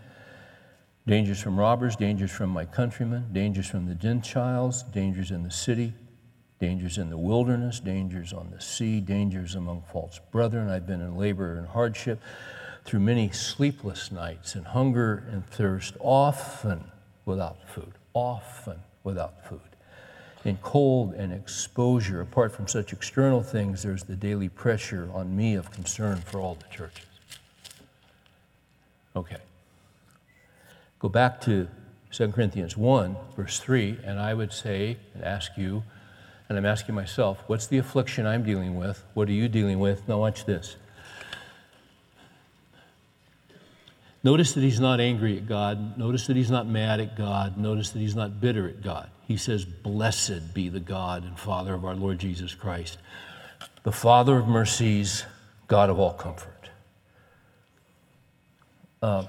dangers 1.07 1.41
from 1.41 1.59
robbers, 1.59 1.95
dangers 1.95 2.29
from 2.29 2.51
my 2.51 2.65
countrymen, 2.65 3.25
dangers 3.33 3.67
from 3.67 3.87
the 3.87 3.95
Gentiles, 3.95 4.83
dangers 4.83 5.31
in 5.31 5.41
the 5.41 5.49
city, 5.49 5.93
dangers 6.61 6.99
in 6.99 7.09
the 7.09 7.17
wilderness, 7.17 7.79
dangers 7.79 8.31
on 8.31 8.51
the 8.51 8.61
sea, 8.61 9.01
dangers 9.01 9.55
among 9.55 9.81
false 9.91 10.19
brethren. 10.31 10.69
I've 10.69 10.85
been 10.87 11.01
in 11.01 11.17
labor 11.17 11.57
and 11.57 11.67
hardship 11.67 12.21
through 12.85 13.01
many 13.01 13.31
sleepless 13.31 14.11
nights 14.11 14.55
and 14.55 14.65
hunger 14.65 15.27
and 15.31 15.45
thirst, 15.47 15.97
often 15.99 16.85
without 17.25 17.67
food, 17.67 17.93
often 18.13 18.79
without 19.03 19.45
food 19.45 19.59
in 20.45 20.57
cold 20.57 21.13
and 21.13 21.33
exposure. 21.33 22.21
Apart 22.21 22.51
from 22.51 22.67
such 22.67 22.93
external 22.93 23.41
things, 23.41 23.83
there's 23.83 24.03
the 24.03 24.15
daily 24.15 24.49
pressure 24.49 25.09
on 25.13 25.35
me 25.35 25.55
of 25.55 25.71
concern 25.71 26.17
for 26.17 26.39
all 26.39 26.55
the 26.55 26.75
churches. 26.75 27.05
Okay. 29.15 29.37
Go 30.99 31.09
back 31.09 31.41
to 31.41 31.67
2 32.11 32.29
Corinthians 32.29 32.77
1, 32.77 33.15
verse 33.35 33.59
3, 33.59 33.97
and 34.03 34.19
I 34.19 34.33
would 34.33 34.53
say 34.53 34.97
and 35.15 35.23
ask 35.23 35.57
you, 35.57 35.83
and 36.51 36.57
I'm 36.57 36.65
asking 36.65 36.95
myself, 36.95 37.41
what's 37.47 37.67
the 37.67 37.77
affliction 37.77 38.27
I'm 38.27 38.43
dealing 38.43 38.75
with? 38.75 39.05
What 39.13 39.29
are 39.29 39.31
you 39.31 39.47
dealing 39.47 39.79
with? 39.79 40.05
Now, 40.09 40.17
watch 40.17 40.43
this. 40.43 40.75
Notice 44.21 44.51
that 44.51 44.59
he's 44.59 44.81
not 44.81 44.99
angry 44.99 45.37
at 45.37 45.47
God. 45.47 45.97
Notice 45.97 46.27
that 46.27 46.35
he's 46.35 46.51
not 46.51 46.67
mad 46.67 46.99
at 46.99 47.15
God. 47.15 47.57
Notice 47.57 47.91
that 47.91 47.99
he's 47.99 48.17
not 48.17 48.41
bitter 48.41 48.67
at 48.67 48.81
God. 48.81 49.09
He 49.29 49.37
says, 49.37 49.63
Blessed 49.63 50.53
be 50.53 50.67
the 50.67 50.81
God 50.81 51.23
and 51.23 51.39
Father 51.39 51.73
of 51.73 51.85
our 51.85 51.95
Lord 51.95 52.19
Jesus 52.19 52.53
Christ, 52.53 52.97
the 53.83 53.93
Father 53.93 54.37
of 54.37 54.45
mercies, 54.49 55.23
God 55.69 55.89
of 55.89 55.99
all 55.99 56.11
comfort. 56.11 56.69
Uh, 59.01 59.23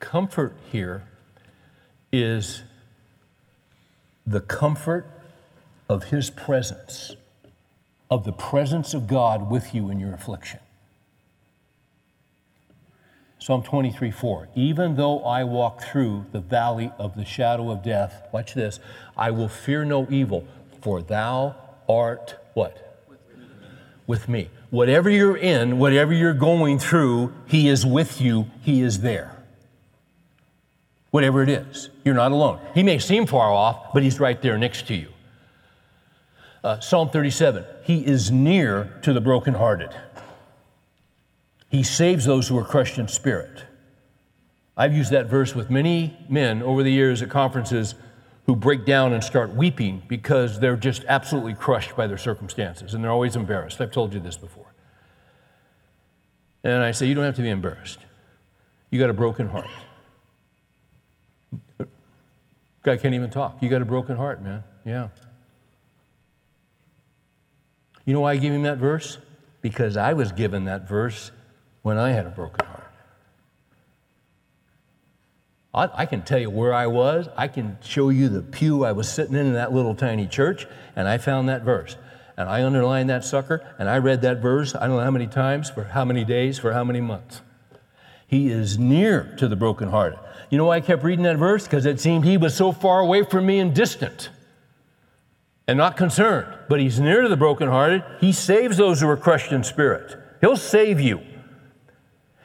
comfort 0.00 0.56
here 0.72 1.04
is 2.12 2.64
the 4.26 4.40
comfort 4.40 5.21
of 5.92 6.04
his 6.04 6.30
presence, 6.30 7.16
of 8.10 8.24
the 8.24 8.32
presence 8.32 8.94
of 8.94 9.06
God 9.06 9.50
with 9.50 9.74
you 9.74 9.90
in 9.90 10.00
your 10.00 10.14
affliction. 10.14 10.58
Psalm 13.38 13.62
23 13.62 14.10
4. 14.10 14.48
Even 14.54 14.96
though 14.96 15.22
I 15.22 15.44
walk 15.44 15.82
through 15.82 16.26
the 16.32 16.40
valley 16.40 16.90
of 16.98 17.14
the 17.14 17.26
shadow 17.26 17.70
of 17.70 17.82
death, 17.82 18.26
watch 18.32 18.54
this, 18.54 18.80
I 19.16 19.32
will 19.32 19.48
fear 19.48 19.84
no 19.84 20.06
evil, 20.08 20.46
for 20.80 21.02
thou 21.02 21.56
art 21.86 22.36
what? 22.54 23.04
With 24.06 24.28
me. 24.28 24.48
Whatever 24.70 25.10
you're 25.10 25.36
in, 25.36 25.78
whatever 25.78 26.14
you're 26.14 26.32
going 26.32 26.78
through, 26.78 27.34
He 27.46 27.68
is 27.68 27.84
with 27.84 28.18
you, 28.18 28.46
He 28.62 28.80
is 28.80 29.00
there. 29.00 29.36
Whatever 31.10 31.42
it 31.42 31.50
is, 31.50 31.90
you're 32.02 32.14
not 32.14 32.32
alone. 32.32 32.60
He 32.74 32.82
may 32.82 32.98
seem 32.98 33.26
far 33.26 33.52
off, 33.52 33.92
but 33.92 34.02
He's 34.02 34.18
right 34.18 34.40
there 34.40 34.56
next 34.56 34.86
to 34.86 34.94
you. 34.94 35.11
Uh, 36.64 36.78
Psalm 36.80 37.10
37 37.10 37.64
He 37.82 38.06
is 38.06 38.30
near 38.30 38.98
to 39.02 39.12
the 39.12 39.20
brokenhearted. 39.20 39.90
He 41.68 41.82
saves 41.82 42.24
those 42.24 42.48
who 42.48 42.58
are 42.58 42.64
crushed 42.64 42.98
in 42.98 43.08
spirit. 43.08 43.64
I've 44.76 44.94
used 44.94 45.10
that 45.10 45.26
verse 45.26 45.54
with 45.54 45.70
many 45.70 46.16
men 46.28 46.62
over 46.62 46.82
the 46.82 46.92
years 46.92 47.22
at 47.22 47.30
conferences 47.30 47.94
who 48.46 48.56
break 48.56 48.84
down 48.84 49.12
and 49.12 49.22
start 49.22 49.54
weeping 49.54 50.02
because 50.08 50.58
they're 50.60 50.76
just 50.76 51.04
absolutely 51.08 51.54
crushed 51.54 51.96
by 51.96 52.06
their 52.06 52.18
circumstances 52.18 52.94
and 52.94 53.02
they're 53.02 53.10
always 53.10 53.36
embarrassed. 53.36 53.80
I've 53.80 53.92
told 53.92 54.12
you 54.12 54.20
this 54.20 54.36
before. 54.36 54.72
And 56.64 56.82
I 56.82 56.92
say, 56.92 57.06
You 57.06 57.14
don't 57.14 57.24
have 57.24 57.36
to 57.36 57.42
be 57.42 57.50
embarrassed. 57.50 57.98
You 58.90 59.00
got 59.00 59.10
a 59.10 59.14
broken 59.14 59.48
heart. 59.48 59.68
Guy 62.82 62.96
can't 62.96 63.14
even 63.14 63.30
talk. 63.30 63.62
You 63.62 63.68
got 63.68 63.80
a 63.80 63.86
broken 63.86 64.16
heart, 64.16 64.42
man. 64.42 64.64
Yeah. 64.84 65.08
You 68.04 68.14
know 68.14 68.20
why 68.20 68.32
I 68.32 68.36
gave 68.36 68.52
him 68.52 68.62
that 68.64 68.78
verse? 68.78 69.18
Because 69.60 69.96
I 69.96 70.12
was 70.12 70.32
given 70.32 70.64
that 70.64 70.88
verse 70.88 71.30
when 71.82 71.98
I 71.98 72.10
had 72.10 72.26
a 72.26 72.30
broken 72.30 72.66
heart. 72.66 72.92
I, 75.74 76.02
I, 76.02 76.06
can 76.06 76.22
tell 76.22 76.38
you 76.38 76.50
where 76.50 76.74
I 76.74 76.86
was. 76.86 77.28
I 77.36 77.48
can 77.48 77.78
show 77.82 78.10
you 78.10 78.28
the 78.28 78.42
pew 78.42 78.84
I 78.84 78.92
was 78.92 79.10
sitting 79.10 79.34
in 79.34 79.46
in 79.46 79.52
that 79.54 79.72
little 79.72 79.94
tiny 79.94 80.26
church, 80.26 80.66
and 80.96 81.08
I 81.08 81.18
found 81.18 81.48
that 81.48 81.62
verse. 81.62 81.96
And 82.36 82.48
I 82.48 82.64
underlined 82.64 83.08
that 83.10 83.24
sucker, 83.24 83.64
and 83.78 83.88
I 83.88 83.98
read 83.98 84.22
that 84.22 84.42
verse, 84.42 84.74
I 84.74 84.86
don't 84.86 84.96
know 84.96 85.04
how 85.04 85.10
many 85.10 85.26
times, 85.26 85.70
for 85.70 85.84
how 85.84 86.04
many 86.04 86.24
days, 86.24 86.58
for 86.58 86.72
how 86.72 86.84
many 86.84 87.00
months. 87.00 87.40
He 88.26 88.50
is 88.50 88.78
near 88.78 89.34
to 89.38 89.48
the 89.48 89.56
brokenhearted. 89.56 90.18
You 90.50 90.58
know 90.58 90.66
why 90.66 90.76
I 90.76 90.80
kept 90.80 91.04
reading 91.04 91.24
that 91.24 91.36
verse? 91.36 91.64
Because 91.64 91.86
it 91.86 92.00
seemed 92.00 92.24
he 92.24 92.36
was 92.36 92.54
so 92.54 92.72
far 92.72 93.00
away 93.00 93.22
from 93.22 93.46
me 93.46 93.58
and 93.58 93.74
distant 93.74 94.30
and 95.66 95.78
not 95.78 95.96
concerned. 95.96 96.58
But 96.68 96.80
he's 96.80 97.00
near 97.00 97.22
to 97.22 97.28
the 97.28 97.36
brokenhearted. 97.36 98.04
He 98.20 98.32
saves 98.32 98.76
those 98.76 99.00
who 99.00 99.08
are 99.08 99.16
crushed 99.16 99.52
in 99.52 99.64
spirit. 99.64 100.16
He'll 100.40 100.56
save 100.56 101.00
you. 101.00 101.20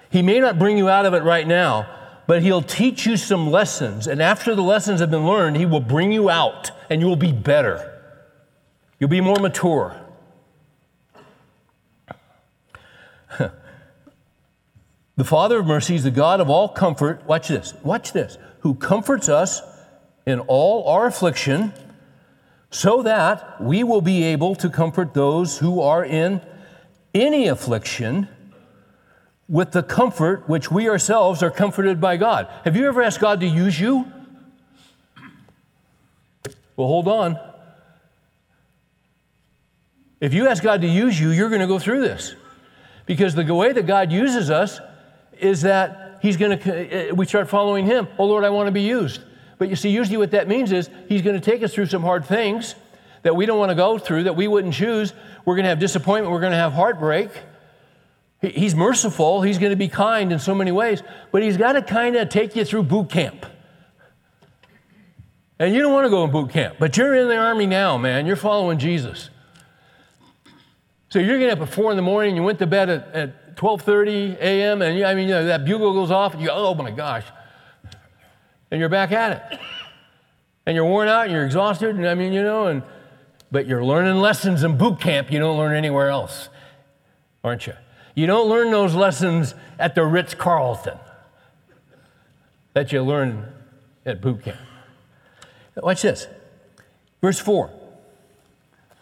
He 0.10 0.22
may 0.22 0.40
not 0.40 0.58
bring 0.60 0.78
you 0.78 0.90
out 0.90 1.06
of 1.06 1.14
it 1.14 1.24
right 1.24 1.48
now, 1.48 1.88
but 2.28 2.42
He'll 2.42 2.62
teach 2.62 3.06
you 3.06 3.18
some 3.18 3.52
lessons. 3.52 4.08
And 4.08 4.22
after 4.22 4.56
the 4.56 4.62
lessons 4.62 5.00
have 5.00 5.12
been 5.12 5.26
learned, 5.26 5.58
He 5.58 5.66
will 5.66 5.80
bring 5.80 6.12
you 6.12 6.30
out 6.30 6.72
and 6.90 7.02
you 7.02 7.08
will 7.08 7.16
be 7.16 7.32
better. 7.32 7.94
You'll 9.00 9.10
be 9.10 9.22
more 9.22 9.40
mature. 9.40 10.00
the 13.38 15.24
Father 15.24 15.60
of 15.60 15.66
mercies, 15.66 16.04
the 16.04 16.12
God 16.12 16.40
of 16.40 16.50
all 16.50 16.70
comfort, 16.70 17.26
watch 17.26 17.48
this, 17.48 17.74
watch 17.84 18.14
this, 18.14 18.38
who 18.62 18.76
comforts 18.76 19.30
us 19.30 19.62
in 20.26 20.40
all 20.42 20.88
our 20.88 21.06
affliction, 21.08 21.74
so 22.70 23.02
that 23.04 23.62
we 23.62 23.84
will 23.84 24.02
be 24.02 24.24
able 24.24 24.56
to 24.56 24.70
comfort 24.70 25.14
those 25.14 25.60
who 25.60 25.82
are 25.82 26.04
in 26.04 26.42
any 27.14 27.48
affliction 27.48 28.28
with 29.48 29.72
the 29.72 29.84
comfort 29.84 30.48
which 30.50 30.70
we 30.70 30.90
ourselves 30.90 31.42
are 31.42 31.52
comforted 31.52 32.02
by 32.02 32.18
God. 32.18 32.50
Have 32.66 32.76
you 32.76 32.88
ever 32.88 33.02
asked 33.02 33.22
God 33.22 33.40
to 33.40 33.48
use 33.48 33.80
you? 33.80 34.12
Well, 36.76 36.88
hold 36.88 37.08
on. 37.08 37.40
If 40.20 40.34
you 40.34 40.48
ask 40.48 40.64
God 40.64 40.82
to 40.82 40.88
use 40.88 41.20
you, 41.20 41.30
you're 41.30 41.50
going 41.50 41.62
to 41.62 41.68
go 41.68 41.80
through 41.80 42.02
this. 42.02 42.36
Because 43.06 43.36
the 43.36 43.54
way 43.54 43.72
that 43.72 43.88
God 43.88 44.12
uses 44.12 44.52
us 44.52 44.80
is 45.40 45.62
that 45.62 46.20
He's 46.22 46.36
going 46.36 46.58
to, 46.58 47.12
uh, 47.12 47.16
we 47.16 47.26
start 47.26 47.48
following 47.48 47.86
Him. 47.86 48.08
Oh, 48.18 48.26
Lord, 48.26 48.44
I 48.44 48.50
want 48.50 48.68
to 48.68 48.72
be 48.72 48.82
used. 48.82 49.22
But 49.58 49.70
you 49.70 49.76
see, 49.76 49.90
usually 49.90 50.18
what 50.18 50.32
that 50.32 50.48
means 50.48 50.72
is 50.72 50.90
He's 51.08 51.22
going 51.22 51.40
to 51.40 51.42
take 51.42 51.64
us 51.64 51.74
through 51.74 51.88
some 51.88 52.02
hard 52.02 52.26
things 52.26 52.76
that 53.24 53.36
we 53.36 53.46
don't 53.46 53.60
want 53.60 53.72
to 53.72 53.76
go 53.76 53.98
through, 53.98 54.24
that 54.24 54.36
we 54.36 54.48
wouldn't 54.48 54.74
choose. 54.74 55.14
We're 55.46 55.56
going 55.56 55.64
to 55.64 55.70
have 55.70 55.80
disappointment, 55.80 56.32
we're 56.32 56.42
going 56.42 56.52
to 56.52 56.58
have 56.58 56.74
heartbreak. 56.74 57.30
He's 58.42 58.76
merciful, 58.76 59.42
He's 59.42 59.58
going 59.58 59.72
to 59.72 59.78
be 59.78 59.88
kind 59.88 60.32
in 60.32 60.40
so 60.40 60.54
many 60.54 60.72
ways, 60.72 61.02
but 61.32 61.42
He's 61.42 61.58
got 61.58 61.74
to 61.74 61.82
kind 61.82 62.16
of 62.16 62.30
take 62.30 62.56
you 62.56 62.64
through 62.64 62.84
boot 62.84 63.10
camp. 63.10 63.46
And 65.60 65.74
you 65.74 65.82
don't 65.82 65.92
want 65.92 66.06
to 66.06 66.10
go 66.10 66.24
in 66.24 66.32
boot 66.32 66.52
camp, 66.52 66.76
but 66.78 66.96
you're 66.98 67.16
in 67.16 67.28
the 67.28 67.36
army 67.36 67.66
now, 67.66 67.98
man. 67.98 68.28
You're 68.28 68.36
following 68.36 68.78
Jesus. 68.78 69.32
So 71.10 71.20
you're 71.20 71.40
getting 71.40 71.58
up 71.58 71.68
at 71.68 71.74
four 71.74 71.90
in 71.90 71.98
the 71.98 72.04
morning. 72.04 72.36
You 72.36 72.44
went 72.44 72.60
to 72.60 72.68
bed 72.68 72.90
at, 72.90 73.08
at 73.14 73.56
12:30 73.56 74.38
a.m. 74.40 74.82
and 74.84 75.00
you, 75.00 75.06
I 75.06 75.16
mean, 75.16 75.28
you 75.28 75.34
know, 75.34 75.46
that 75.46 75.66
bugle 75.66 75.94
goes 75.94 76.12
off, 76.12 76.34
and 76.34 76.42
you 76.42 76.50
go, 76.50 76.56
"Oh 76.56 76.76
my 76.76 76.92
gosh!" 76.92 77.24
And 78.70 78.80
you're 78.80 78.90
back 78.90 79.12
at 79.12 79.32
it, 79.32 79.60
and 80.66 80.76
you're 80.76 80.86
worn 80.86 81.08
out, 81.08 81.24
and 81.24 81.32
you're 81.32 81.46
exhausted, 81.46 81.96
and 81.96 82.08
I 82.08 82.16
mean, 82.16 82.34
you 82.34 82.44
know, 82.44 82.68
and 82.68 82.84
but 83.50 83.66
you're 83.66 83.84
learning 83.84 84.16
lessons 84.16 84.64
in 84.64 84.78
boot 84.78 85.00
camp 85.00 85.32
you 85.32 85.40
don't 85.40 85.58
learn 85.58 85.76
anywhere 85.76 86.10
else, 86.10 86.50
aren't 87.44 87.66
you? 87.66 87.74
You 88.14 88.28
don't 88.28 88.50
learn 88.50 88.72
those 88.72 88.94
lessons 88.94 89.54
at 89.80 89.96
the 89.96 90.04
Ritz 90.04 90.34
Carlton 90.34 90.98
that 92.74 92.92
you 92.92 93.02
learn 93.04 93.54
at 94.06 94.22
boot 94.22 94.44
camp. 94.44 94.58
Watch 95.76 96.02
this. 96.02 96.28
Verse 97.22 97.40
4. 97.40 97.72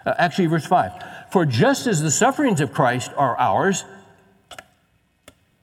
Uh, 0.06 0.14
actually, 0.18 0.48
verse 0.48 0.66
5. 0.66 1.32
For 1.32 1.46
just 1.46 1.88
as 1.88 2.02
the 2.02 2.12
sufferings 2.12 2.62
of 2.62 2.74
Christ 2.74 3.12
are 3.18 3.38
ours 3.38 3.86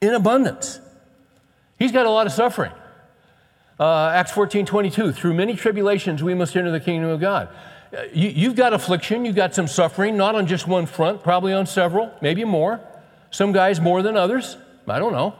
in 0.01 0.13
abundance, 0.13 0.79
he's 1.79 1.91
got 1.91 2.05
a 2.05 2.09
lot 2.09 2.27
of 2.27 2.33
suffering. 2.33 2.71
Uh, 3.83 4.11
Acts 4.15 4.31
14 4.31 4.65
22. 4.65 5.11
Through 5.11 5.33
many 5.33 5.57
tribulations, 5.57 6.23
we 6.23 6.33
must 6.33 6.55
enter 6.55 6.71
the 6.71 6.79
kingdom 6.79 7.09
of 7.09 7.19
God. 7.19 7.49
Uh, 7.93 8.03
you, 8.13 8.29
you've 8.29 8.55
got 8.55 8.71
affliction, 8.71 9.25
you've 9.25 9.35
got 9.35 9.53
some 9.53 9.67
suffering, 9.67 10.15
not 10.15 10.35
on 10.35 10.47
just 10.47 10.69
one 10.69 10.85
front, 10.85 11.21
probably 11.21 11.51
on 11.51 11.65
several, 11.65 12.09
maybe 12.21 12.45
more. 12.45 12.79
Some 13.29 13.51
guys 13.51 13.81
more 13.81 14.01
than 14.01 14.15
others. 14.15 14.55
I 14.87 14.99
don't 14.99 15.11
know. 15.11 15.35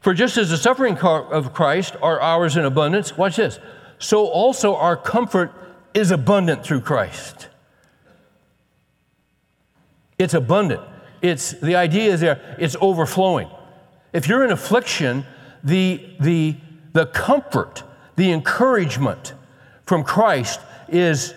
For 0.00 0.12
just 0.12 0.36
as 0.36 0.50
the 0.50 0.58
suffering 0.58 0.98
of 0.98 1.54
Christ 1.54 1.96
are 2.02 2.20
ours 2.20 2.58
in 2.58 2.66
abundance, 2.66 3.16
watch 3.16 3.36
this 3.36 3.58
so 3.98 4.26
also 4.26 4.76
our 4.76 4.96
comfort 4.98 5.52
is 5.94 6.10
abundant 6.10 6.64
through 6.64 6.82
Christ. 6.82 7.48
It's 10.18 10.34
abundant. 10.34 10.82
It's 11.22 11.52
the 11.52 11.76
idea 11.76 12.12
is 12.12 12.20
there, 12.20 12.56
it's 12.58 12.76
overflowing. 12.78 13.48
If 14.12 14.28
you're 14.28 14.44
in 14.44 14.52
affliction, 14.52 15.24
the, 15.64 16.04
the, 16.20 16.56
the 16.92 17.06
comfort, 17.06 17.82
the 18.16 18.32
encouragement 18.32 19.34
from 19.84 20.04
Christ 20.04 20.60
is 20.88 21.34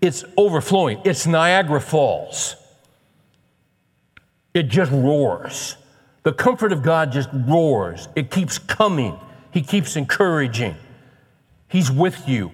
it's 0.00 0.24
overflowing. 0.36 1.00
It's 1.04 1.26
Niagara 1.26 1.80
Falls. 1.80 2.56
It 4.52 4.64
just 4.64 4.90
roars. 4.90 5.76
The 6.24 6.32
comfort 6.32 6.72
of 6.72 6.82
God 6.82 7.12
just 7.12 7.28
roars. 7.32 8.08
It 8.16 8.30
keeps 8.30 8.58
coming. 8.58 9.18
He 9.52 9.62
keeps 9.62 9.96
encouraging. 9.96 10.76
He's 11.68 11.90
with 11.90 12.28
you. 12.28 12.50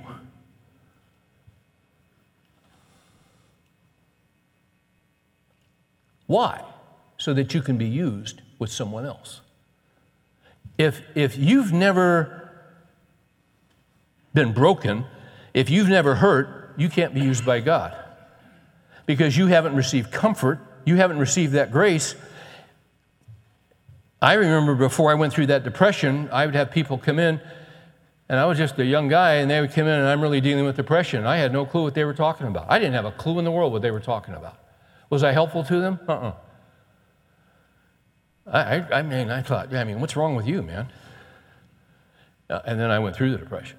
Why? 6.26 6.62
So 7.16 7.34
that 7.34 7.54
you 7.54 7.62
can 7.62 7.78
be 7.78 7.86
used 7.88 8.42
with 8.58 8.70
someone 8.70 9.04
else. 9.06 9.40
If, 10.76 11.02
if 11.16 11.36
you've 11.36 11.72
never 11.72 12.37
been 14.34 14.52
broken, 14.52 15.04
if 15.54 15.70
you've 15.70 15.88
never 15.88 16.14
hurt, 16.14 16.74
you 16.76 16.88
can't 16.88 17.14
be 17.14 17.20
used 17.20 17.44
by 17.44 17.60
God 17.60 17.96
because 19.06 19.36
you 19.36 19.46
haven't 19.46 19.74
received 19.74 20.12
comfort, 20.12 20.60
you 20.84 20.96
haven't 20.96 21.18
received 21.18 21.54
that 21.54 21.72
grace. 21.72 22.14
I 24.20 24.34
remember 24.34 24.74
before 24.74 25.10
I 25.10 25.14
went 25.14 25.32
through 25.32 25.46
that 25.46 25.64
depression, 25.64 26.28
I 26.30 26.44
would 26.44 26.54
have 26.54 26.70
people 26.70 26.98
come 26.98 27.18
in 27.18 27.40
and 28.28 28.38
I 28.38 28.44
was 28.44 28.58
just 28.58 28.78
a 28.78 28.84
young 28.84 29.08
guy, 29.08 29.36
and 29.36 29.50
they 29.50 29.60
would 29.60 29.72
come 29.72 29.86
in, 29.86 29.98
and 29.98 30.06
I'm 30.06 30.20
really 30.20 30.42
dealing 30.42 30.66
with 30.66 30.76
depression. 30.76 31.24
I 31.24 31.38
had 31.38 31.50
no 31.50 31.64
clue 31.64 31.82
what 31.82 31.94
they 31.94 32.04
were 32.04 32.12
talking 32.12 32.46
about. 32.46 32.66
I 32.68 32.78
didn't 32.78 32.92
have 32.92 33.06
a 33.06 33.12
clue 33.12 33.38
in 33.38 33.44
the 33.46 33.50
world 33.50 33.72
what 33.72 33.80
they 33.80 33.90
were 33.90 34.00
talking 34.00 34.34
about. 34.34 34.58
Was 35.08 35.24
I 35.24 35.32
helpful 35.32 35.64
to 35.64 35.80
them? 35.80 35.98
Uh 36.06 36.12
uh-uh. 36.12 36.32
uh 38.46 38.50
I, 38.92 38.98
I, 38.98 39.02
mean, 39.02 39.30
I 39.30 39.40
thought, 39.40 39.74
I 39.74 39.84
mean, 39.84 40.00
what's 40.00 40.14
wrong 40.14 40.36
with 40.36 40.46
you, 40.46 40.62
man? 40.62 40.88
Uh, 42.50 42.60
and 42.66 42.78
then 42.78 42.90
I 42.90 42.98
went 42.98 43.16
through 43.16 43.32
the 43.32 43.38
depression. 43.38 43.77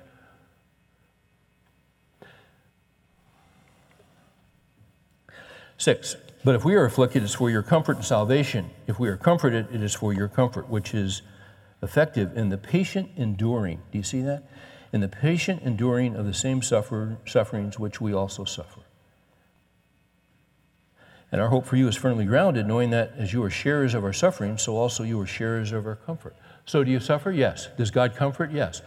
Six, 5.80 6.18
but 6.44 6.56
if 6.56 6.66
we 6.66 6.76
are 6.76 6.84
afflicted, 6.84 7.24
it's 7.24 7.34
for 7.34 7.50
your 7.50 7.64
comfort 7.64 7.96
and 7.96 8.06
salvation. 8.06 8.70
If 8.86 9.00
we 9.00 9.08
are 9.08 9.16
comforted, 9.16 9.74
it 9.74 9.82
is 9.82 9.96
for 9.96 10.12
your 10.12 10.28
comfort, 10.28 10.68
which 10.68 10.94
is 10.94 11.22
effective 11.82 12.38
in 12.38 12.50
the 12.50 12.58
patient 12.58 13.12
enduring. 13.16 13.82
Do 13.94 13.98
you 13.98 14.04
see 14.04 14.22
that? 14.24 14.44
In 14.92 15.00
the 15.00 15.08
patient 15.08 15.62
enduring 15.64 16.18
of 16.18 16.26
the 16.26 16.34
same 16.34 16.62
suffer, 16.62 17.18
sufferings 17.26 17.80
which 17.80 18.02
we 18.02 18.14
also 18.14 18.44
suffer. 18.44 18.82
And 21.32 21.40
our 21.40 21.48
hope 21.48 21.66
for 21.66 21.78
you 21.78 21.88
is 21.88 21.96
firmly 21.96 22.26
grounded, 22.26 22.68
knowing 22.68 22.90
that 22.90 23.14
as 23.18 23.32
you 23.32 23.42
are 23.44 23.50
sharers 23.50 23.94
of 23.94 24.04
our 24.04 24.12
suffering, 24.12 24.58
so 24.58 24.76
also 24.76 25.04
you 25.04 25.18
are 25.22 25.26
sharers 25.26 25.72
of 25.72 25.88
our 25.88 25.96
comfort. 25.96 26.36
So, 26.66 26.84
do 26.84 26.92
you 26.92 27.00
suffer? 27.00 27.32
Yes. 27.32 27.70
Does 27.78 27.90
God 27.90 28.16
comfort? 28.18 28.52
Yes. 28.52 28.82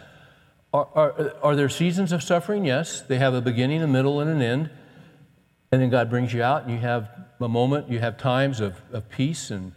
Are, 0.75 0.89
are, 0.95 1.35
are 1.43 1.57
there 1.57 1.71
seasons 1.71 2.13
of 2.13 2.23
suffering? 2.23 2.67
Yes. 2.67 3.01
They 3.01 3.17
have 3.17 3.33
a 3.33 3.41
beginning, 3.41 3.83
a 3.83 3.87
middle, 3.87 4.21
and 4.21 4.29
an 4.29 4.43
end. 4.43 4.71
And 5.73 5.81
then 5.81 5.89
God 5.89 6.11
brings 6.11 6.35
you 6.35 6.43
out, 6.43 6.65
and 6.65 6.71
you 6.71 6.79
have 6.79 7.09
a 7.41 7.49
moment, 7.49 7.89
you 7.89 7.99
have 7.99 8.19
times 8.19 8.61
of, 8.61 8.81
of 8.93 9.09
peace 9.09 9.51
and 9.51 9.73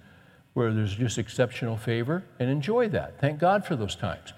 where 0.54 0.74
there's 0.74 0.96
just 0.96 1.18
exceptional 1.18 1.78
favor 1.78 2.24
and 2.40 2.50
enjoy 2.50 2.90
that. 2.90 3.20
Thank 3.20 3.40
God 3.40 3.66
for 3.66 3.76
those 3.76 3.96
times. 3.96 4.34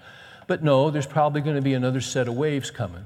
But 0.46 0.62
no, 0.62 0.90
there's 0.90 1.06
probably 1.06 1.40
going 1.40 1.56
to 1.56 1.62
be 1.62 1.74
another 1.74 2.00
set 2.00 2.26
of 2.26 2.34
waves 2.34 2.70
coming. 2.70 3.04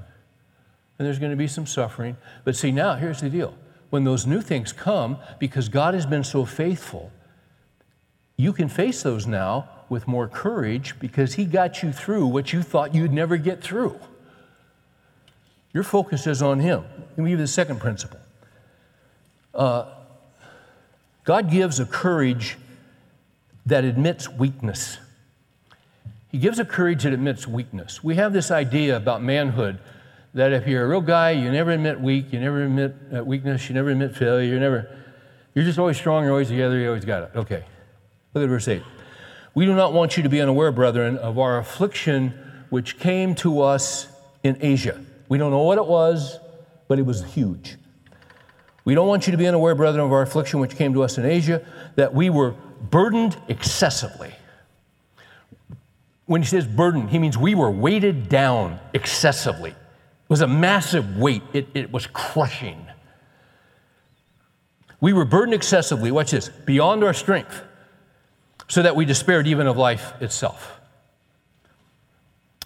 And 0.97 1.05
there's 1.05 1.19
going 1.19 1.31
to 1.31 1.37
be 1.37 1.47
some 1.47 1.65
suffering. 1.65 2.15
But 2.43 2.55
see, 2.55 2.71
now, 2.71 2.95
here's 2.95 3.21
the 3.21 3.29
deal. 3.29 3.55
When 3.89 4.03
those 4.03 4.25
new 4.25 4.41
things 4.41 4.71
come, 4.71 5.17
because 5.39 5.67
God 5.67 5.93
has 5.93 6.05
been 6.05 6.23
so 6.23 6.45
faithful, 6.45 7.11
you 8.37 8.53
can 8.53 8.69
face 8.69 9.03
those 9.03 9.27
now 9.27 9.69
with 9.89 10.07
more 10.07 10.27
courage 10.27 10.99
because 10.99 11.35
He 11.35 11.45
got 11.45 11.83
you 11.83 11.91
through 11.91 12.27
what 12.27 12.53
you 12.53 12.61
thought 12.63 12.95
you'd 12.95 13.13
never 13.13 13.37
get 13.37 13.61
through. 13.61 13.99
Your 15.73 15.83
focus 15.83 16.25
is 16.25 16.41
on 16.41 16.59
Him. 16.59 16.83
Let 17.11 17.17
me 17.17 17.25
give 17.25 17.31
you 17.31 17.37
the 17.37 17.47
second 17.47 17.79
principle. 17.79 18.19
Uh, 19.53 19.85
God 21.23 21.49
gives 21.49 21.79
a 21.79 21.85
courage 21.85 22.57
that 23.65 23.85
admits 23.85 24.29
weakness. 24.29 24.97
He 26.29 26.37
gives 26.37 26.59
a 26.59 26.65
courage 26.65 27.03
that 27.03 27.13
admits 27.13 27.47
weakness. 27.47 28.03
We 28.03 28.15
have 28.15 28.33
this 28.33 28.51
idea 28.51 28.97
about 28.97 29.21
manhood 29.21 29.79
that 30.33 30.51
if 30.51 30.67
you're 30.67 30.83
a 30.83 30.87
real 30.87 31.01
guy, 31.01 31.31
you 31.31 31.51
never 31.51 31.71
admit 31.71 32.01
weak, 32.01 32.33
you 32.33 32.39
never 32.39 32.63
admit 32.63 32.95
uh, 33.15 33.23
weakness, 33.23 33.69
you 33.69 33.75
never 33.75 33.91
admit 33.91 34.15
failure, 34.15 34.51
you 34.51 34.59
never, 34.59 34.89
you're 35.53 35.63
just 35.63 35.77
always 35.77 35.95
strong, 35.95 36.23
you're 36.23 36.31
always 36.31 36.47
together, 36.47 36.77
you 36.79 36.87
always 36.87 37.05
got 37.05 37.23
it. 37.23 37.31
Okay. 37.35 37.63
Look 38.33 38.43
at 38.43 38.49
verse 38.49 38.67
8. 38.67 38.81
We 39.53 39.65
do 39.65 39.75
not 39.75 39.93
want 39.93 40.17
you 40.17 40.23
to 40.23 40.29
be 40.29 40.41
unaware, 40.41 40.71
brethren, 40.71 41.17
of 41.17 41.37
our 41.37 41.59
affliction 41.59 42.33
which 42.71 42.97
came 42.97 43.35
to 43.35 43.61
us 43.61 44.07
in 44.41 44.57
Asia. 44.59 44.99
We 45.29 45.37
don't 45.37 45.51
know 45.51 45.61
what 45.61 45.77
it 45.77 45.85
was, 45.85 46.39
but 46.87 46.97
it 46.97 47.05
was 47.05 47.23
huge. 47.23 47.77
We 48.85 48.95
don't 48.95 49.07
want 49.07 49.27
you 49.27 49.31
to 49.31 49.37
be 49.37 49.47
unaware, 49.47 49.75
brethren, 49.75 50.03
of 50.03 50.11
our 50.11 50.21
affliction 50.21 50.59
which 50.59 50.75
came 50.75 50.93
to 50.93 51.03
us 51.03 51.17
in 51.17 51.25
Asia, 51.25 51.65
that 51.95 52.13
we 52.13 52.29
were 52.29 52.51
burdened 52.89 53.37
excessively. 53.47 54.33
When 56.25 56.41
he 56.41 56.47
says 56.47 56.65
burdened, 56.65 57.09
he 57.09 57.19
means 57.19 57.37
we 57.37 57.55
were 57.55 57.71
weighted 57.71 58.27
down 58.27 58.79
excessively. 58.93 59.71
It 59.71 60.29
was 60.29 60.41
a 60.41 60.47
massive 60.47 61.17
weight, 61.17 61.43
it, 61.53 61.67
it 61.73 61.91
was 61.91 62.07
crushing. 62.07 62.87
We 64.99 65.13
were 65.13 65.25
burdened 65.25 65.53
excessively, 65.53 66.11
watch 66.11 66.31
this, 66.31 66.49
beyond 66.49 67.03
our 67.03 67.13
strength, 67.13 67.61
so 68.67 68.81
that 68.81 68.95
we 68.95 69.05
despaired 69.05 69.47
even 69.47 69.67
of 69.67 69.77
life 69.77 70.13
itself. 70.21 70.79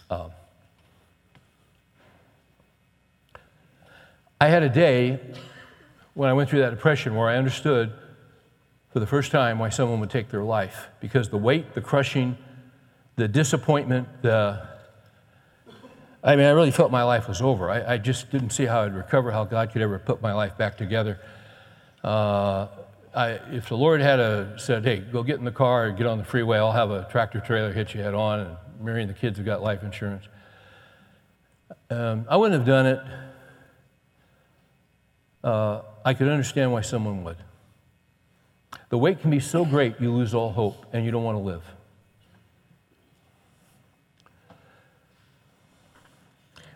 Um, 0.10 0.32
I 4.40 4.48
had 4.48 4.64
a 4.64 4.70
day 4.70 5.20
when 6.18 6.30
I 6.30 6.34
went 6.34 6.50
through 6.50 6.62
that 6.62 6.72
depression 6.72 7.14
where 7.14 7.30
I 7.30 7.38
understood 7.38 7.94
for 8.90 9.00
the 9.00 9.06
first 9.06 9.32
time 9.32 9.60
why 9.60 9.70
someone 9.70 10.00
would 10.00 10.10
take 10.10 10.30
their 10.30 10.44
life 10.44 10.88
because 11.00 11.30
the 11.30 11.38
weight, 11.38 11.76
the 11.76 11.82
crushing, 11.82 12.36
the 13.18 13.28
disappointment, 13.28 14.08
the 14.24 14.68
I 16.24 16.36
mean, 16.36 16.48
I 16.48 16.50
really 16.50 16.72
felt 16.72 16.92
my 16.92 17.04
life 17.04 17.28
was 17.28 17.40
over. 17.40 17.70
I, 17.70 17.94
I 17.94 17.98
just 18.00 18.32
didn't 18.32 18.50
see 18.50 18.66
how 18.66 18.82
I'd 18.82 18.96
recover, 18.96 19.32
how 19.32 19.44
God 19.46 19.72
could 19.72 19.84
ever 19.84 20.00
put 20.00 20.20
my 20.20 20.34
life 20.34 20.58
back 20.58 20.76
together. 20.76 21.20
Uh, 22.04 22.68
I, 23.16 23.40
if 23.52 23.70
the 23.70 23.78
Lord 23.78 24.02
had 24.02 24.20
a, 24.20 24.56
said, 24.58 24.84
hey, 24.84 24.98
go 24.98 25.22
get 25.22 25.38
in 25.38 25.46
the 25.46 25.52
car, 25.52 25.86
and 25.86 25.98
get 25.98 26.08
on 26.08 26.18
the 26.18 26.24
freeway, 26.24 26.58
I'll 26.58 26.72
have 26.72 26.90
a 26.90 27.08
tractor 27.12 27.40
trailer 27.40 27.72
hit 27.72 27.94
you 27.94 28.02
head 28.02 28.16
on, 28.16 28.40
and 28.40 28.58
Mary 28.82 29.04
and 29.04 29.10
the 29.10 29.14
kids 29.14 29.38
have 29.38 29.46
got 29.46 29.62
life 29.62 29.84
insurance. 29.84 30.26
Um, 31.92 32.26
I 32.28 32.36
wouldn't 32.36 32.60
have 32.60 32.68
done 32.68 32.86
it. 32.88 33.00
Uh, 35.44 35.82
I 36.08 36.14
could 36.14 36.30
understand 36.30 36.72
why 36.72 36.80
someone 36.80 37.26
would. 37.26 37.36
The 38.88 38.98
weight 38.98 39.20
can 39.20 39.30
be 39.30 39.42
so 39.42 39.66
great 39.66 40.00
you 40.00 40.10
lose 40.10 40.34
all 40.34 40.54
hope 40.54 40.86
and 40.94 41.04
you 41.04 41.12
don't 41.12 41.26
want 41.26 41.36
to 41.36 41.42
live. 41.42 41.64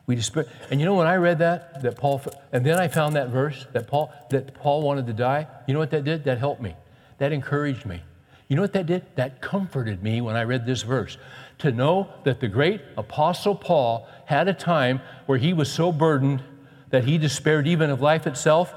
We 0.06 0.18
despair. 0.18 0.48
And 0.70 0.82
you 0.82 0.86
know 0.86 0.96
when 0.96 1.08
I 1.08 1.16
read 1.16 1.40
that, 1.40 1.82
that 1.82 1.96
Paul, 1.96 2.22
and 2.52 2.66
then 2.66 2.78
I 2.78 2.90
found 2.90 3.16
that 3.16 3.30
verse 3.30 3.68
that 3.72 3.88
Paul 3.88 4.12
that 4.32 4.54
Paul 4.54 4.82
wanted 4.82 5.08
to 5.08 5.14
die. 5.14 5.48
You 5.66 5.76
know 5.76 5.80
what 5.80 5.92
that 5.92 6.04
did? 6.04 6.26
That 6.26 6.38
helped 6.38 6.62
me. 6.62 6.76
That 7.20 7.32
encouraged 7.32 7.86
me. 7.86 8.04
You 8.50 8.58
know 8.58 8.64
what 8.64 8.74
that 8.74 8.86
did? 8.86 9.06
That 9.16 9.40
comforted 9.40 10.04
me 10.04 10.20
when 10.20 10.36
I 10.36 10.44
read 10.44 10.66
this 10.66 10.82
verse. 10.82 11.18
To 11.60 11.72
know 11.72 12.10
that 12.26 12.42
the 12.42 12.50
great 12.50 12.82
apostle 12.98 13.56
Paul 13.56 14.10
had 14.26 14.50
a 14.50 14.54
time 14.54 15.00
where 15.26 15.38
he 15.38 15.54
was 15.54 15.72
so 15.72 15.94
burdened 15.94 16.44
that 16.90 17.06
he 17.06 17.18
despaired 17.18 17.66
even 17.66 17.90
of 17.90 18.02
life 18.02 18.28
itself. 18.28 18.74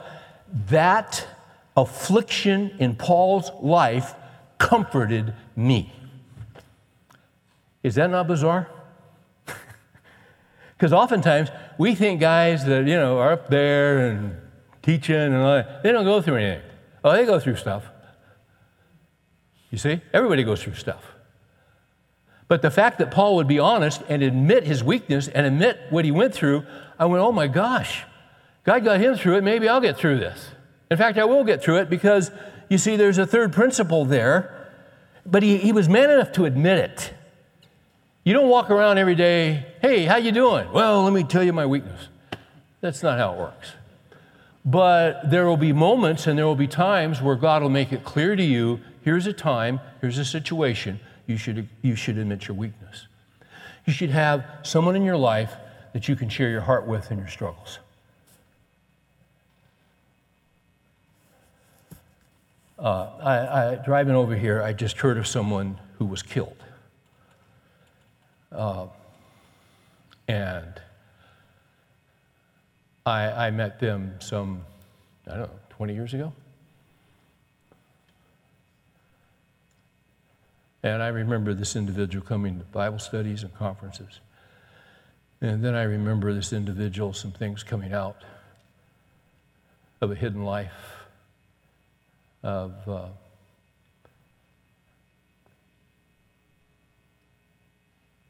That 0.68 1.26
affliction 1.76 2.76
in 2.78 2.94
Paul's 2.94 3.50
life 3.60 4.14
comforted 4.58 5.34
me. 5.56 5.92
Is 7.82 7.96
that 7.96 8.10
not 8.10 8.26
bizarre? 8.26 8.68
Because 10.76 10.92
oftentimes 10.92 11.50
we 11.78 11.94
think 11.94 12.20
guys 12.20 12.64
that, 12.66 12.86
you 12.86 12.96
know, 12.96 13.18
are 13.18 13.32
up 13.32 13.48
there 13.48 14.08
and 14.08 14.36
teaching 14.82 15.14
and 15.14 15.36
all 15.36 15.54
that, 15.54 15.82
they 15.82 15.92
don't 15.92 16.04
go 16.04 16.20
through 16.20 16.36
anything. 16.36 16.68
Oh, 17.02 17.12
they 17.12 17.24
go 17.24 17.38
through 17.38 17.56
stuff. 17.56 17.84
You 19.70 19.78
see? 19.78 20.00
Everybody 20.12 20.42
goes 20.42 20.62
through 20.62 20.74
stuff. 20.74 21.02
But 22.48 22.60
the 22.62 22.70
fact 22.70 22.98
that 22.98 23.10
Paul 23.10 23.36
would 23.36 23.48
be 23.48 23.58
honest 23.58 24.02
and 24.08 24.22
admit 24.22 24.64
his 24.64 24.84
weakness 24.84 25.28
and 25.28 25.46
admit 25.46 25.80
what 25.90 26.04
he 26.04 26.10
went 26.10 26.34
through, 26.34 26.64
I 26.98 27.06
went, 27.06 27.22
oh 27.22 27.32
my 27.32 27.46
gosh, 27.46 28.04
God 28.64 28.84
got 28.84 29.00
him 29.00 29.16
through 29.16 29.36
it. 29.36 29.44
Maybe 29.44 29.68
I'll 29.68 29.80
get 29.80 29.96
through 29.96 30.18
this. 30.18 30.48
In 30.90 30.96
fact, 30.96 31.18
I 31.18 31.24
will 31.24 31.44
get 31.44 31.62
through 31.62 31.78
it 31.78 31.90
because 31.90 32.30
you 32.68 32.78
see, 32.78 32.96
there's 32.96 33.18
a 33.18 33.26
third 33.26 33.52
principle 33.52 34.04
there, 34.04 34.68
but 35.26 35.42
he, 35.42 35.58
he 35.58 35.72
was 35.72 35.88
man 35.88 36.10
enough 36.10 36.32
to 36.32 36.44
admit 36.44 36.78
it. 36.78 37.14
You 38.24 38.32
don't 38.32 38.48
walk 38.48 38.70
around 38.70 38.96
every 38.98 39.14
day, 39.14 39.66
hey, 39.82 40.06
how 40.06 40.16
you 40.16 40.32
doing? 40.32 40.72
Well, 40.72 41.02
let 41.02 41.12
me 41.12 41.24
tell 41.24 41.42
you 41.42 41.52
my 41.52 41.66
weakness. 41.66 42.08
That's 42.80 43.02
not 43.02 43.18
how 43.18 43.34
it 43.34 43.38
works. 43.38 43.72
But 44.64 45.30
there 45.30 45.46
will 45.46 45.58
be 45.58 45.74
moments 45.74 46.26
and 46.26 46.38
there 46.38 46.46
will 46.46 46.54
be 46.54 46.66
times 46.66 47.20
where 47.20 47.36
God 47.36 47.62
will 47.62 47.70
make 47.70 47.92
it 47.92 48.02
clear 48.02 48.34
to 48.34 48.42
you 48.42 48.80
here's 49.02 49.26
a 49.26 49.32
time, 49.34 49.80
here's 50.00 50.16
a 50.16 50.24
situation, 50.24 50.98
you 51.26 51.36
should, 51.36 51.68
you 51.82 51.94
should 51.94 52.16
admit 52.16 52.48
your 52.48 52.56
weakness. 52.56 53.06
You 53.84 53.92
should 53.92 54.10
have 54.10 54.44
someone 54.62 54.96
in 54.96 55.04
your 55.04 55.18
life 55.18 55.54
that 55.92 56.08
you 56.08 56.16
can 56.16 56.30
share 56.30 56.48
your 56.48 56.62
heart 56.62 56.86
with 56.86 57.10
in 57.10 57.18
your 57.18 57.28
struggles. 57.28 57.78
Uh, 62.84 63.08
I, 63.18 63.32
I, 63.32 63.74
driving 63.76 64.14
over 64.14 64.36
here, 64.36 64.62
I 64.62 64.74
just 64.74 64.98
heard 64.98 65.16
of 65.16 65.26
someone 65.26 65.80
who 65.96 66.04
was 66.04 66.22
killed. 66.22 66.62
Uh, 68.52 68.88
and 70.28 70.82
I, 73.06 73.46
I 73.46 73.50
met 73.52 73.80
them 73.80 74.16
some, 74.18 74.66
I 75.26 75.30
don't 75.30 75.48
know, 75.48 75.58
20 75.70 75.94
years 75.94 76.12
ago. 76.12 76.34
And 80.82 81.02
I 81.02 81.08
remember 81.08 81.54
this 81.54 81.76
individual 81.76 82.22
coming 82.22 82.58
to 82.58 82.66
Bible 82.66 82.98
studies 82.98 83.44
and 83.44 83.54
conferences. 83.54 84.20
And 85.40 85.64
then 85.64 85.74
I 85.74 85.84
remember 85.84 86.34
this 86.34 86.52
individual, 86.52 87.14
some 87.14 87.32
things 87.32 87.62
coming 87.62 87.94
out 87.94 88.18
of 90.02 90.10
a 90.12 90.14
hidden 90.14 90.44
life, 90.44 90.93
of 92.44 92.74
uh, 92.86 93.06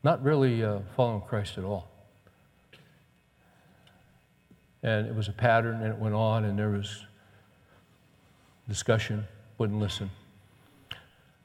not 0.05 0.23
really 0.23 0.63
uh, 0.63 0.79
following 0.97 1.21
Christ 1.23 1.59
at 1.59 1.65
all. 1.65 1.91
And 4.85 5.07
it 5.07 5.15
was 5.15 5.29
a 5.29 5.33
pattern, 5.33 5.83
and 5.83 5.93
it 5.93 5.99
went 5.99 6.15
on, 6.15 6.45
and 6.45 6.59
there 6.59 6.71
was 6.71 7.05
discussion, 8.69 9.25
wouldn't 9.59 9.81
listen. 9.81 10.11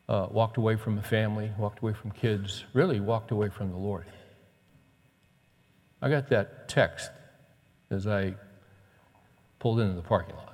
Uh, 0.08 0.28
walked 0.30 0.58
away 0.58 0.76
from 0.76 0.96
the 0.96 1.02
family, 1.02 1.52
walked 1.58 1.80
away 1.80 1.94
from 1.94 2.12
kids, 2.12 2.66
really 2.74 3.00
walked 3.00 3.32
away 3.32 3.50
from 3.50 3.72
the 3.72 3.78
Lord. 3.78 4.06
I 6.02 6.10
got 6.10 6.30
that 6.30 6.70
text 6.70 7.10
as 7.90 8.06
I 8.06 8.36
pulled 9.58 9.80
into 9.80 9.96
the 9.96 10.02
parking 10.02 10.36
lot. 10.36 10.49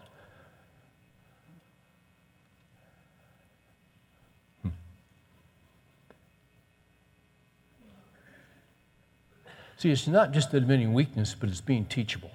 See, 9.86 9.92
it's 9.92 10.08
not 10.08 10.32
just 10.32 10.52
admitting 10.56 10.96
weakness, 10.96 11.36
but 11.40 11.48
it's 11.48 11.62
being 11.62 11.86
teachable. 11.86 12.32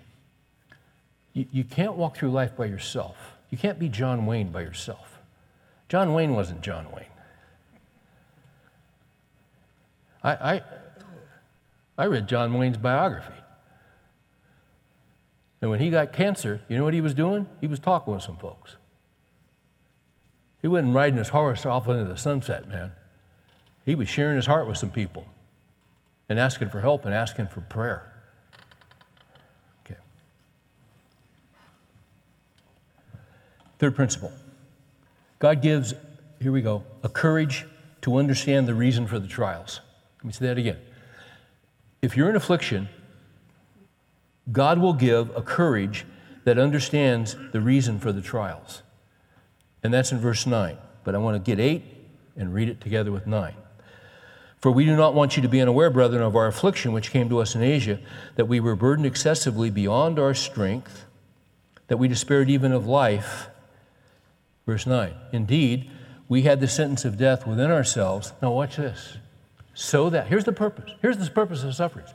You, 1.32 1.46
you 1.50 1.64
can't 1.64 1.96
walk 1.96 2.16
through 2.16 2.30
life 2.30 2.56
by 2.56 2.66
yourself. 2.66 3.16
You 3.50 3.58
can't 3.58 3.76
be 3.76 3.88
John 3.88 4.24
Wayne 4.24 4.52
by 4.52 4.60
yourself. 4.60 5.18
John 5.88 6.14
Wayne 6.14 6.36
wasn't 6.36 6.60
John 6.60 6.86
Wayne. 6.92 7.06
I, 10.22 10.30
I, 10.30 10.62
I 11.98 12.04
read 12.04 12.28
John 12.28 12.54
Wayne's 12.54 12.76
biography. 12.76 13.42
And 15.60 15.72
when 15.72 15.80
he 15.80 15.90
got 15.90 16.12
cancer, 16.12 16.60
you 16.68 16.78
know 16.78 16.84
what 16.84 16.94
he 16.94 17.00
was 17.00 17.14
doing? 17.14 17.48
He 17.60 17.66
was 17.66 17.80
talking 17.80 18.14
with 18.14 18.22
some 18.22 18.36
folks. 18.36 18.76
He 20.62 20.68
wasn't 20.68 20.94
riding 20.94 21.18
his 21.18 21.30
horse 21.30 21.66
off 21.66 21.88
into 21.88 22.04
the 22.04 22.16
sunset, 22.16 22.68
man. 22.68 22.92
He 23.84 23.96
was 23.96 24.08
sharing 24.08 24.36
his 24.36 24.46
heart 24.46 24.68
with 24.68 24.78
some 24.78 24.90
people 24.90 25.26
and 26.30 26.38
asking 26.38 26.70
for 26.70 26.80
help 26.80 27.04
and 27.04 27.12
asking 27.12 27.48
for 27.48 27.60
prayer. 27.60 28.10
Okay. 29.84 29.98
Third 33.78 33.94
principle 33.94 34.32
God 35.40 35.60
gives, 35.60 35.92
here 36.40 36.52
we 36.52 36.62
go, 36.62 36.84
a 37.02 37.08
courage 37.08 37.66
to 38.02 38.16
understand 38.16 38.66
the 38.66 38.74
reason 38.74 39.06
for 39.06 39.18
the 39.18 39.28
trials. 39.28 39.80
Let 40.18 40.24
me 40.24 40.32
say 40.32 40.46
that 40.46 40.56
again. 40.56 40.78
If 42.00 42.16
you're 42.16 42.30
in 42.30 42.36
affliction, 42.36 42.88
God 44.52 44.78
will 44.78 44.94
give 44.94 45.34
a 45.36 45.42
courage 45.42 46.06
that 46.44 46.58
understands 46.58 47.36
the 47.52 47.60
reason 47.60 47.98
for 47.98 48.12
the 48.12 48.22
trials. 48.22 48.82
And 49.82 49.92
that's 49.92 50.12
in 50.12 50.18
verse 50.18 50.46
9. 50.46 50.78
But 51.04 51.14
I 51.14 51.18
want 51.18 51.42
to 51.42 51.50
get 51.50 51.60
8 51.60 51.82
and 52.36 52.54
read 52.54 52.68
it 52.68 52.80
together 52.80 53.12
with 53.12 53.26
9. 53.26 53.54
For 54.60 54.70
we 54.70 54.84
do 54.84 54.94
not 54.94 55.14
want 55.14 55.36
you 55.36 55.42
to 55.42 55.48
be 55.48 55.60
unaware, 55.60 55.88
brethren, 55.88 56.22
of 56.22 56.36
our 56.36 56.46
affliction 56.46 56.92
which 56.92 57.10
came 57.10 57.28
to 57.30 57.38
us 57.38 57.54
in 57.54 57.62
Asia, 57.62 57.98
that 58.36 58.44
we 58.44 58.60
were 58.60 58.76
burdened 58.76 59.06
excessively 59.06 59.70
beyond 59.70 60.18
our 60.18 60.34
strength, 60.34 61.06
that 61.88 61.96
we 61.96 62.08
despaired 62.08 62.50
even 62.50 62.70
of 62.72 62.86
life. 62.86 63.48
Verse 64.66 64.86
9 64.86 65.14
Indeed, 65.32 65.90
we 66.28 66.42
had 66.42 66.60
the 66.60 66.68
sentence 66.68 67.04
of 67.06 67.16
death 67.16 67.46
within 67.46 67.70
ourselves. 67.70 68.34
Now, 68.42 68.52
watch 68.52 68.76
this. 68.76 69.16
So 69.72 70.10
that, 70.10 70.26
here's 70.26 70.44
the 70.44 70.52
purpose. 70.52 70.90
Here's 71.00 71.16
the 71.16 71.30
purpose 71.30 71.62
of 71.62 71.74
sufferings. 71.74 72.10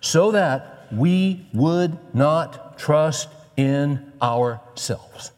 So 0.00 0.32
that 0.32 0.86
we 0.90 1.46
would 1.52 1.98
not 2.14 2.78
trust 2.78 3.28
in 3.56 4.12
ourselves, 4.22 5.32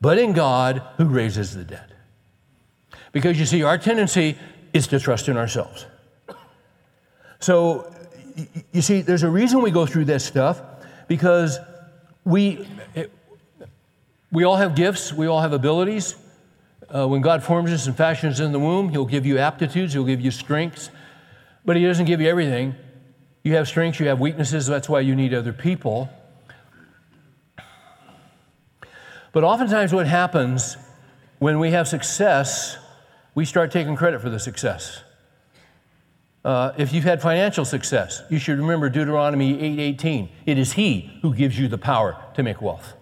but 0.00 0.18
in 0.18 0.32
God 0.32 0.82
who 0.96 1.06
raises 1.06 1.54
the 1.54 1.64
dead. 1.64 1.94
Because 3.12 3.38
you 3.38 3.46
see, 3.46 3.62
our 3.62 3.78
tendency 3.78 4.38
is 4.72 4.86
to 4.88 5.00
trust 5.00 5.28
in 5.28 5.36
ourselves. 5.36 5.86
So, 7.40 7.92
you 8.72 8.82
see, 8.82 9.00
there's 9.00 9.22
a 9.22 9.30
reason 9.30 9.62
we 9.62 9.70
go 9.70 9.86
through 9.86 10.04
this 10.06 10.24
stuff 10.24 10.60
because 11.06 11.58
we, 12.24 12.66
it, 12.94 13.12
we 14.30 14.44
all 14.44 14.56
have 14.56 14.74
gifts, 14.74 15.12
we 15.12 15.26
all 15.26 15.40
have 15.40 15.52
abilities. 15.52 16.16
Uh, 16.94 17.06
when 17.06 17.20
God 17.20 17.42
forms 17.42 17.70
us 17.70 17.86
and 17.86 17.96
fashions 17.96 18.40
us 18.40 18.46
in 18.46 18.52
the 18.52 18.58
womb, 18.58 18.88
He'll 18.88 19.06
give 19.06 19.26
you 19.26 19.38
aptitudes, 19.38 19.92
He'll 19.92 20.04
give 20.04 20.20
you 20.20 20.30
strengths, 20.30 20.90
but 21.64 21.76
He 21.76 21.84
doesn't 21.84 22.06
give 22.06 22.20
you 22.20 22.28
everything. 22.28 22.74
You 23.44 23.54
have 23.54 23.68
strengths, 23.68 24.00
you 24.00 24.08
have 24.08 24.20
weaknesses, 24.20 24.66
that's 24.66 24.88
why 24.88 25.00
you 25.00 25.14
need 25.14 25.32
other 25.32 25.52
people. 25.52 26.10
But 29.32 29.44
oftentimes, 29.44 29.92
what 29.92 30.06
happens 30.06 30.76
when 31.38 31.58
we 31.58 31.70
have 31.70 31.86
success, 31.86 32.76
we 33.38 33.44
start 33.44 33.70
taking 33.70 33.94
credit 33.94 34.20
for 34.20 34.30
the 34.30 34.40
success. 34.40 35.04
Uh, 36.44 36.72
if 36.76 36.92
you've 36.92 37.04
had 37.04 37.22
financial 37.22 37.64
success, 37.64 38.20
you 38.28 38.36
should 38.36 38.58
remember 38.58 38.90
Deuteronomy 38.90 39.56
8:18. 39.62 40.28
It 40.44 40.58
is 40.58 40.72
He 40.72 41.16
who 41.22 41.32
gives 41.32 41.56
you 41.56 41.68
the 41.68 41.78
power 41.78 42.16
to 42.34 42.42
make 42.42 42.60
wealth. 42.60 42.94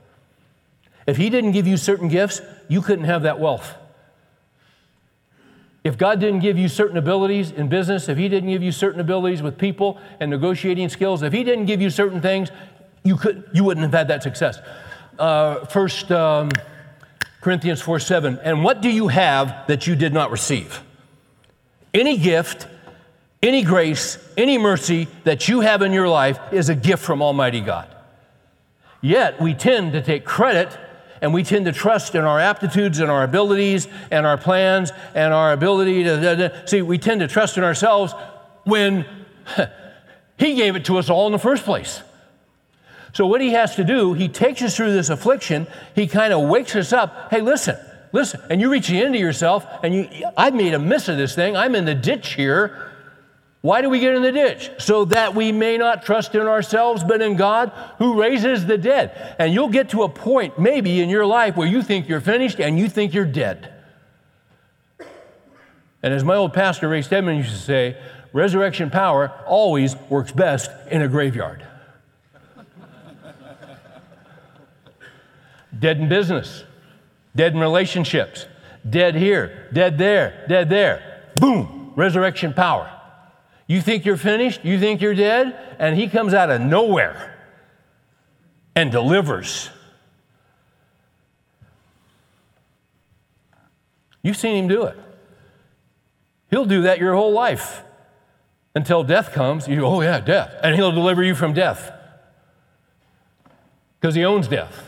If 1.06 1.16
He 1.16 1.30
didn't 1.30 1.52
give 1.52 1.66
you 1.66 1.78
certain 1.78 2.08
gifts, 2.08 2.42
you 2.68 2.82
couldn't 2.82 3.06
have 3.06 3.22
that 3.22 3.40
wealth. 3.40 3.76
If 5.84 5.96
God 5.96 6.20
didn't 6.20 6.40
give 6.40 6.58
you 6.58 6.68
certain 6.68 6.98
abilities 6.98 7.50
in 7.50 7.68
business, 7.68 8.06
if 8.10 8.18
He 8.18 8.28
didn't 8.28 8.50
give 8.50 8.62
you 8.62 8.72
certain 8.72 9.00
abilities 9.00 9.40
with 9.40 9.56
people 9.56 9.98
and 10.20 10.30
negotiating 10.30 10.90
skills, 10.90 11.22
if 11.22 11.32
He 11.32 11.44
didn't 11.44 11.64
give 11.64 11.80
you 11.80 11.88
certain 11.88 12.20
things, 12.20 12.50
you, 13.04 13.16
could, 13.16 13.48
you 13.54 13.64
wouldn't 13.64 13.84
have 13.84 13.94
had 13.94 14.08
that 14.08 14.22
success. 14.22 14.58
Uh, 15.18 15.64
first 15.64 16.12
um, 16.12 16.50
Corinthians 17.46 17.80
4 17.80 18.00
7. 18.00 18.40
And 18.42 18.64
what 18.64 18.80
do 18.80 18.90
you 18.90 19.06
have 19.06 19.68
that 19.68 19.86
you 19.86 19.94
did 19.94 20.12
not 20.12 20.32
receive? 20.32 20.82
Any 21.94 22.18
gift, 22.18 22.66
any 23.40 23.62
grace, 23.62 24.18
any 24.36 24.58
mercy 24.58 25.06
that 25.22 25.46
you 25.46 25.60
have 25.60 25.80
in 25.82 25.92
your 25.92 26.08
life 26.08 26.40
is 26.50 26.70
a 26.70 26.74
gift 26.74 27.04
from 27.04 27.22
Almighty 27.22 27.60
God. 27.60 27.86
Yet 29.00 29.40
we 29.40 29.54
tend 29.54 29.92
to 29.92 30.02
take 30.02 30.24
credit 30.24 30.76
and 31.20 31.32
we 31.32 31.44
tend 31.44 31.66
to 31.66 31.72
trust 31.72 32.16
in 32.16 32.24
our 32.24 32.40
aptitudes 32.40 32.98
and 32.98 33.12
our 33.12 33.22
abilities 33.22 33.86
and 34.10 34.26
our 34.26 34.36
plans 34.36 34.90
and 35.14 35.32
our 35.32 35.52
ability 35.52 36.02
to 36.02 36.62
see 36.66 36.82
we 36.82 36.98
tend 36.98 37.20
to 37.20 37.28
trust 37.28 37.56
in 37.56 37.62
ourselves 37.62 38.12
when 38.64 39.06
he 40.36 40.56
gave 40.56 40.74
it 40.74 40.84
to 40.86 40.98
us 40.98 41.08
all 41.08 41.26
in 41.26 41.32
the 41.32 41.38
first 41.38 41.64
place 41.64 42.02
so 43.16 43.26
what 43.26 43.40
he 43.40 43.50
has 43.50 43.74
to 43.76 43.84
do 43.84 44.12
he 44.12 44.28
takes 44.28 44.60
us 44.60 44.76
through 44.76 44.92
this 44.92 45.08
affliction 45.08 45.66
he 45.94 46.06
kind 46.06 46.32
of 46.32 46.48
wakes 46.48 46.76
us 46.76 46.92
up 46.92 47.28
hey 47.30 47.40
listen 47.40 47.76
listen 48.12 48.40
and 48.50 48.60
you 48.60 48.70
reach 48.70 48.88
the 48.88 49.00
end 49.00 49.14
of 49.14 49.20
yourself 49.20 49.66
and 49.82 49.94
you 49.94 50.08
i've 50.36 50.54
made 50.54 50.74
a 50.74 50.78
miss 50.78 51.08
of 51.08 51.16
this 51.16 51.34
thing 51.34 51.56
i'm 51.56 51.74
in 51.74 51.86
the 51.86 51.94
ditch 51.94 52.34
here 52.34 52.92
why 53.66 53.80
do 53.80 53.90
we 53.90 53.98
get 53.98 54.14
in 54.14 54.22
the 54.22 54.30
ditch? 54.30 54.70
So 54.78 55.06
that 55.06 55.34
we 55.34 55.50
may 55.50 55.76
not 55.76 56.04
trust 56.04 56.36
in 56.36 56.42
ourselves, 56.42 57.02
but 57.02 57.20
in 57.20 57.34
God 57.34 57.72
who 57.98 58.20
raises 58.20 58.64
the 58.64 58.78
dead. 58.78 59.34
And 59.40 59.52
you'll 59.52 59.70
get 59.70 59.88
to 59.90 60.04
a 60.04 60.08
point, 60.08 60.56
maybe 60.56 61.00
in 61.00 61.08
your 61.08 61.26
life, 61.26 61.56
where 61.56 61.66
you 61.66 61.82
think 61.82 62.08
you're 62.08 62.20
finished 62.20 62.60
and 62.60 62.78
you 62.78 62.88
think 62.88 63.12
you're 63.12 63.24
dead. 63.24 63.72
And 66.00 66.14
as 66.14 66.22
my 66.22 66.36
old 66.36 66.52
pastor, 66.52 66.88
Ray 66.88 67.02
Stedman, 67.02 67.38
used 67.38 67.50
to 67.50 67.56
say, 67.56 67.96
resurrection 68.32 68.88
power 68.88 69.32
always 69.48 69.96
works 70.08 70.30
best 70.30 70.70
in 70.88 71.02
a 71.02 71.08
graveyard. 71.08 71.66
Dead 75.78 75.98
in 75.98 76.08
business, 76.08 76.64
dead 77.34 77.54
in 77.54 77.60
relationships, 77.60 78.46
dead 78.88 79.14
here, 79.14 79.68
dead 79.72 79.98
there, 79.98 80.44
dead 80.48 80.68
there. 80.68 81.30
Boom, 81.36 81.92
resurrection 81.96 82.54
power. 82.54 82.90
You 83.66 83.80
think 83.80 84.04
you're 84.04 84.16
finished? 84.16 84.64
You 84.64 84.78
think 84.78 85.00
you're 85.00 85.14
dead? 85.14 85.76
And 85.78 85.96
he 85.96 86.08
comes 86.08 86.34
out 86.34 86.50
of 86.50 86.60
nowhere 86.60 87.36
and 88.74 88.92
delivers. 88.92 89.70
You've 94.22 94.36
seen 94.36 94.56
him 94.56 94.68
do 94.68 94.84
it. 94.84 94.96
He'll 96.50 96.64
do 96.64 96.82
that 96.82 96.98
your 96.98 97.14
whole 97.14 97.32
life 97.32 97.82
until 98.74 99.02
death 99.02 99.32
comes. 99.32 99.66
You 99.66 99.80
go, 99.80 99.86
oh, 99.86 100.00
yeah, 100.00 100.20
death. 100.20 100.54
And 100.62 100.76
he'll 100.76 100.92
deliver 100.92 101.22
you 101.22 101.34
from 101.34 101.52
death 101.52 101.92
because 104.00 104.14
he 104.14 104.24
owns 104.24 104.46
death. 104.46 104.85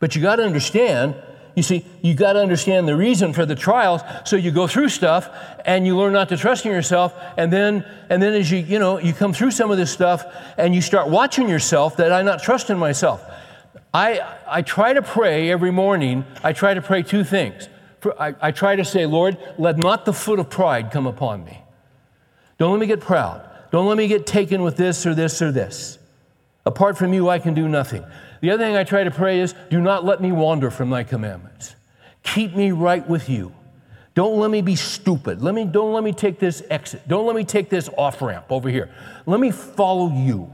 But 0.00 0.14
you 0.14 0.22
got 0.22 0.36
to 0.36 0.44
understand 0.44 1.14
you 1.58 1.64
see, 1.64 1.84
you 2.02 2.14
got 2.14 2.34
to 2.34 2.38
understand 2.40 2.86
the 2.86 2.94
reason 2.94 3.32
for 3.32 3.44
the 3.44 3.56
trials. 3.56 4.02
So 4.24 4.36
you 4.36 4.52
go 4.52 4.68
through 4.68 4.90
stuff 4.90 5.28
and 5.64 5.84
you 5.84 5.96
learn 5.96 6.12
not 6.12 6.28
to 6.28 6.36
trust 6.36 6.64
in 6.64 6.70
yourself. 6.70 7.12
And 7.36 7.52
then, 7.52 7.84
and 8.08 8.22
then 8.22 8.32
as 8.34 8.48
you, 8.48 8.58
you 8.58 8.78
know, 8.78 8.98
you 8.98 9.12
come 9.12 9.32
through 9.32 9.50
some 9.50 9.72
of 9.72 9.76
this 9.76 9.90
stuff 9.90 10.24
and 10.56 10.72
you 10.72 10.80
start 10.80 11.08
watching 11.08 11.48
yourself 11.48 11.96
that 11.96 12.12
I'm 12.12 12.24
not 12.24 12.44
trusting 12.44 12.78
myself. 12.78 13.24
I, 13.92 14.36
I 14.46 14.62
try 14.62 14.92
to 14.92 15.02
pray 15.02 15.50
every 15.50 15.72
morning. 15.72 16.24
I 16.44 16.52
try 16.52 16.74
to 16.74 16.80
pray 16.80 17.02
two 17.02 17.24
things. 17.24 17.68
I, 18.20 18.36
I 18.40 18.52
try 18.52 18.76
to 18.76 18.84
say, 18.84 19.04
Lord, 19.06 19.36
let 19.58 19.78
not 19.78 20.04
the 20.04 20.12
foot 20.12 20.38
of 20.38 20.48
pride 20.48 20.92
come 20.92 21.08
upon 21.08 21.44
me. 21.44 21.60
Don't 22.58 22.70
let 22.70 22.78
me 22.78 22.86
get 22.86 23.00
proud. 23.00 23.44
Don't 23.72 23.88
let 23.88 23.98
me 23.98 24.06
get 24.06 24.28
taken 24.28 24.62
with 24.62 24.76
this 24.76 25.04
or 25.04 25.12
this 25.12 25.42
or 25.42 25.50
this. 25.50 25.98
Apart 26.64 26.96
from 26.96 27.12
you, 27.12 27.28
I 27.28 27.40
can 27.40 27.54
do 27.54 27.66
nothing. 27.66 28.04
The 28.40 28.50
other 28.50 28.64
thing 28.64 28.76
I 28.76 28.84
try 28.84 29.04
to 29.04 29.10
pray 29.10 29.40
is 29.40 29.54
do 29.70 29.80
not 29.80 30.04
let 30.04 30.20
me 30.20 30.32
wander 30.32 30.70
from 30.70 30.90
thy 30.90 31.04
commandments. 31.04 31.74
Keep 32.22 32.54
me 32.54 32.72
right 32.72 33.06
with 33.08 33.28
you. 33.28 33.52
Don't 34.14 34.38
let 34.38 34.50
me 34.50 34.62
be 34.62 34.74
stupid. 34.74 35.42
Let 35.42 35.54
me, 35.54 35.64
don't 35.64 35.92
let 35.92 36.02
me 36.02 36.12
take 36.12 36.38
this 36.38 36.62
exit. 36.70 37.06
Don't 37.06 37.26
let 37.26 37.36
me 37.36 37.44
take 37.44 37.68
this 37.70 37.88
off 37.96 38.20
ramp 38.20 38.46
over 38.50 38.68
here. 38.68 38.90
Let 39.26 39.38
me 39.38 39.50
follow 39.50 40.10
you. 40.10 40.50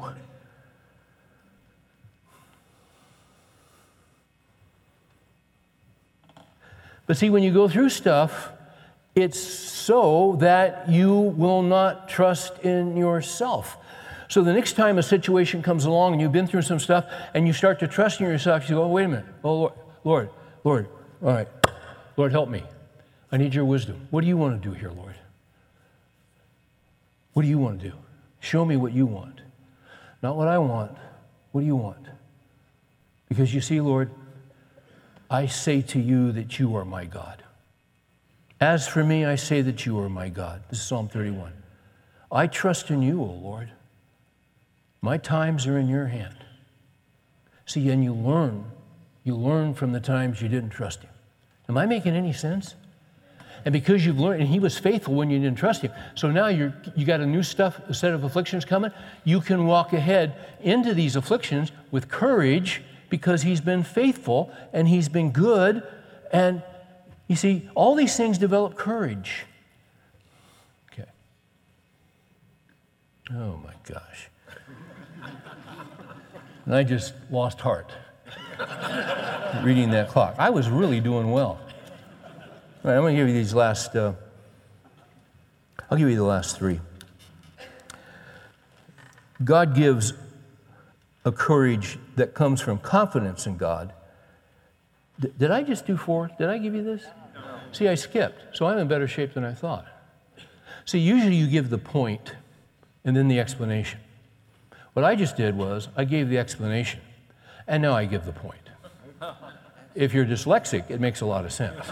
But 7.06 7.16
see, 7.16 7.30
when 7.30 7.42
you 7.42 7.52
go 7.52 7.68
through 7.68 7.90
stuff, 7.90 8.50
it's 9.14 9.38
so 9.38 10.36
that 10.40 10.88
you 10.88 11.12
will 11.12 11.62
not 11.62 12.08
trust 12.08 12.58
in 12.60 12.96
yourself. 12.96 13.78
So 14.34 14.42
the 14.42 14.52
next 14.52 14.72
time 14.72 14.98
a 14.98 15.02
situation 15.04 15.62
comes 15.62 15.84
along 15.84 16.14
and 16.14 16.20
you've 16.20 16.32
been 16.32 16.48
through 16.48 16.62
some 16.62 16.80
stuff 16.80 17.06
and 17.34 17.46
you 17.46 17.52
start 17.52 17.78
to 17.78 17.86
trust 17.86 18.20
in 18.20 18.26
yourself, 18.26 18.68
you 18.68 18.74
go, 18.74 18.82
oh, 18.82 18.88
wait 18.88 19.04
a 19.04 19.08
minute. 19.08 19.26
Oh, 19.44 19.54
Lord, 19.54 19.72
Lord, 20.02 20.30
Lord, 20.64 20.88
all 21.22 21.28
right. 21.28 21.48
Lord, 22.16 22.32
help 22.32 22.48
me. 22.48 22.64
I 23.30 23.36
need 23.36 23.54
your 23.54 23.64
wisdom. 23.64 24.08
What 24.10 24.22
do 24.22 24.26
you 24.26 24.36
want 24.36 24.60
to 24.60 24.68
do 24.68 24.74
here, 24.74 24.90
Lord? 24.90 25.14
What 27.34 27.42
do 27.42 27.48
you 27.48 27.58
want 27.58 27.80
to 27.80 27.90
do? 27.90 27.96
Show 28.40 28.64
me 28.64 28.76
what 28.76 28.92
you 28.92 29.06
want. 29.06 29.40
Not 30.20 30.36
what 30.36 30.48
I 30.48 30.58
want. 30.58 30.90
What 31.52 31.60
do 31.60 31.66
you 31.68 31.76
want? 31.76 32.04
Because 33.28 33.54
you 33.54 33.60
see, 33.60 33.80
Lord, 33.80 34.10
I 35.30 35.46
say 35.46 35.80
to 35.80 36.00
you 36.00 36.32
that 36.32 36.58
you 36.58 36.74
are 36.74 36.84
my 36.84 37.04
God. 37.04 37.44
As 38.60 38.88
for 38.88 39.04
me, 39.04 39.24
I 39.24 39.36
say 39.36 39.62
that 39.62 39.86
you 39.86 39.96
are 40.00 40.08
my 40.08 40.28
God. 40.28 40.64
This 40.70 40.80
is 40.80 40.86
Psalm 40.86 41.08
31. 41.08 41.52
I 42.32 42.48
trust 42.48 42.90
in 42.90 43.00
you, 43.00 43.22
O 43.22 43.26
Lord. 43.26 43.70
My 45.04 45.18
times 45.18 45.66
are 45.66 45.76
in 45.76 45.86
your 45.86 46.06
hand. 46.06 46.46
See, 47.66 47.90
and 47.90 48.02
you 48.02 48.14
learn. 48.14 48.64
You 49.22 49.36
learn 49.36 49.74
from 49.74 49.92
the 49.92 50.00
times 50.00 50.40
you 50.40 50.48
didn't 50.48 50.70
trust 50.70 51.02
him. 51.02 51.10
Am 51.68 51.76
I 51.76 51.84
making 51.84 52.14
any 52.14 52.32
sense? 52.32 52.74
And 53.66 53.72
because 53.74 54.06
you've 54.06 54.18
learned, 54.18 54.40
and 54.40 54.48
he 54.48 54.58
was 54.58 54.78
faithful 54.78 55.14
when 55.14 55.28
you 55.28 55.38
didn't 55.38 55.58
trust 55.58 55.82
him. 55.82 55.92
So 56.14 56.30
now 56.30 56.46
you're, 56.46 56.74
you 56.96 57.04
got 57.04 57.20
a 57.20 57.26
new 57.26 57.42
stuff, 57.42 57.80
a 57.86 57.92
set 57.92 58.14
of 58.14 58.24
afflictions 58.24 58.64
coming. 58.64 58.92
You 59.24 59.42
can 59.42 59.66
walk 59.66 59.92
ahead 59.92 60.36
into 60.62 60.94
these 60.94 61.16
afflictions 61.16 61.70
with 61.90 62.08
courage 62.08 62.80
because 63.10 63.42
he's 63.42 63.60
been 63.60 63.82
faithful 63.82 64.50
and 64.72 64.88
he's 64.88 65.10
been 65.10 65.32
good. 65.32 65.82
And 66.32 66.62
you 67.28 67.36
see, 67.36 67.68
all 67.74 67.94
these 67.94 68.16
things 68.16 68.38
develop 68.38 68.74
courage. 68.74 69.44
Okay. 70.90 71.10
Oh 73.32 73.58
my 73.58 73.74
gosh. 73.86 74.30
And 76.64 76.74
I 76.74 76.82
just 76.82 77.14
lost 77.30 77.60
heart 77.60 77.92
reading 79.62 79.90
that 79.90 80.08
clock. 80.08 80.34
I 80.38 80.50
was 80.50 80.68
really 80.68 81.00
doing 81.00 81.30
well. 81.30 81.60
All 82.84 82.90
right, 82.90 82.96
I'm 82.96 83.02
going 83.02 83.14
to 83.14 83.20
give 83.20 83.28
you 83.28 83.34
these 83.34 83.54
last, 83.54 83.94
uh, 83.96 84.12
I'll 85.90 85.98
give 85.98 86.08
you 86.08 86.16
the 86.16 86.24
last 86.24 86.56
three. 86.56 86.80
God 89.42 89.74
gives 89.74 90.12
a 91.24 91.32
courage 91.32 91.98
that 92.16 92.34
comes 92.34 92.60
from 92.60 92.78
confidence 92.78 93.46
in 93.46 93.56
God. 93.56 93.92
D- 95.20 95.32
did 95.38 95.50
I 95.50 95.62
just 95.62 95.86
do 95.86 95.96
four? 95.96 96.30
Did 96.38 96.48
I 96.48 96.58
give 96.58 96.74
you 96.74 96.82
this? 96.82 97.04
No. 97.34 97.40
See, 97.72 97.88
I 97.88 97.94
skipped, 97.94 98.56
so 98.56 98.66
I'm 98.66 98.78
in 98.78 98.88
better 98.88 99.08
shape 99.08 99.34
than 99.34 99.44
I 99.44 99.52
thought. 99.52 99.86
See, 100.84 100.98
usually 100.98 101.36
you 101.36 101.46
give 101.46 101.70
the 101.70 101.78
point 101.78 102.34
and 103.04 103.16
then 103.16 103.28
the 103.28 103.40
explanation. 103.40 104.00
What 104.94 105.04
I 105.04 105.16
just 105.16 105.36
did 105.36 105.56
was 105.56 105.88
I 105.96 106.04
gave 106.04 106.28
the 106.28 106.38
explanation, 106.38 107.00
and 107.66 107.82
now 107.82 107.94
I 107.94 108.06
give 108.06 108.24
the 108.24 108.32
point. 108.32 108.58
If 109.94 110.12
you're 110.12 110.24
dyslexic, 110.24 110.90
it 110.90 111.00
makes 111.00 111.20
a 111.20 111.26
lot 111.26 111.44
of 111.44 111.52
sense. 111.52 111.86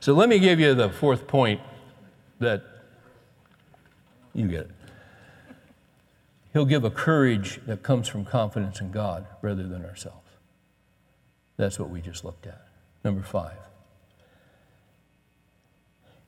so 0.00 0.12
let 0.12 0.28
me 0.28 0.38
give 0.38 0.60
you 0.60 0.74
the 0.74 0.90
fourth 0.90 1.26
point 1.26 1.60
that 2.38 2.62
you 4.32 4.46
get 4.48 4.60
it. 4.60 4.70
He'll 6.52 6.64
give 6.64 6.84
a 6.84 6.90
courage 6.90 7.60
that 7.66 7.82
comes 7.82 8.06
from 8.06 8.24
confidence 8.24 8.80
in 8.80 8.92
God 8.92 9.26
rather 9.42 9.66
than 9.66 9.84
ourselves. 9.84 10.30
That's 11.56 11.78
what 11.78 11.90
we 11.90 12.00
just 12.00 12.24
looked 12.24 12.46
at. 12.46 12.66
Number 13.04 13.22
five. 13.22 13.56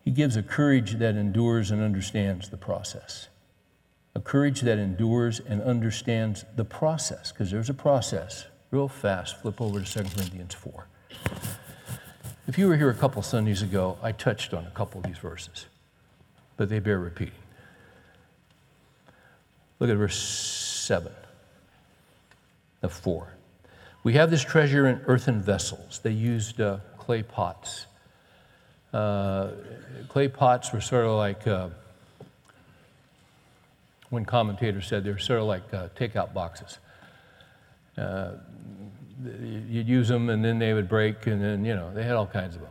He 0.01 0.11
gives 0.11 0.37
a 0.37 0.43
courage 0.43 0.99
that 0.99 1.17
endures 1.17 1.71
and 1.71 1.83
understands 1.83 2.51
the 2.51 2.57
process. 2.57 3.29
A 4.17 4.21
courage 4.21 4.63
that 4.63 4.79
endures 4.79 5.41
and 5.41 5.61
understands 5.61 6.47
the 6.57 6.65
process, 6.65 7.33
because 7.33 7.51
there's 7.51 7.69
a 7.69 7.75
process. 7.75 8.47
Real 8.71 8.89
fast, 8.89 9.43
flip 9.43 9.61
over 9.61 9.79
to 9.79 9.85
2 9.85 10.05
Corinthians 10.15 10.55
4. 10.55 10.87
If 12.49 12.57
you 12.57 12.67
were 12.67 12.77
here 12.79 12.89
a 12.89 12.95
couple 12.95 13.21
Sundays 13.21 13.61
ago, 13.61 13.99
I 14.03 14.13
touched 14.13 14.55
on 14.55 14.65
a 14.65 14.71
couple 14.71 15.03
of 15.03 15.07
these 15.07 15.19
verses, 15.19 15.67
but 16.57 16.71
they 16.71 16.79
bear 16.79 16.99
repeating. 16.99 17.35
Look 19.81 19.91
at 19.91 19.97
verse 19.99 20.17
7 20.19 21.13
of 22.83 22.95
4. 22.95 23.35
We 24.03 24.15
have 24.15 24.31
this 24.31 24.43
treasure 24.43 24.87
in 24.87 25.03
earthen 25.05 25.43
vessels. 25.43 26.01
They 26.03 26.13
used 26.13 26.59
uh, 26.59 26.79
clay 26.97 27.23
pots. 27.23 27.85
Uh, 28.95 29.51
clay 30.09 30.29
pots 30.29 30.73
were 30.73 30.81
sort 30.81 31.05
of 31.05 31.19
like, 31.19 31.47
uh, 31.47 31.69
one 34.11 34.25
commentator 34.25 34.81
said 34.81 35.05
they're 35.05 35.19
sort 35.19 35.41
of 35.41 35.47
like 35.47 35.73
uh, 35.75 35.89
takeout 35.99 36.33
boxes. 36.33 36.79
Uh, 37.99 38.33
you'd 39.69 39.89
use 39.89 40.09
them 40.09 40.29
and 40.29 40.45
then 40.45 40.59
they 40.59 40.73
would 40.73 40.89
break, 40.89 41.27
and 41.27 41.43
then, 41.43 41.65
you 41.65 41.75
know, 41.75 41.93
they 41.93 42.03
had 42.03 42.13
all 42.13 42.27
kinds 42.27 42.55
of 42.55 42.63
them. 42.63 42.71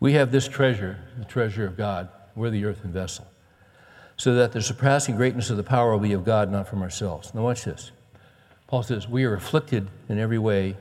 We 0.00 0.12
have 0.14 0.30
this 0.30 0.48
treasure, 0.48 0.98
the 1.18 1.24
treasure 1.24 1.66
of 1.66 1.76
God. 1.76 2.08
We're 2.34 2.50
the 2.50 2.64
earthen 2.64 2.92
vessel. 2.92 3.26
So 4.16 4.34
that 4.34 4.52
the 4.52 4.62
surpassing 4.62 5.16
greatness 5.16 5.50
of 5.50 5.56
the 5.56 5.62
power 5.62 5.92
will 5.92 5.98
be 6.00 6.12
of 6.12 6.24
God, 6.24 6.50
not 6.50 6.68
from 6.68 6.82
ourselves. 6.82 7.34
Now, 7.34 7.42
watch 7.42 7.64
this. 7.64 7.90
Paul 8.66 8.82
says, 8.82 9.08
We 9.08 9.24
are 9.24 9.34
afflicted 9.34 9.88
in 10.08 10.18
every 10.18 10.38
way, 10.38 10.76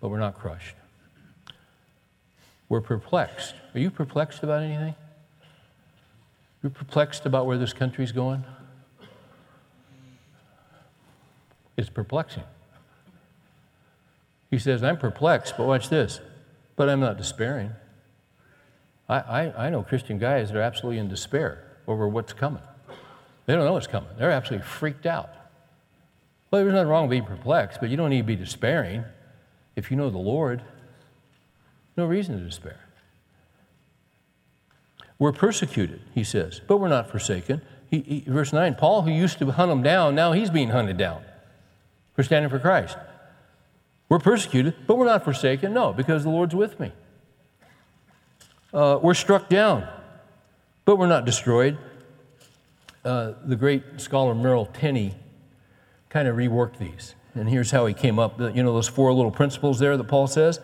but 0.00 0.08
we're 0.08 0.18
not 0.18 0.38
crushed. 0.38 0.74
We're 2.68 2.80
perplexed. 2.80 3.54
Are 3.74 3.80
you 3.80 3.90
perplexed 3.90 4.42
about 4.42 4.62
anything? 4.62 4.94
You're 6.62 6.70
perplexed 6.70 7.26
about 7.26 7.46
where 7.46 7.58
this 7.58 7.72
country's 7.72 8.12
going? 8.12 8.44
It's 11.76 11.88
perplexing. 11.88 12.44
He 14.50 14.58
says, 14.58 14.84
I'm 14.84 14.98
perplexed, 14.98 15.54
but 15.56 15.66
watch 15.66 15.88
this. 15.88 16.20
But 16.76 16.88
I'm 16.88 17.00
not 17.00 17.16
despairing. 17.16 17.72
I, 19.08 19.18
I, 19.18 19.66
I 19.66 19.70
know 19.70 19.82
Christian 19.82 20.18
guys 20.18 20.50
that 20.50 20.58
are 20.58 20.62
absolutely 20.62 20.98
in 20.98 21.08
despair 21.08 21.64
over 21.86 22.06
what's 22.06 22.32
coming. 22.32 22.62
They 23.46 23.54
don't 23.54 23.64
know 23.64 23.72
what's 23.72 23.86
coming. 23.86 24.10
They're 24.18 24.30
absolutely 24.30 24.66
freaked 24.66 25.06
out. 25.06 25.30
Well, 26.50 26.62
there's 26.62 26.74
nothing 26.74 26.88
wrong 26.88 27.04
with 27.04 27.10
being 27.12 27.24
perplexed, 27.24 27.80
but 27.80 27.88
you 27.88 27.96
don't 27.96 28.10
need 28.10 28.18
to 28.18 28.24
be 28.24 28.36
despairing 28.36 29.04
if 29.74 29.90
you 29.90 29.96
know 29.96 30.10
the 30.10 30.18
Lord. 30.18 30.62
No 31.96 32.04
reason 32.04 32.38
to 32.38 32.44
despair. 32.44 32.80
We're 35.18 35.32
persecuted, 35.32 36.02
he 36.14 36.24
says, 36.24 36.60
but 36.66 36.76
we're 36.76 36.88
not 36.88 37.10
forsaken. 37.10 37.62
He, 37.88 38.00
he, 38.00 38.30
verse 38.30 38.52
9 38.52 38.74
Paul, 38.74 39.02
who 39.02 39.10
used 39.10 39.38
to 39.38 39.50
hunt 39.50 39.70
them 39.70 39.82
down, 39.82 40.14
now 40.14 40.32
he's 40.32 40.50
being 40.50 40.70
hunted 40.70 40.98
down 40.98 41.24
for 42.14 42.22
standing 42.22 42.50
for 42.50 42.58
Christ. 42.58 42.96
We're 44.08 44.18
persecuted, 44.18 44.74
but 44.86 44.98
we're 44.98 45.06
not 45.06 45.24
forsaken. 45.24 45.72
No, 45.72 45.92
because 45.92 46.22
the 46.22 46.30
Lord's 46.30 46.54
with 46.54 46.78
me. 46.78 46.92
Uh, 48.72 48.98
we're 49.02 49.14
struck 49.14 49.48
down, 49.48 49.86
but 50.84 50.96
we're 50.96 51.06
not 51.06 51.24
destroyed. 51.24 51.78
Uh, 53.04 53.32
the 53.44 53.56
great 53.56 53.82
scholar 54.00 54.34
Merrill 54.34 54.66
Tenney 54.66 55.14
kind 56.08 56.28
of 56.28 56.36
reworked 56.36 56.78
these. 56.78 57.14
And 57.34 57.48
here's 57.48 57.70
how 57.70 57.86
he 57.86 57.94
came 57.94 58.18
up. 58.18 58.38
You 58.38 58.62
know 58.62 58.74
those 58.74 58.88
four 58.88 59.12
little 59.12 59.30
principles 59.30 59.78
there 59.78 59.96
that 59.96 60.04
Paul 60.04 60.26
says? 60.26 60.60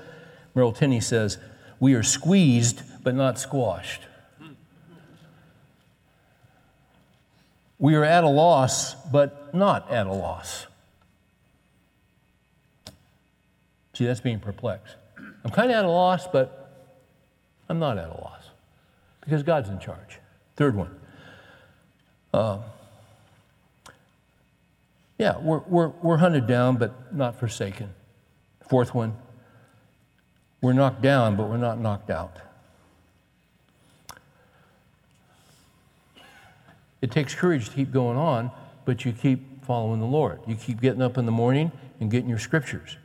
Merrill 0.54 0.72
Tenney 0.72 1.00
says, 1.00 1.38
We 1.80 1.94
are 1.94 2.02
squeezed, 2.02 2.82
but 3.02 3.14
not 3.14 3.38
squashed. 3.38 4.02
We 7.78 7.94
are 7.94 8.04
at 8.04 8.24
a 8.24 8.28
loss, 8.28 8.94
but 8.94 9.54
not 9.54 9.90
at 9.90 10.06
a 10.06 10.12
loss. 10.12 10.66
See, 13.98 14.06
that's 14.06 14.20
being 14.20 14.38
perplexed. 14.38 14.94
I'm 15.44 15.50
kind 15.50 15.72
of 15.72 15.76
at 15.76 15.84
a 15.84 15.90
loss, 15.90 16.28
but 16.28 16.70
I'm 17.68 17.80
not 17.80 17.98
at 17.98 18.08
a 18.08 18.14
loss 18.14 18.44
because 19.20 19.42
God's 19.42 19.70
in 19.70 19.80
charge. 19.80 20.20
Third 20.54 20.76
one. 20.76 20.94
Uh, 22.32 22.58
yeah, 25.18 25.36
we're, 25.40 25.62
we're, 25.66 25.88
we're 25.88 26.16
hunted 26.18 26.46
down, 26.46 26.76
but 26.76 27.12
not 27.12 27.40
forsaken. 27.40 27.90
Fourth 28.68 28.94
one. 28.94 29.16
We're 30.60 30.74
knocked 30.74 31.02
down, 31.02 31.34
but 31.34 31.48
we're 31.48 31.56
not 31.56 31.80
knocked 31.80 32.10
out. 32.10 32.36
It 37.02 37.10
takes 37.10 37.34
courage 37.34 37.68
to 37.68 37.74
keep 37.74 37.90
going 37.90 38.16
on, 38.16 38.52
but 38.84 39.04
you 39.04 39.10
keep 39.10 39.64
following 39.64 39.98
the 39.98 40.06
Lord. 40.06 40.38
You 40.46 40.54
keep 40.54 40.80
getting 40.80 41.02
up 41.02 41.18
in 41.18 41.26
the 41.26 41.32
morning 41.32 41.72
and 41.98 42.12
getting 42.12 42.28
your 42.28 42.38
scriptures 42.38 42.96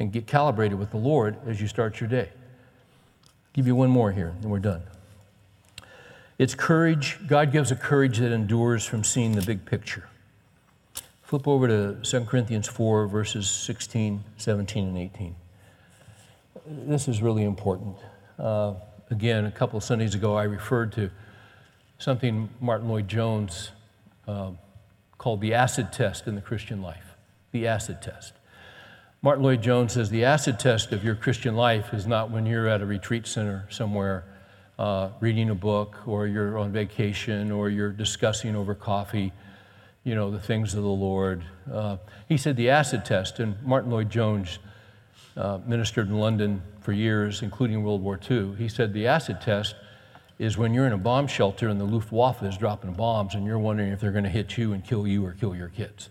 and 0.00 0.10
get 0.10 0.26
calibrated 0.26 0.78
with 0.78 0.90
the 0.90 0.96
Lord 0.96 1.36
as 1.46 1.60
you 1.60 1.68
start 1.68 2.00
your 2.00 2.08
day. 2.08 2.30
I'll 2.32 3.30
give 3.52 3.66
you 3.66 3.76
one 3.76 3.90
more 3.90 4.10
here, 4.10 4.34
and 4.40 4.50
we're 4.50 4.58
done. 4.58 4.82
It's 6.38 6.54
courage. 6.54 7.18
God 7.26 7.52
gives 7.52 7.70
a 7.70 7.76
courage 7.76 8.18
that 8.18 8.32
endures 8.32 8.86
from 8.86 9.04
seeing 9.04 9.32
the 9.32 9.42
big 9.42 9.66
picture. 9.66 10.08
Flip 11.22 11.46
over 11.46 11.68
to 11.68 11.96
2 12.02 12.24
Corinthians 12.24 12.66
4, 12.66 13.06
verses 13.08 13.48
16, 13.48 14.24
17, 14.38 14.88
and 14.88 14.98
18. 14.98 15.36
This 16.66 17.06
is 17.06 17.20
really 17.20 17.44
important. 17.44 17.94
Uh, 18.38 18.74
again, 19.10 19.44
a 19.44 19.50
couple 19.50 19.76
of 19.76 19.84
Sundays 19.84 20.14
ago, 20.14 20.34
I 20.34 20.44
referred 20.44 20.92
to 20.92 21.10
something 21.98 22.48
Martyn 22.58 22.88
Lloyd-Jones 22.88 23.70
uh, 24.26 24.52
called 25.18 25.42
the 25.42 25.52
acid 25.52 25.92
test 25.92 26.26
in 26.26 26.36
the 26.36 26.40
Christian 26.40 26.80
life. 26.80 27.16
The 27.52 27.66
acid 27.66 28.00
test. 28.00 28.32
Martyn 29.22 29.44
Lloyd-Jones 29.44 29.92
says 29.92 30.08
the 30.08 30.24
acid 30.24 30.58
test 30.58 30.92
of 30.92 31.04
your 31.04 31.14
Christian 31.14 31.54
life 31.54 31.92
is 31.92 32.06
not 32.06 32.30
when 32.30 32.46
you're 32.46 32.66
at 32.66 32.80
a 32.80 32.86
retreat 32.86 33.26
center 33.26 33.66
somewhere 33.68 34.24
uh, 34.78 35.10
reading 35.20 35.50
a 35.50 35.54
book 35.54 35.98
or 36.06 36.26
you're 36.26 36.56
on 36.56 36.72
vacation 36.72 37.52
or 37.52 37.68
you're 37.68 37.92
discussing 37.92 38.56
over 38.56 38.74
coffee, 38.74 39.30
you 40.04 40.14
know, 40.14 40.30
the 40.30 40.40
things 40.40 40.72
of 40.72 40.82
the 40.82 40.88
Lord. 40.88 41.44
Uh, 41.70 41.98
he 42.30 42.38
said 42.38 42.56
the 42.56 42.70
acid 42.70 43.04
test, 43.04 43.40
and 43.40 43.62
Martyn 43.62 43.90
Lloyd-Jones 43.90 44.58
uh, 45.36 45.58
ministered 45.66 46.08
in 46.08 46.18
London 46.18 46.62
for 46.80 46.92
years, 46.92 47.42
including 47.42 47.84
World 47.84 48.02
War 48.02 48.18
II. 48.30 48.54
He 48.56 48.70
said 48.70 48.94
the 48.94 49.06
acid 49.06 49.42
test 49.42 49.74
is 50.38 50.56
when 50.56 50.72
you're 50.72 50.86
in 50.86 50.94
a 50.94 50.98
bomb 50.98 51.26
shelter 51.26 51.68
and 51.68 51.78
the 51.78 51.84
Luftwaffe 51.84 52.42
is 52.42 52.56
dropping 52.56 52.94
bombs 52.94 53.34
and 53.34 53.44
you're 53.44 53.58
wondering 53.58 53.92
if 53.92 54.00
they're 54.00 54.12
going 54.12 54.24
to 54.24 54.30
hit 54.30 54.56
you 54.56 54.72
and 54.72 54.82
kill 54.82 55.06
you 55.06 55.26
or 55.26 55.32
kill 55.32 55.54
your 55.54 55.68
kids. 55.68 56.08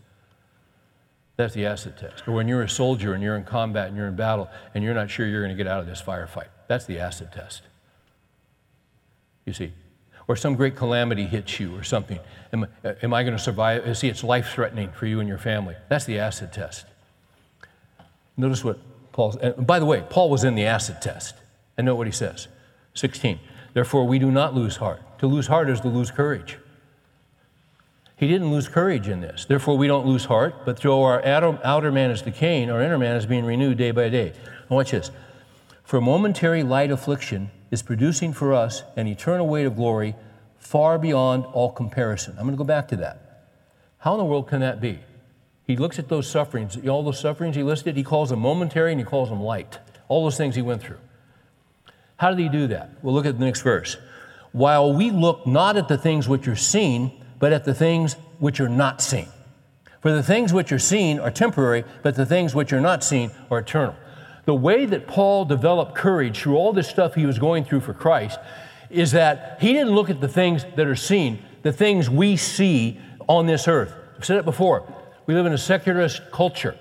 That's 1.39 1.53
the 1.53 1.67
acid 1.67 1.95
test. 1.95 2.27
Or 2.27 2.33
when 2.33 2.49
you're 2.49 2.63
a 2.63 2.69
soldier 2.69 3.13
and 3.13 3.23
you're 3.23 3.37
in 3.37 3.45
combat 3.45 3.87
and 3.87 3.95
you're 3.95 4.09
in 4.09 4.17
battle 4.17 4.49
and 4.75 4.83
you're 4.83 4.93
not 4.93 5.09
sure 5.09 5.25
you're 5.25 5.39
going 5.39 5.55
to 5.55 5.63
get 5.63 5.71
out 5.71 5.79
of 5.79 5.85
this 5.85 6.01
firefight. 6.01 6.49
That's 6.67 6.85
the 6.85 6.99
acid 6.99 7.31
test. 7.31 7.61
You 9.45 9.53
see? 9.53 9.71
Or 10.27 10.35
some 10.35 10.55
great 10.55 10.75
calamity 10.75 11.23
hits 11.23 11.57
you 11.57 11.73
or 11.73 11.81
something. 11.81 12.19
Am, 12.51 12.67
am 12.83 13.13
I 13.13 13.23
going 13.23 13.37
to 13.37 13.41
survive? 13.41 13.97
See, 13.97 14.09
it's 14.09 14.21
life 14.21 14.49
threatening 14.49 14.91
for 14.91 15.05
you 15.05 15.21
and 15.21 15.29
your 15.29 15.37
family. 15.37 15.77
That's 15.87 16.03
the 16.03 16.19
acid 16.19 16.51
test. 16.51 16.85
Notice 18.35 18.65
what 18.65 18.77
Paul, 19.13 19.37
and 19.41 19.65
by 19.65 19.79
the 19.79 19.85
way, 19.85 20.03
Paul 20.09 20.29
was 20.29 20.43
in 20.43 20.55
the 20.55 20.65
acid 20.65 21.01
test. 21.01 21.35
And 21.77 21.85
note 21.85 21.95
what 21.95 22.05
he 22.07 22.11
says 22.11 22.49
16. 22.95 23.39
Therefore, 23.73 24.05
we 24.05 24.19
do 24.19 24.29
not 24.29 24.55
lose 24.55 24.75
heart. 24.75 25.01
To 25.19 25.27
lose 25.27 25.47
heart 25.47 25.69
is 25.69 25.79
to 25.79 25.87
lose 25.87 26.11
courage. 26.11 26.57
He 28.19 28.27
didn't 28.27 28.51
lose 28.51 28.67
courage 28.67 29.07
in 29.07 29.21
this. 29.21 29.45
Therefore, 29.45 29.77
we 29.77 29.87
don't 29.87 30.05
lose 30.05 30.25
heart, 30.25 30.65
but 30.65 30.81
though 30.81 31.03
our 31.03 31.25
outer 31.25 31.89
man 31.89 32.11
is 32.11 32.21
decaying, 32.21 32.69
our 32.69 32.81
inner 32.81 32.97
man 32.97 33.15
is 33.15 33.25
being 33.25 33.45
renewed 33.45 33.77
day 33.77 33.91
by 33.91 34.09
day. 34.09 34.33
Now 34.69 34.75
watch 34.75 34.91
this. 34.91 35.09
For 35.85 36.01
momentary 36.01 36.61
light 36.61 36.91
affliction 36.91 37.49
is 37.71 37.81
producing 37.81 38.33
for 38.33 38.53
us 38.53 38.83
an 38.97 39.07
eternal 39.07 39.47
weight 39.47 39.65
of 39.65 39.77
glory 39.77 40.17
far 40.57 40.99
beyond 40.99 41.45
all 41.45 41.71
comparison. 41.71 42.33
I'm 42.37 42.43
going 42.43 42.51
to 42.51 42.57
go 42.57 42.65
back 42.65 42.89
to 42.89 42.97
that. 42.97 43.45
How 43.99 44.15
in 44.15 44.17
the 44.17 44.25
world 44.25 44.49
can 44.49 44.59
that 44.59 44.81
be? 44.81 44.99
He 45.65 45.77
looks 45.77 45.97
at 45.97 46.09
those 46.09 46.29
sufferings, 46.29 46.77
all 46.89 47.03
those 47.03 47.21
sufferings 47.21 47.55
he 47.55 47.63
listed, 47.63 47.95
he 47.95 48.03
calls 48.03 48.31
them 48.31 48.39
momentary 48.39 48.91
and 48.91 48.99
he 48.99 49.05
calls 49.05 49.29
them 49.29 49.41
light. 49.41 49.79
All 50.09 50.25
those 50.25 50.35
things 50.35 50.55
he 50.55 50.61
went 50.61 50.81
through. 50.81 50.99
How 52.17 52.31
did 52.31 52.39
he 52.39 52.49
do 52.49 52.67
that? 52.67 52.89
Well, 53.01 53.13
look 53.13 53.25
at 53.25 53.39
the 53.39 53.45
next 53.45 53.61
verse. 53.61 53.95
While 54.51 54.93
we 54.93 55.09
look 55.09 55.47
not 55.47 55.77
at 55.77 55.87
the 55.87 55.97
things 55.97 56.27
which 56.27 56.49
are 56.49 56.57
seen, 56.57 57.18
but 57.39 57.53
at 57.53 57.65
the 57.65 57.73
things 57.73 58.15
which 58.37 58.59
are 58.59 58.69
not 58.69 59.01
seen. 59.01 59.27
For 60.01 60.11
the 60.11 60.23
things 60.23 60.53
which 60.53 60.71
are 60.71 60.79
seen 60.79 61.19
are 61.19 61.31
temporary, 61.31 61.83
but 62.03 62.15
the 62.15 62.25
things 62.25 62.55
which 62.55 62.71
are 62.71 62.81
not 62.81 63.03
seen 63.03 63.31
are 63.49 63.59
eternal. 63.59 63.95
The 64.45 64.55
way 64.55 64.85
that 64.85 65.07
Paul 65.07 65.45
developed 65.45 65.95
courage 65.95 66.39
through 66.39 66.55
all 66.55 66.73
this 66.73 66.87
stuff 66.87 67.15
he 67.15 67.25
was 67.25 67.37
going 67.37 67.65
through 67.65 67.81
for 67.81 67.93
Christ 67.93 68.39
is 68.89 69.11
that 69.11 69.57
he 69.61 69.73
didn't 69.73 69.93
look 69.93 70.09
at 70.09 70.21
the 70.21 70.27
things 70.27 70.65
that 70.75 70.87
are 70.87 70.95
seen, 70.95 71.43
the 71.61 71.73
things 71.73 72.09
we 72.09 72.35
see 72.35 72.99
on 73.27 73.45
this 73.45 73.67
earth. 73.67 73.93
I've 74.17 74.25
said 74.25 74.37
it 74.37 74.45
before. 74.45 74.91
We 75.27 75.35
live 75.35 75.45
in 75.45 75.53
a 75.53 75.57
secularist 75.57 76.31
culture, 76.31 76.75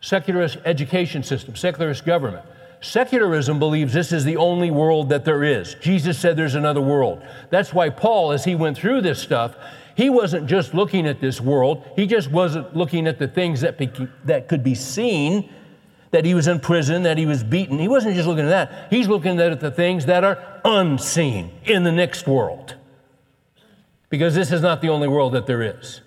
secularist 0.00 0.58
education 0.64 1.22
system, 1.22 1.56
secularist 1.56 2.04
government. 2.04 2.44
Secularism 2.80 3.58
believes 3.58 3.92
this 3.92 4.12
is 4.12 4.24
the 4.24 4.36
only 4.36 4.70
world 4.70 5.08
that 5.08 5.24
there 5.24 5.42
is. 5.42 5.74
Jesus 5.76 6.18
said 6.18 6.36
there's 6.36 6.54
another 6.54 6.80
world. 6.80 7.22
That's 7.50 7.72
why 7.72 7.90
Paul, 7.90 8.32
as 8.32 8.44
he 8.44 8.54
went 8.54 8.76
through 8.76 9.00
this 9.00 9.20
stuff, 9.20 9.56
He 9.98 10.10
wasn't 10.10 10.46
just 10.46 10.74
looking 10.74 11.08
at 11.08 11.20
this 11.20 11.40
world, 11.40 11.84
he 11.96 12.06
just 12.06 12.30
wasn't 12.30 12.76
looking 12.76 13.08
at 13.08 13.18
the 13.18 13.26
things 13.26 13.62
that, 13.62 13.80
that 14.26 14.46
could 14.46 14.62
be 14.62 14.76
seen, 14.76 15.52
that 16.12 16.24
he 16.24 16.34
was 16.34 16.46
in 16.46 16.60
prison, 16.60 17.02
that 17.02 17.18
he 17.18 17.26
was 17.26 17.42
beaten. 17.42 17.80
He 17.80 17.88
wasn't 17.88 18.14
just 18.14 18.28
looking 18.28 18.44
at 18.44 18.70
that, 18.70 18.86
he's 18.90 19.08
looking 19.08 19.40
at 19.40 19.58
the 19.58 19.72
things 19.72 20.06
that 20.06 20.22
are 20.22 20.60
unseen 20.64 21.50
in 21.64 21.82
the 21.82 21.90
next 21.90 22.28
world. 22.28 22.76
Because 24.08 24.36
this 24.36 24.52
is 24.52 24.62
not 24.62 24.82
the 24.82 24.88
only 24.88 25.08
world 25.08 25.32
that 25.32 25.46
there 25.46 25.62
is. 25.62 26.00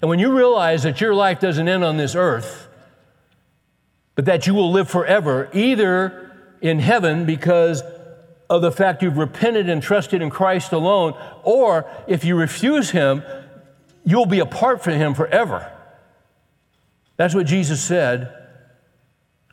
And 0.00 0.08
when 0.08 0.20
you 0.20 0.32
realize 0.32 0.84
that 0.84 1.00
your 1.00 1.12
life 1.12 1.40
doesn't 1.40 1.66
end 1.66 1.82
on 1.82 1.96
this 1.96 2.14
earth, 2.14 2.68
but 4.14 4.26
that 4.26 4.46
you 4.46 4.54
will 4.54 4.70
live 4.70 4.88
forever, 4.88 5.50
either 5.52 6.30
in 6.60 6.78
heaven 6.78 7.26
because 7.26 7.82
of 8.50 8.62
the 8.62 8.72
fact 8.72 9.02
you've 9.02 9.18
repented 9.18 9.68
and 9.68 9.82
trusted 9.82 10.22
in 10.22 10.30
Christ 10.30 10.72
alone, 10.72 11.14
or 11.42 11.88
if 12.06 12.24
you 12.24 12.36
refuse 12.36 12.90
Him, 12.90 13.22
you'll 14.04 14.26
be 14.26 14.40
apart 14.40 14.82
from 14.82 14.94
Him 14.94 15.14
forever. 15.14 15.70
That's 17.16 17.34
what 17.34 17.46
Jesus 17.46 17.82
said. 17.82 18.32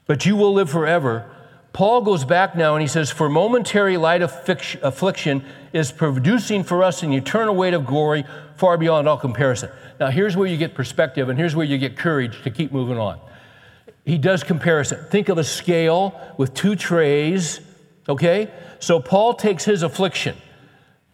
But 0.08 0.26
you 0.26 0.36
will 0.36 0.54
live 0.54 0.70
forever. 0.70 1.30
Paul 1.74 2.04
goes 2.04 2.24
back 2.24 2.56
now 2.56 2.76
and 2.76 2.82
he 2.82 2.88
says, 2.88 3.12
For 3.12 3.28
momentary 3.28 3.98
light 3.98 4.22
affliction 4.22 5.44
is 5.74 5.92
producing 5.92 6.64
for 6.64 6.84
us 6.84 7.04
an 7.04 7.12
eternal 7.12 7.54
weight 7.54 7.74
of 7.74 7.86
glory 7.86 8.24
far 8.56 8.78
beyond 8.78 9.10
all 9.10 9.18
comparison. 9.18 9.70
Now, 10.00 10.10
here's 10.10 10.38
where 10.38 10.48
you 10.48 10.56
get 10.56 10.74
perspective, 10.74 11.28
and 11.28 11.38
here's 11.38 11.56
where 11.56 11.66
you 11.66 11.78
get 11.78 11.98
courage 11.98 12.42
to 12.44 12.52
keep 12.52 12.72
moving 12.72 12.98
on. 12.98 13.20
He 14.06 14.18
does 14.18 14.44
comparison. 14.44 15.04
Think 15.10 15.28
of 15.30 15.38
a 15.38 15.44
scale 15.44 16.18
with 16.38 16.54
two 16.54 16.76
trays, 16.76 17.60
okay? 18.08 18.52
So 18.80 19.00
Paul 19.00 19.34
takes 19.34 19.66
his 19.66 19.84
affliction. 19.84 20.36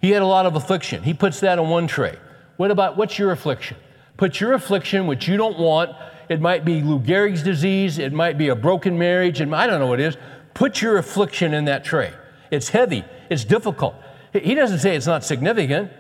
He 0.01 0.11
had 0.11 0.21
a 0.21 0.27
lot 0.27 0.45
of 0.45 0.55
affliction. 0.55 1.03
He 1.03 1.13
puts 1.13 1.39
that 1.41 1.59
on 1.59 1.69
one 1.69 1.87
tray. 1.87 2.17
What 2.57 2.71
about 2.71 2.97
what's 2.97 3.19
your 3.19 3.31
affliction? 3.31 3.77
Put 4.17 4.39
your 4.39 4.53
affliction, 4.53 5.07
which 5.07 5.27
you 5.27 5.37
don't 5.37 5.59
want. 5.59 5.91
It 6.29 6.41
might 6.41 6.65
be 6.65 6.81
Lou 6.81 6.99
Gehrig's 6.99 7.43
disease. 7.43 7.99
It 7.99 8.13
might 8.13 8.37
be 8.37 8.49
a 8.49 8.55
broken 8.55 8.97
marriage. 8.97 9.41
And 9.41 9.53
I 9.55 9.67
don't 9.67 9.79
know 9.79 9.87
what 9.87 9.99
it 9.99 10.07
is. 10.07 10.17
Put 10.53 10.81
your 10.81 10.97
affliction 10.97 11.53
in 11.53 11.65
that 11.65 11.83
tray. 11.83 12.13
It's 12.49 12.69
heavy. 12.69 13.03
It's 13.29 13.43
difficult. 13.43 13.95
He 14.33 14.55
doesn't 14.55 14.79
say 14.79 14.95
it's 14.95 15.07
not 15.07 15.23
significant. 15.23 15.91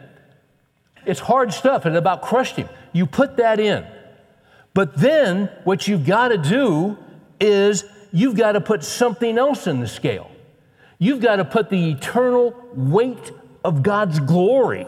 It's 1.05 1.19
hard 1.19 1.53
stuff. 1.53 1.85
It 1.85 1.95
about 1.95 2.21
crushed 2.21 2.55
him. 2.55 2.69
You 2.93 3.05
put 3.05 3.37
that 3.37 3.59
in. 3.59 3.85
But 4.73 4.97
then 4.97 5.49
what 5.63 5.87
you've 5.87 6.05
got 6.05 6.29
to 6.29 6.37
do 6.37 6.97
is 7.39 7.83
you've 8.11 8.35
got 8.35 8.53
to 8.53 8.61
put 8.61 8.83
something 8.83 9.37
else 9.37 9.67
in 9.67 9.79
the 9.79 9.87
scale. 9.87 10.30
You've 11.01 11.19
got 11.19 11.37
to 11.37 11.45
put 11.45 11.71
the 11.71 11.89
eternal 11.89 12.53
weight 12.75 13.31
of 13.65 13.81
God's 13.81 14.19
glory 14.19 14.85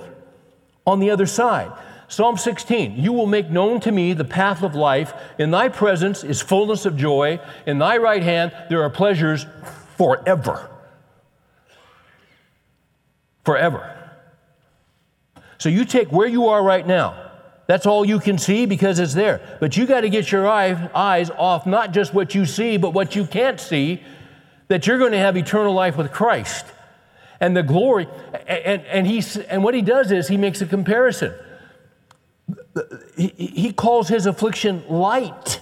on 0.85 0.99
the 0.99 1.09
other 1.09 1.25
side. 1.25 1.71
Psalm 2.07 2.37
16, 2.37 2.99
you 2.99 3.11
will 3.11 3.25
make 3.25 3.49
known 3.49 3.79
to 3.79 3.91
me 3.91 4.13
the 4.13 4.23
path 4.23 4.61
of 4.61 4.75
life. 4.75 5.11
In 5.39 5.49
thy 5.49 5.69
presence 5.69 6.23
is 6.23 6.39
fullness 6.39 6.85
of 6.85 6.95
joy. 6.95 7.39
In 7.65 7.79
thy 7.79 7.97
right 7.97 8.21
hand 8.21 8.55
there 8.69 8.83
are 8.83 8.91
pleasures 8.91 9.47
forever. 9.97 10.69
Forever. 13.43 14.11
So 15.57 15.67
you 15.67 15.83
take 15.83 16.11
where 16.11 16.27
you 16.27 16.45
are 16.49 16.63
right 16.63 16.85
now. 16.85 17.31
That's 17.65 17.87
all 17.87 18.05
you 18.05 18.19
can 18.19 18.37
see 18.37 18.67
because 18.67 18.99
it's 18.99 19.15
there. 19.15 19.57
But 19.59 19.77
you 19.77 19.87
got 19.87 20.01
to 20.01 20.09
get 20.09 20.31
your 20.31 20.47
eye, 20.47 20.91
eyes 20.93 21.31
off 21.31 21.65
not 21.65 21.91
just 21.91 22.13
what 22.13 22.35
you 22.35 22.45
see, 22.45 22.77
but 22.77 22.91
what 22.93 23.15
you 23.15 23.25
can't 23.25 23.59
see, 23.59 24.03
that 24.73 24.87
you're 24.87 24.97
going 24.97 25.11
to 25.11 25.19
have 25.19 25.37
eternal 25.37 25.71
life 25.71 25.97
with 25.97 26.11
Christ. 26.11 26.65
And 27.39 27.55
the 27.55 27.61
glory, 27.61 28.07
and, 28.47 28.83
and, 28.87 29.05
he's, 29.05 29.37
and 29.37 29.63
what 29.63 29.75
he 29.75 29.83
does 29.83 30.11
is 30.11 30.27
he 30.27 30.35
makes 30.35 30.61
a 30.61 30.65
comparison. 30.65 31.31
He, 33.15 33.27
he 33.27 33.71
calls 33.71 34.07
his 34.07 34.25
affliction 34.25 34.83
light. 34.89 35.61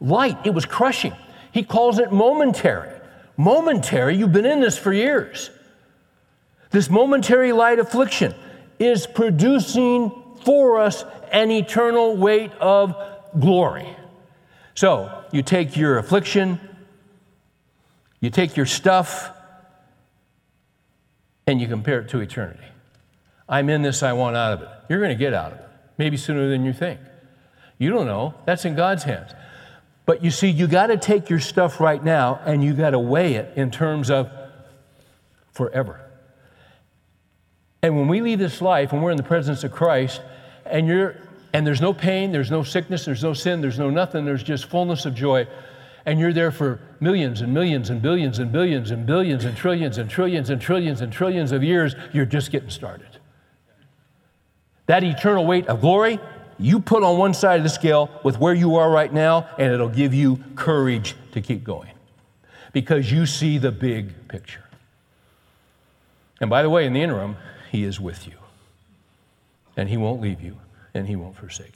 Light. 0.00 0.38
It 0.46 0.54
was 0.54 0.64
crushing. 0.64 1.12
He 1.52 1.64
calls 1.64 1.98
it 1.98 2.12
momentary. 2.12 2.98
Momentary, 3.36 4.16
you've 4.16 4.32
been 4.32 4.46
in 4.46 4.62
this 4.62 4.78
for 4.78 4.90
years. 4.90 5.50
This 6.70 6.88
momentary 6.88 7.52
light 7.52 7.78
affliction 7.78 8.34
is 8.78 9.06
producing 9.06 10.10
for 10.46 10.80
us 10.80 11.04
an 11.30 11.50
eternal 11.50 12.16
weight 12.16 12.52
of 12.52 12.96
glory. 13.38 13.86
So 14.74 15.24
you 15.30 15.42
take 15.42 15.76
your 15.76 15.98
affliction, 15.98 16.58
you 18.26 18.30
take 18.30 18.56
your 18.56 18.66
stuff, 18.66 19.30
and 21.46 21.60
you 21.60 21.68
compare 21.68 22.00
it 22.00 22.08
to 22.08 22.18
eternity. 22.18 22.66
I'm 23.48 23.68
in 23.68 23.82
this, 23.82 24.02
I 24.02 24.14
want 24.14 24.34
out 24.34 24.54
of 24.54 24.62
it. 24.62 24.68
You're 24.88 24.98
going 24.98 25.16
to 25.16 25.18
get 25.18 25.32
out 25.32 25.52
of 25.52 25.58
it, 25.60 25.68
maybe 25.96 26.16
sooner 26.16 26.48
than 26.48 26.64
you 26.64 26.72
think. 26.72 26.98
You 27.78 27.88
don't 27.88 28.06
know, 28.06 28.34
that's 28.44 28.64
in 28.64 28.74
God's 28.74 29.04
hands. 29.04 29.30
But 30.06 30.24
you 30.24 30.32
see, 30.32 30.48
you 30.48 30.66
got 30.66 30.88
to 30.88 30.96
take 30.96 31.30
your 31.30 31.38
stuff 31.38 31.78
right 31.78 32.02
now 32.02 32.40
and 32.44 32.64
you 32.64 32.74
got 32.74 32.90
to 32.90 32.98
weigh 32.98 33.34
it 33.34 33.56
in 33.56 33.70
terms 33.70 34.10
of 34.10 34.28
forever. 35.52 36.00
And 37.80 37.96
when 37.96 38.08
we 38.08 38.22
leave 38.22 38.40
this 38.40 38.60
life 38.60 38.92
and 38.92 39.04
we're 39.04 39.12
in 39.12 39.16
the 39.16 39.22
presence 39.22 39.62
of 39.62 39.70
Christ, 39.70 40.20
and 40.64 40.88
you're 40.88 41.14
and 41.52 41.64
there's 41.64 41.80
no 41.80 41.94
pain, 41.94 42.32
there's 42.32 42.50
no 42.50 42.64
sickness, 42.64 43.04
there's 43.04 43.22
no 43.22 43.34
sin, 43.34 43.60
there's 43.60 43.78
no 43.78 43.88
nothing, 43.88 44.24
there's 44.24 44.42
just 44.42 44.66
fullness 44.66 45.06
of 45.06 45.14
joy. 45.14 45.46
And 46.06 46.18
you're 46.18 46.32
there 46.32 46.50
for 46.50 46.80
millions 47.00 47.42
and 47.42 47.52
millions 47.52 47.90
and 47.90 48.00
billions 48.00 48.38
and 48.38 48.50
billions 48.50 48.90
and 48.90 49.04
billions 49.04 49.44
and 49.44 49.56
trillions 49.56 49.98
and 49.98 50.08
trillions 50.08 50.50
and 50.50 50.60
trillions 50.60 51.00
and 51.00 51.12
trillions 51.12 51.52
of 51.52 51.62
years, 51.62 51.94
you're 52.12 52.24
just 52.24 52.50
getting 52.50 52.70
started. 52.70 53.18
That 54.86 55.02
eternal 55.02 55.44
weight 55.44 55.66
of 55.66 55.80
glory, 55.80 56.20
you 56.58 56.80
put 56.80 57.02
on 57.02 57.18
one 57.18 57.34
side 57.34 57.58
of 57.58 57.64
the 57.64 57.68
scale 57.68 58.08
with 58.22 58.38
where 58.38 58.54
you 58.54 58.76
are 58.76 58.88
right 58.88 59.12
now, 59.12 59.48
and 59.58 59.72
it'll 59.72 59.88
give 59.88 60.14
you 60.14 60.38
courage 60.54 61.16
to 61.32 61.42
keep 61.42 61.64
going 61.64 61.90
because 62.72 63.10
you 63.10 63.26
see 63.26 63.58
the 63.58 63.72
big 63.72 64.28
picture. 64.28 64.64
And 66.40 66.48
by 66.48 66.62
the 66.62 66.70
way, 66.70 66.86
in 66.86 66.92
the 66.92 67.02
interim, 67.02 67.36
he 67.70 67.84
is 67.84 68.00
with 68.00 68.26
you. 68.26 68.34
And 69.76 69.88
He 69.88 69.96
won't 69.96 70.20
leave 70.22 70.40
you, 70.40 70.56
and 70.94 71.06
He 71.06 71.16
won't 71.16 71.36
forsake 71.36 71.74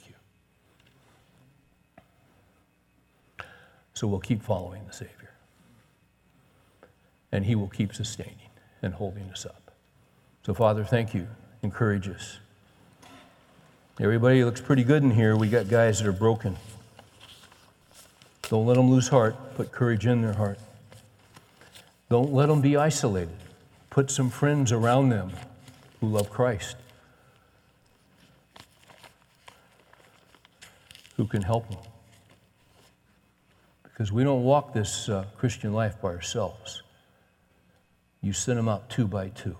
So 4.01 4.07
we'll 4.07 4.19
keep 4.19 4.41
following 4.41 4.81
the 4.87 4.93
Savior. 4.93 5.29
And 7.31 7.45
He 7.45 7.53
will 7.53 7.67
keep 7.67 7.93
sustaining 7.93 8.49
and 8.81 8.95
holding 8.95 9.29
us 9.29 9.45
up. 9.45 9.69
So, 10.43 10.55
Father, 10.55 10.83
thank 10.83 11.13
you. 11.13 11.27
Encourage 11.61 12.09
us. 12.09 12.39
Everybody 13.99 14.43
looks 14.43 14.59
pretty 14.59 14.83
good 14.83 15.03
in 15.03 15.11
here. 15.11 15.35
We 15.35 15.49
got 15.49 15.69
guys 15.69 15.99
that 15.99 16.07
are 16.07 16.11
broken. 16.11 16.57
Don't 18.49 18.65
let 18.65 18.75
them 18.75 18.89
lose 18.89 19.09
heart. 19.09 19.35
Put 19.53 19.71
courage 19.71 20.07
in 20.07 20.23
their 20.23 20.33
heart. 20.33 20.57
Don't 22.09 22.33
let 22.33 22.47
them 22.47 22.59
be 22.59 22.75
isolated. 22.75 23.37
Put 23.91 24.09
some 24.09 24.31
friends 24.31 24.71
around 24.71 25.09
them 25.09 25.31
who 25.99 26.07
love 26.07 26.31
Christ, 26.31 26.75
who 31.17 31.27
can 31.27 31.43
help 31.43 31.69
them. 31.69 31.90
Because 34.01 34.11
we 34.11 34.23
don't 34.23 34.43
walk 34.43 34.73
this 34.73 35.09
uh, 35.09 35.25
Christian 35.37 35.73
life 35.73 36.01
by 36.01 36.09
ourselves. 36.09 36.81
You 38.19 38.33
send 38.33 38.57
them 38.57 38.67
out 38.67 38.89
two 38.89 39.05
by 39.05 39.29
two. 39.29 39.55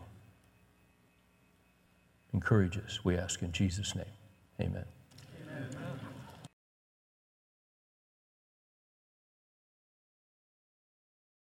Encourage 2.33 2.75
us, 2.75 3.01
we 3.03 3.15
ask 3.15 3.43
in 3.43 3.51
Jesus' 3.51 3.93
name. 3.93 4.07